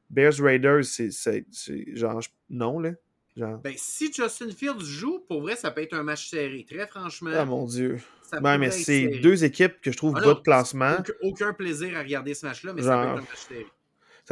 [0.09, 1.45] Bears Raiders, c'est
[1.93, 2.91] genre non, là.
[3.37, 3.59] Genre...
[3.59, 6.65] Ben, si Justin Fields joue, pour vrai, ça peut être un match serré.
[6.69, 7.31] Très franchement.
[7.33, 7.97] Ah mon Dieu.
[8.41, 10.97] Ouais, mais c'est deux équipes que je trouve ah bas de classement.
[11.21, 13.65] Aucun, plaisir à regarder ce match-là, mais ça peut être un match serré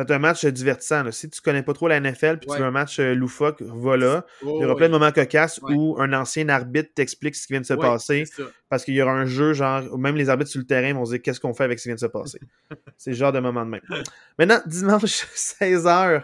[0.08, 1.12] c'est un match divertissant.
[1.12, 4.26] Si tu connais pas trop la NFL puis tu veux un match euh, loufoque, voilà.
[4.42, 7.62] il y aura plein de moments cocasses où un ancien arbitre t'explique ce qui vient
[7.62, 8.24] de se passer.
[8.70, 11.12] Parce qu'il y aura un jeu, genre, même les arbitres sur le terrain vont se
[11.12, 12.40] dire qu'est-ce qu'on fait avec ce qui vient de se passer?
[12.98, 13.82] c'est le genre de moment de même.
[14.38, 15.04] Maintenant, dimanche
[15.36, 16.24] 16h.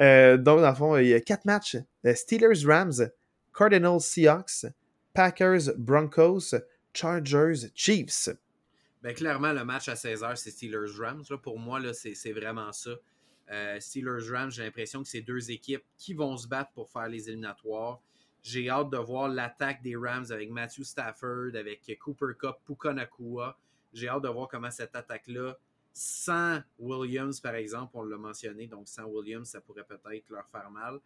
[0.00, 3.10] Euh, donc, dans le fond, il y a quatre matchs euh, Steelers Rams,
[3.56, 4.66] Cardinals Seahawks,
[5.14, 6.54] Packers Broncos,
[6.92, 8.28] Chargers Chiefs.
[9.04, 11.24] Ben, clairement, le match à 16h, c'est Steelers-Rams.
[11.42, 12.92] Pour moi, c'est vraiment ça.
[13.50, 17.28] Euh, Steelers-Rams, j'ai l'impression que c'est deux équipes qui vont se battre pour faire les
[17.28, 18.00] éliminatoires.
[18.42, 23.58] J'ai hâte de voir l'attaque des Rams avec Matthew Stafford, avec Cooper Cup, Puka Nakua.
[23.92, 25.56] J'ai hâte de voir comment cette attaque-là,
[25.92, 30.70] sans Williams, par exemple, on l'a mentionné, donc sans Williams, ça pourrait peut-être leur faire
[30.70, 30.98] mal.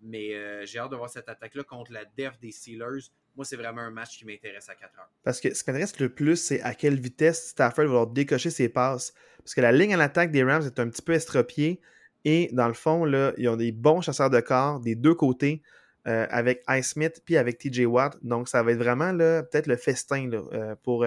[0.00, 3.10] Mais euh, j'ai hâte de voir cette attaque-là contre la def des Steelers.
[3.36, 5.10] Moi, c'est vraiment un match qui m'intéresse à 4 heures.
[5.24, 8.50] Parce que ce qui m'intéresse le plus, c'est à quelle vitesse Stafford va leur décocher
[8.50, 9.12] ses passes.
[9.38, 11.80] Parce que la ligne à l'attaque des Rams est un petit peu estropiée.
[12.24, 15.62] Et dans le fond, là, ils ont des bons chasseurs de corps des deux côtés.
[16.06, 18.18] Euh, avec Ice Smith puis avec TJ Watt.
[18.22, 21.06] Donc, ça va être vraiment peut-être le festin euh, pour,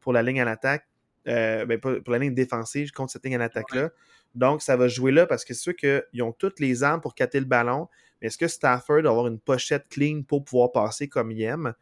[0.00, 0.86] pour la ligne à l'attaque.
[1.26, 3.90] Ben, pour, la ligne défensive contre cette ligne à l'attaque-là.
[4.34, 7.14] Donc, ça va jouer là parce que c'est sûr qu'ils ont toutes les armes pour
[7.14, 7.88] capter le ballon.
[8.20, 11.74] Mais est-ce que Stafford va avoir une pochette clean pour pouvoir passer comme il aime?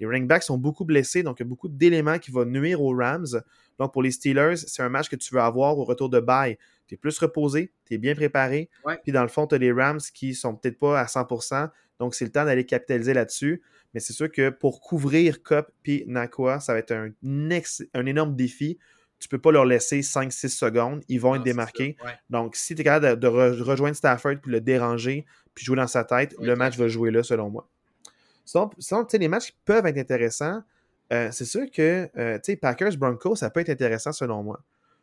[0.00, 2.82] Les running backs sont beaucoup blessés, donc il y a beaucoup d'éléments qui vont nuire
[2.82, 3.42] aux Rams.
[3.78, 6.58] Donc pour les Steelers, c'est un match que tu veux avoir au retour de bye.
[6.88, 8.70] Tu es plus reposé, tu es bien préparé.
[9.04, 11.70] Puis dans le fond, tu as les Rams qui sont peut-être pas à 100%.
[12.00, 13.62] Donc c'est le temps d'aller capitaliser là-dessus.
[13.92, 17.10] Mais c'est sûr que pour couvrir Cup et Nakua, ça va être un,
[17.94, 18.78] un énorme défi
[19.24, 21.02] tu peux pas leur laisser 5-6 secondes.
[21.08, 21.96] Ils vont être démarqués.
[22.28, 25.24] Donc, si tu es capable de, rejoindre Stafford puis le déranger,
[25.54, 27.68] puis jouer dans sa tête, le match va jouer là, selon moi.
[28.44, 30.62] Sinon, les matchs peuvent être intéressants.
[31.12, 34.62] Euh, c'est sûr que euh, Packers-Broncos, ça peut être intéressant selon moi.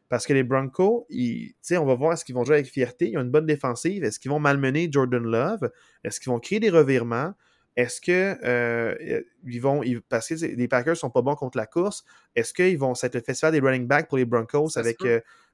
[0.10, 3.12] Parce que les Broncos, on va voir est-ce qu'ils vont jouer avec fierté.
[3.12, 4.04] Ils ont une bonne défensive.
[4.04, 5.72] Est-ce qu'ils vont malmener Jordan Love?
[6.04, 7.34] Est-ce qu'ils vont créer des revirements?
[7.78, 9.82] Est-ce que euh, ils vont.
[10.10, 12.04] parce que les Packers sont pas bons contre la course,
[12.36, 12.94] est-ce qu'ils vont.
[12.94, 14.98] Ça le festival des running backs pour les Broncos avec,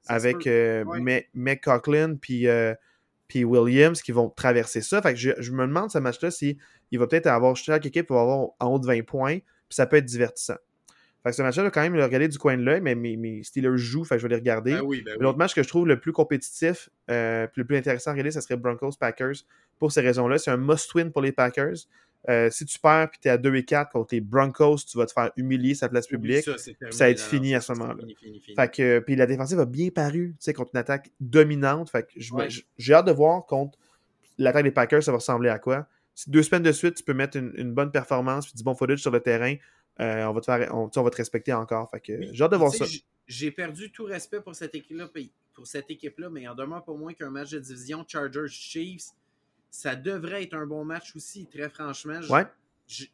[0.08, 0.38] avec
[1.62, 2.48] Coughlin puis,
[3.28, 5.00] puis Williams qui vont traverser ça.
[5.02, 6.58] Fait que je, me demande ce match-là si
[6.90, 7.54] il va peut-être avoir.
[7.56, 10.56] Chaque équipe va avoir en haut de 20 points, puis ça peut être divertissant.
[11.22, 13.76] Fait que ce match-là, quand même, le regarder du coin de l'œil, mais mes, Steelers
[13.76, 14.72] jouent, fait que je vais les regarder.
[14.72, 18.30] Ben ben L'autre match que je trouve le plus compétitif, le plus intéressant à regarder,
[18.30, 19.44] ce serait Broncos-Packers.
[19.78, 21.76] Pour ces raisons-là, c'est un must-win pour les Packers.
[22.28, 24.98] Euh, si tu perds et tu es à 2 et 4 contre les Broncos, tu
[24.98, 26.42] vas te faire humilier sa place publique.
[26.42, 28.04] ça, ça va être fini à ce moment-là.
[28.56, 31.90] Fait que, puis la défensive a bien paru contre une attaque dominante.
[31.90, 32.20] Fait que
[32.76, 33.78] j'ai hâte de voir contre
[34.36, 35.86] l'attaque des Packers, ça va ressembler à quoi.
[36.14, 39.00] Si deux semaines de suite, tu peux mettre une, bonne performance et du bon footage
[39.00, 39.54] sur le terrain,
[40.00, 41.88] euh, on, va te faire, on, va te respecter encore.
[41.90, 42.84] Fait que j'ai hâte de voir ça.
[43.26, 45.08] J'ai perdu tout respect pour cette équipe-là,
[45.54, 49.10] pour cette équipe-là, mais il en demeure pas moins qu'un match de division Chargers-Chiefs
[49.70, 52.20] ça devrait être un bon match aussi, très franchement.
[52.86, 53.04] Je,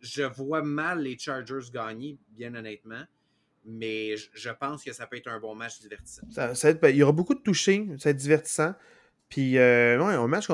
[0.00, 3.04] je, vois mal les Chargers gagner, bien honnêtement.
[3.64, 6.26] Mais je pense que ça peut être un bon match divertissant.
[6.36, 8.74] Ben, il y aura beaucoup de touchés, ça va être divertissant.
[9.28, 10.46] Puis, euh, ouais, un match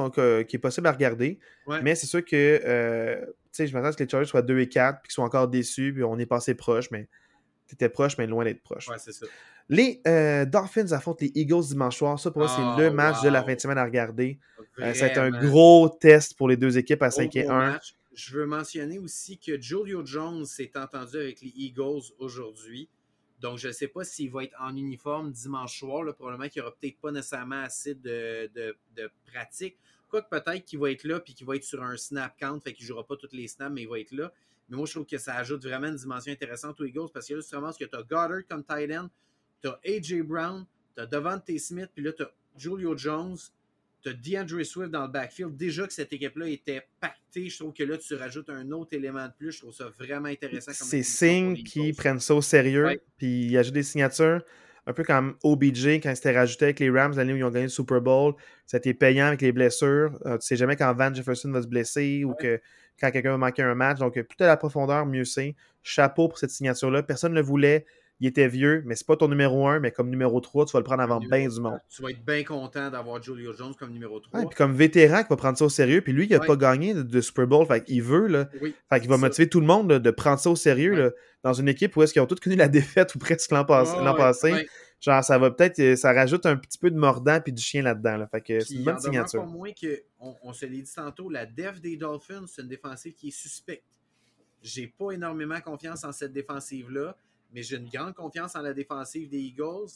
[0.46, 1.38] qui est possible à regarder.
[1.82, 4.42] Mais c'est sûr que, euh, tu sais, je m'attends à ce que les Chargers soient
[4.42, 7.08] 2 et 4, puis qu'ils soient encore déçus, puis on est passé proche, mais
[7.68, 8.88] t'étais proche, mais loin d'être proche.
[8.88, 9.26] Ouais, c'est ça.
[9.68, 12.18] Les euh, Dolphins affrontent les Eagles dimanche soir.
[12.18, 14.38] Ça, pour moi, c'est le match de la fin de semaine à regarder.
[14.78, 17.78] Euh, c'est un gros test pour les deux équipes à 5 et 1.
[18.14, 22.88] Je veux mentionner aussi que Julio Jones s'est entendu avec les Eagles aujourd'hui.
[23.40, 26.04] Donc, je ne sais pas s'il va être en uniforme dimanche soir.
[26.14, 29.76] Probablement qu'il n'y aura peut-être pas nécessairement assez de, de, pratique.
[30.08, 32.72] Quoique peut-être qu'il va être là puis qu'il va être sur un snap count, fait
[32.72, 34.32] qu'il ne jouera pas toutes les snaps, mais il va être là.
[34.68, 37.34] Mais moi, je trouve que ça ajoute vraiment une dimension intéressante aux Eagles parce que
[37.34, 39.08] là, vraiment, que tu as Goddard comme tight end,
[39.62, 40.22] tu as A.J.
[40.22, 43.36] Brown, tu as Devante Smith, puis là, tu as Julio Jones,
[44.02, 45.56] tu as DeAndre Swift dans le backfield.
[45.56, 49.26] Déjà que cette équipe-là était pactée, je trouve que là, tu rajoutes un autre élément
[49.26, 49.52] de plus.
[49.52, 50.72] Je trouve ça vraiment intéressant.
[50.72, 54.42] C'est signe qu'ils prennent ça au sérieux, puis ils ajoutent des signatures.
[54.86, 57.66] Un peu comme OBJ quand c'était rajouté avec les Rams l'année où ils ont gagné
[57.66, 58.34] le Super Bowl.
[58.64, 60.18] C'était payant avec les blessures.
[60.24, 62.58] Euh, tu sais jamais quand Van Jefferson va se blesser ou que
[63.00, 63.98] quand quelqu'un va manquer un match.
[63.98, 65.54] Donc, plus de la profondeur, mieux c'est.
[65.82, 67.02] Chapeau pour cette signature-là.
[67.02, 67.86] Personne ne le voulait
[68.20, 70.80] il était vieux, mais c'est pas ton numéro 1, mais comme numéro 3, tu vas
[70.80, 71.78] le prendre avant bien du monde.
[71.88, 74.40] Tu vas être bien content d'avoir Julio Jones comme numéro 3.
[74.40, 76.94] puis comme vétéran qui va prendre ça au sérieux, puis lui, il n'a pas gagné
[76.94, 78.48] de, Super Bowl, fait qu'il veut, là.
[78.90, 81.10] fait qu'il va motiver tout le monde de prendre ça au sérieux, là,
[81.44, 84.68] dans une équipe où est-ce qu'ils ont tous connu la défaite ou presque l'an passé.
[85.00, 87.82] Genre, ça va peut-être, euh, ça rajoute un petit peu de mordant puis du chien
[87.82, 88.16] là-dedans.
[88.16, 88.26] Là.
[88.26, 89.42] Fait que c'est une bonne signature.
[89.42, 93.14] Pas moins que, on, se l'est dit tantôt, la def des Dolphins, c'est une défensive
[93.14, 93.84] qui est suspecte.
[94.60, 97.16] J'ai pas énormément confiance en cette défensive-là
[97.52, 99.88] mais j'ai une grande confiance en la défensive des Eagles.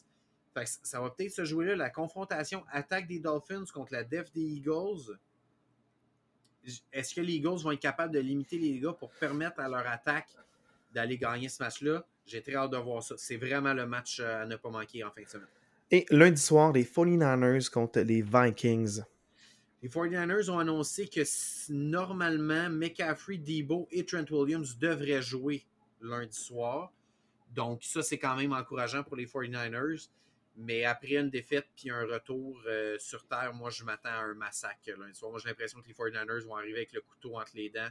[0.82, 4.40] ça va peut-être se jouer là, la confrontation attaque des Dolphins contre la def des
[4.40, 5.18] Eagles.
[6.92, 9.86] Est-ce que les Eagles vont être capables de limiter les gars pour permettre à leur
[9.86, 10.28] attaque
[10.92, 12.06] d'aller gagner ce match-là?
[12.26, 13.14] J'ai très hâte de voir ça.
[13.18, 15.48] C'est vraiment le match euh, à ne pas manquer en fin de semaine.
[15.90, 19.02] Et lundi soir, les 49ers contre les Vikings.
[19.82, 21.22] Les 49ers ont annoncé que
[21.72, 25.66] normalement, McCaffrey, Debo et Trent Williams devraient jouer
[26.00, 26.92] lundi soir.
[27.50, 30.08] Donc, ça, c'est quand même encourageant pour les 49ers.
[30.56, 34.34] Mais après une défaite puis un retour euh, sur Terre, moi, je m'attends à un
[34.34, 35.30] massacre lundi soir.
[35.30, 37.90] Moi, j'ai l'impression que les 49ers vont arriver avec le couteau entre les dents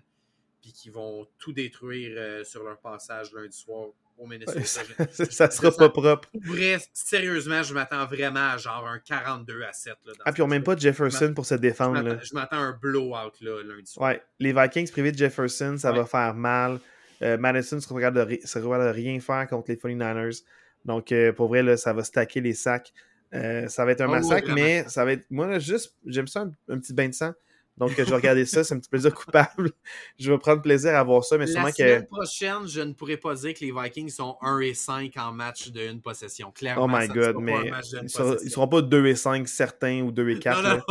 [0.62, 3.90] puis qu'ils vont tout détruire euh, sur leur passage lundi soir
[4.22, 4.60] au Minnesota.
[5.30, 6.30] ça, sera pas propre.
[6.34, 9.96] Bref, sérieusement, je m'attends vraiment à genre un 42 à 7.
[10.06, 12.20] Là, ah, puis on même pas Jefferson pour se défendre.
[12.24, 14.10] Je m'attends à un blowout là, lundi soir.
[14.10, 16.80] Ouais, les Vikings privés de Jefferson, ça va faire mal.
[17.22, 20.44] Euh, Madison ne sera capable de, rien faire contre les 49ers.
[20.86, 22.92] Donc, euh, pour vrai, là, ça va stacker les sacs.
[23.34, 25.26] Euh, ça va être un oh, massacre, mais ça va être.
[25.30, 27.32] Moi, juste, j'aime ça un, petit bain de sang.
[27.78, 29.72] Donc, je vais regarder ça, c'est un petit plaisir coupable.
[30.20, 31.82] je vais prendre plaisir à voir ça, mais sûrement que.
[31.82, 35.12] La semaine prochaine, je ne pourrais pas dire que les Vikings sont 1 et 5
[35.18, 36.52] en match d'une possession.
[36.52, 37.72] Clairement, oh my god, mais
[38.04, 40.86] ils, seront, seront pas 2 et 5 certains ou 2 et 4.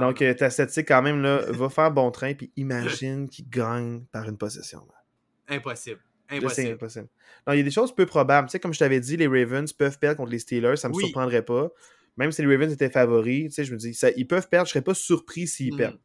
[0.00, 4.28] Donc, ta statistique, quand même, là, va faire bon train, puis imagine qu'ils gagnent par
[4.28, 4.86] une possession.
[5.48, 6.00] Impossible.
[6.30, 6.72] Impossible.
[6.72, 7.08] impossible.
[7.46, 8.48] Non, il y a des choses peu probables.
[8.48, 10.94] Tu sais, comme je t'avais dit, les Ravens peuvent perdre contre les Steelers, ça ne
[10.94, 11.70] me surprendrait pas.
[12.18, 14.66] Même si les Ravens étaient favoris, tu sais, je me dis, ça, ils peuvent perdre,
[14.66, 15.78] je ne serais pas surpris s'ils hmm.
[15.78, 15.98] perdent.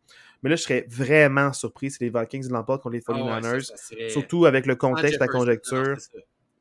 [0.44, 3.72] Mais là, je serais vraiment surpris si les Vikings l'emportent contre les 49ers.
[3.72, 5.98] Ah surtout avec le contexte, la conjecture.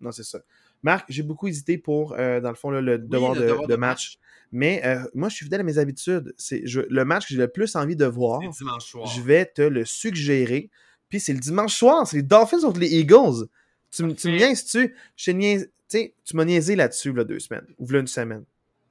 [0.01, 0.41] Non, c'est ça.
[0.83, 4.19] Marc, j'ai beaucoup hésité pour, euh, dans le fond, le devoir, de, match.
[4.53, 6.33] Mais euh, moi, je suis fidèle à mes habitudes.
[6.37, 8.41] C'est le match que j'ai le plus envie de voir.
[8.43, 10.71] Je vais te le suggérer.
[11.09, 13.47] Puis c'est le dimanche soir, c'est les Dolphins contre les Eagles.
[13.91, 14.97] Tu, me niaises-tu?
[15.17, 18.45] tu m'as niaisé là-dessus, là, deux semaines, ou là, une semaine.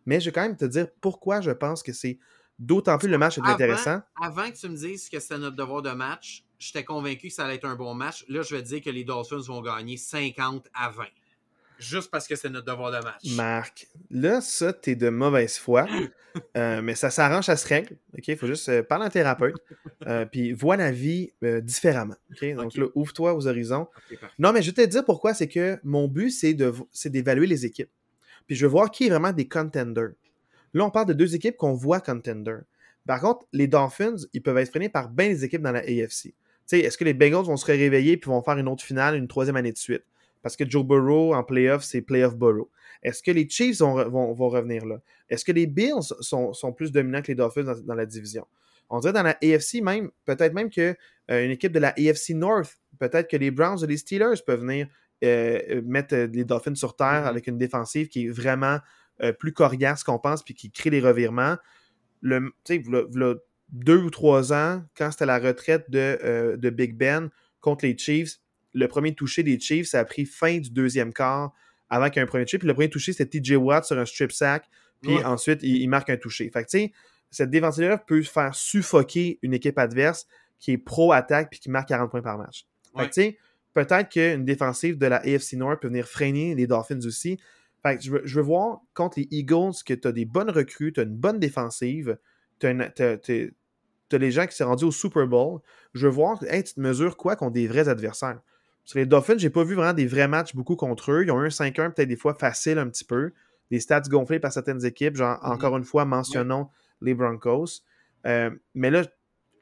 [0.05, 2.19] Mais je vais quand même te dire pourquoi je pense que c'est
[2.59, 4.01] d'autant plus le match est intéressant.
[4.21, 7.45] Avant que tu me dises que c'était notre devoir de match, j'étais convaincu que ça
[7.45, 8.25] allait être un bon match.
[8.27, 11.03] Là, je vais te dire que les Dolphins vont gagner 50 à 20
[11.81, 13.35] juste parce que c'est notre devoir de match.
[13.35, 15.87] Marc, là, ça, t'es de mauvaise foi,
[16.57, 17.97] euh, mais ça s'arrange, à se règle.
[18.17, 18.27] OK?
[18.27, 19.55] Il faut juste euh, parler à un thérapeute,
[20.07, 22.15] euh, puis vois la vie différemment.
[22.31, 22.53] OK?
[22.53, 23.87] Donc là, ouvre-toi aux horizons.
[24.39, 25.33] non, mais je vais te dire pourquoi.
[25.33, 27.89] C'est que mon but, c'est d'évaluer les équipes.
[28.47, 30.13] Puis je veux voir qui est vraiment des contenders.
[30.73, 32.63] Là, on parle de deux équipes qu'on voit contenders.
[33.05, 36.33] Par contre, les Dolphins, ils peuvent être freinés par bien des équipes dans la AFC.
[36.71, 39.57] Est-ce que les Bengals vont se réveiller puis vont faire une autre finale, une troisième
[39.57, 40.03] année de suite?
[40.41, 42.69] Parce que Joe Burrow en playoff, c'est playoff Burrow.
[43.03, 45.01] Est-ce que les Chiefs vont, vont, revenir là?
[45.29, 48.45] Est-ce que les Bills sont, sont, plus dominants que les Dolphins dans, la division?
[48.89, 50.95] On dirait dans la AFC même, peut-être même qu'une
[51.29, 54.87] euh, équipe de la AFC North, peut-être que les Browns ou les Steelers peuvent venir
[55.23, 57.27] euh, mettre euh, les Dolphins sur terre mm-hmm.
[57.27, 58.79] avec une défensive qui est vraiment
[59.37, 61.55] plus coriace qu'on pense puis qui crée des revirements.
[62.23, 62.51] Le,
[63.69, 67.29] deux ou trois ans, quand c'était la retraite de, de Big Ben
[67.59, 68.39] contre les Chiefs,
[68.73, 71.53] le premier touché des Chiefs, ça a pris fin du deuxième quart
[71.89, 72.57] avant qu'il y ait un premier touché.
[72.57, 74.67] Puis le premier touché, c'était TJ Watt sur un strip sack.
[75.01, 75.23] Puis Ouais.
[75.23, 76.49] ensuite, il, il marque un touché.
[76.49, 76.91] Fait que, tu sais,
[77.29, 80.25] cette défensive-là peut faire suffoquer une équipe adverse
[80.59, 82.65] qui est pro-attaque puis qui marque 40 points par match.
[82.95, 83.09] Fait Ouais.
[83.09, 83.37] que, tu sais,
[83.73, 87.39] peut-être qu'une défensive de la AFC North peut venir freiner les Dolphins aussi.
[87.83, 90.49] Fait que je veux, je veux voir contre les Eagles que tu as des bonnes
[90.49, 92.17] recrues, tu as une bonne défensive,
[92.59, 95.61] tu as, les gens qui sont rendus au Super Bowl.
[95.93, 98.41] Je veux voir, hey, tu te mesures quoi contre des vrais adversaires?
[98.83, 101.23] Sur les Dolphins, j'ai pas vu vraiment des vrais matchs beaucoup contre eux.
[101.23, 103.31] Ils ont eu un 5-1 peut-être des fois facile un petit peu.
[103.69, 105.15] Des stats gonflés par certaines équipes.
[105.15, 105.51] Genre, Mhm.
[105.51, 106.67] encore une fois, mentionnons
[107.01, 107.83] les Broncos.
[108.25, 109.05] Euh, mais là,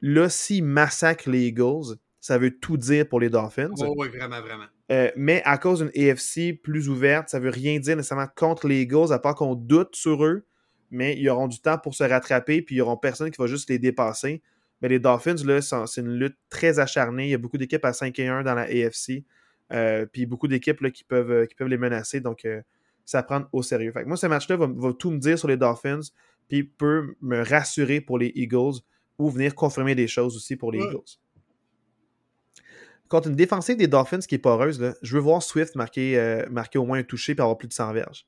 [0.02, 3.70] là s'ils massacrent les Eagles, ça veut tout dire pour les Dolphins.
[3.78, 4.66] Oh, oui, vraiment, vraiment.
[4.92, 8.82] Euh, mais à cause d'une AFC plus ouverte, ça veut rien dire nécessairement contre les
[8.82, 10.44] Eagles, à part qu'on doute sur eux.
[10.90, 13.70] Mais ils auront du temps pour se rattraper, puis ils auront personne qui va juste
[13.70, 14.42] les dépasser.
[14.82, 17.26] Mais les Dolphins, là, c'est une lutte très acharnée.
[17.26, 19.24] Il y a beaucoup d'équipes à 5 et 1 dans la AFC.
[19.72, 22.20] euh, puis beaucoup d'équipes là, qui, peuvent, euh, qui peuvent les menacer.
[22.20, 22.60] Donc, euh,
[23.12, 23.92] à prendre au sérieux.
[23.92, 26.00] Fait que moi, ce match-là va, va tout me dire sur les Dolphins,
[26.48, 28.80] puis peut me rassurer pour les Eagles
[29.18, 30.86] ou venir confirmer des choses aussi pour les Ouais.
[30.86, 31.18] Eagles.
[33.10, 36.48] Contre une défensive des Dolphins qui est poreuse, là, je veux voir Swift marquer, euh,
[36.48, 38.24] marquer au moins un touché et avoir plus de 100 verges.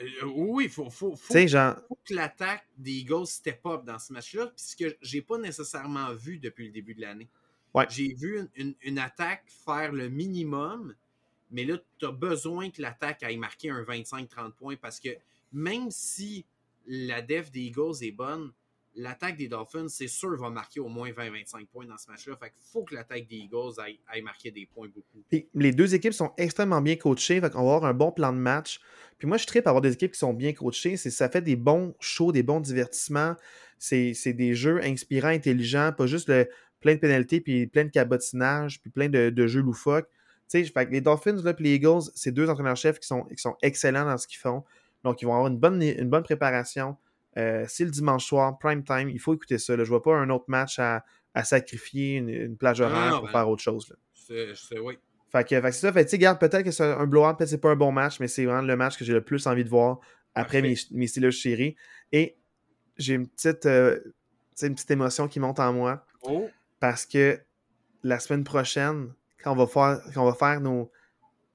[0.00, 3.60] Euh, oui, il faut, faut, faut, Tu sais, genre, faut que l'attaque des Eagles step
[3.66, 7.00] up dans ce match-là, puis ce que j'ai pas nécessairement vu depuis le début de
[7.02, 7.28] l'année.
[7.74, 7.86] Ouais.
[7.90, 10.94] J'ai vu une, une- une attaque faire le minimum,
[11.50, 15.10] mais là, tu as besoin que l'attaque aille marquer un 25-30 points parce que
[15.52, 16.46] même si
[16.86, 18.52] la def des Eagles est bonne,
[18.94, 22.36] l'attaque des Dolphins, c'est sûr, va marquer au moins 20-25 points dans ce match-là.
[22.36, 25.24] Fait qu'il faut que l'attaque des Eagles aille, marquer des points beaucoup.
[25.54, 28.38] Les deux équipes sont extrêmement bien coachées, fait qu'on va avoir un bon plan de
[28.38, 28.80] match.
[29.18, 30.96] Puis moi, je tripe à avoir des équipes qui sont bien coachées.
[30.96, 33.34] C'est, ça fait des bons shows, des bons divertissements.
[33.78, 36.48] C'est, des jeux inspirants, intelligents, pas juste le,
[36.80, 40.08] plein de pénalités, puis plein de cabotinage, puis plein de, jeux loufoques.
[40.48, 44.04] Fait que les Dolphins puis les Eagles, c'est deux entraîneurs-chefs qui sont, qui sont excellents
[44.04, 44.64] dans ce qu'ils font.
[45.02, 46.96] Donc, ils vont avoir une bonne préparation.
[47.38, 49.76] Euh, c'est le dimanche soir, prime time, il faut écouter ça.
[49.76, 49.84] Là.
[49.84, 51.04] Je vois pas un autre match à,
[51.34, 53.94] à sacrifier, une, une plage horaire non, pour ben- faire autre chose.
[54.14, 54.98] C'est, oui.
[55.30, 55.92] Fait que, c'est ça.
[55.92, 58.28] Fait que, peut-être que c'est un blowout, peut-être que c'est pas un bon match, mais
[58.28, 59.98] c'est vraiment le match que j'ai le plus envie de voir
[60.34, 61.74] après mes, mes Steelers chéris.
[62.12, 62.36] Et
[62.98, 63.98] j'ai une petite, euh,
[64.60, 66.48] une petite émotion qui monte en moi Oh,
[66.80, 67.40] parce que
[68.02, 70.90] la semaine prochaine, quand on va faire, quand on va faire nos,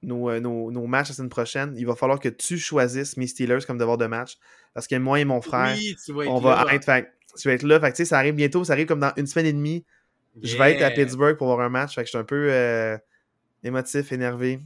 [0.02, 3.26] nos, euh, nos- nos matchs la semaine prochaine, il va falloir que tu choisisses mes
[3.26, 4.38] Steelers comme devoir de match.
[4.74, 6.74] Parce que moi et mon frère, oui, tu vas on va là.
[6.74, 6.84] être.
[6.84, 7.08] Fait,
[7.40, 7.80] je vais être là.
[7.80, 8.62] Fait que, tu ça arrive bientôt.
[8.64, 9.84] Ça arrive comme dans une semaine et demie.
[10.42, 10.90] Je vais être à.
[10.90, 11.94] Pittsburgh pour voir un match.
[11.96, 12.96] Fait que je suis un peu euh,
[13.64, 14.60] émotif, énervé.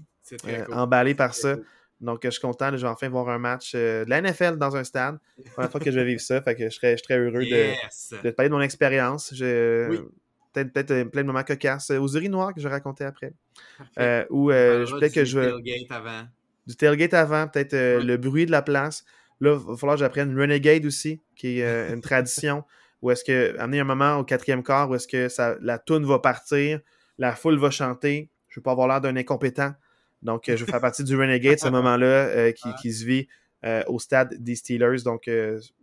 [0.47, 0.75] Euh, cool.
[0.75, 1.55] emballé par ça.
[1.57, 1.65] cool.
[2.01, 2.71] Donc, je suis content.
[2.71, 5.19] là, Je vais enfin voir un match euh, de la NFL dans un stade.
[5.53, 6.43] Première fois que je vais vivre ça.
[6.43, 9.33] Fait que je serais, je serais heureux de, te parler de mon expérience.
[9.35, 9.99] Je- Oui.
[10.53, 13.33] Peut-être peut-être, euh, plein de moments cocasses euh, aux urinoirs que je vais raconter après.
[13.99, 16.29] Euh, ou euh, je- peut-être du que je tailgate avant.
[16.67, 19.05] Du tailgate avant, peut-être euh, le bruit de la place.
[19.41, 22.65] Là, il va falloir que j'apprenne Renegade aussi, qui est une tradition.
[23.01, 26.05] Où est-ce que, amener un moment au quatrième quart où est-ce que ça, la toune
[26.07, 26.79] va partir,
[27.19, 28.31] la foule va chanter.
[28.49, 29.73] Je veux pas avoir l'air d'un incompétent.
[30.23, 32.75] Donc, je vais faire partie du Renegade, ce moment-là, qui, Ouais.
[32.81, 33.27] qui se vit
[33.89, 35.03] au stade des Steelers.
[35.05, 35.29] Donc,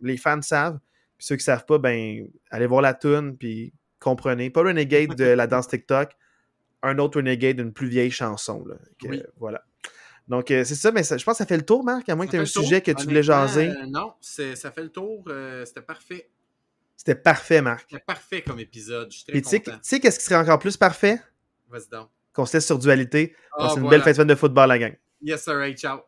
[0.00, 0.78] les fans savent.
[1.18, 4.50] Puis ceux qui savent pas, ben, allez voir la toune, puis comprenez.
[4.50, 6.10] Pas Renegade de la danse TikTok,
[6.82, 8.64] un autre Renegade d'une plus vieille chanson.
[8.66, 8.74] Là.
[9.04, 9.22] Oui.
[9.38, 9.62] Voilà.
[10.28, 12.14] Donc, euh, c'est ça, mais ça- je pense que ça fait le tour, Marc, à
[12.14, 12.62] moins que tu aies un tour.
[12.62, 13.68] sujet que tu voulais jaser.
[13.68, 15.24] euh, non, c'est- ça fait le tour.
[15.28, 16.30] euh, C'était parfait.
[16.96, 17.86] C'était parfait, Marc.
[17.90, 19.10] C'était parfait comme épisode.
[19.10, 19.78] Je suis très Puis tu sais, tu content.
[19.82, 21.18] sais qu'est-ce qui serait encore plus parfait?
[21.68, 22.08] Vas-y donc.
[22.32, 23.34] Qu'on se laisse sur dualité.
[23.52, 23.90] Ah, Passe une voilà.
[23.96, 24.96] belle fin de semaine de football, la gang.
[25.22, 25.60] Yes, sir.
[25.60, 26.00] Hey, ciao.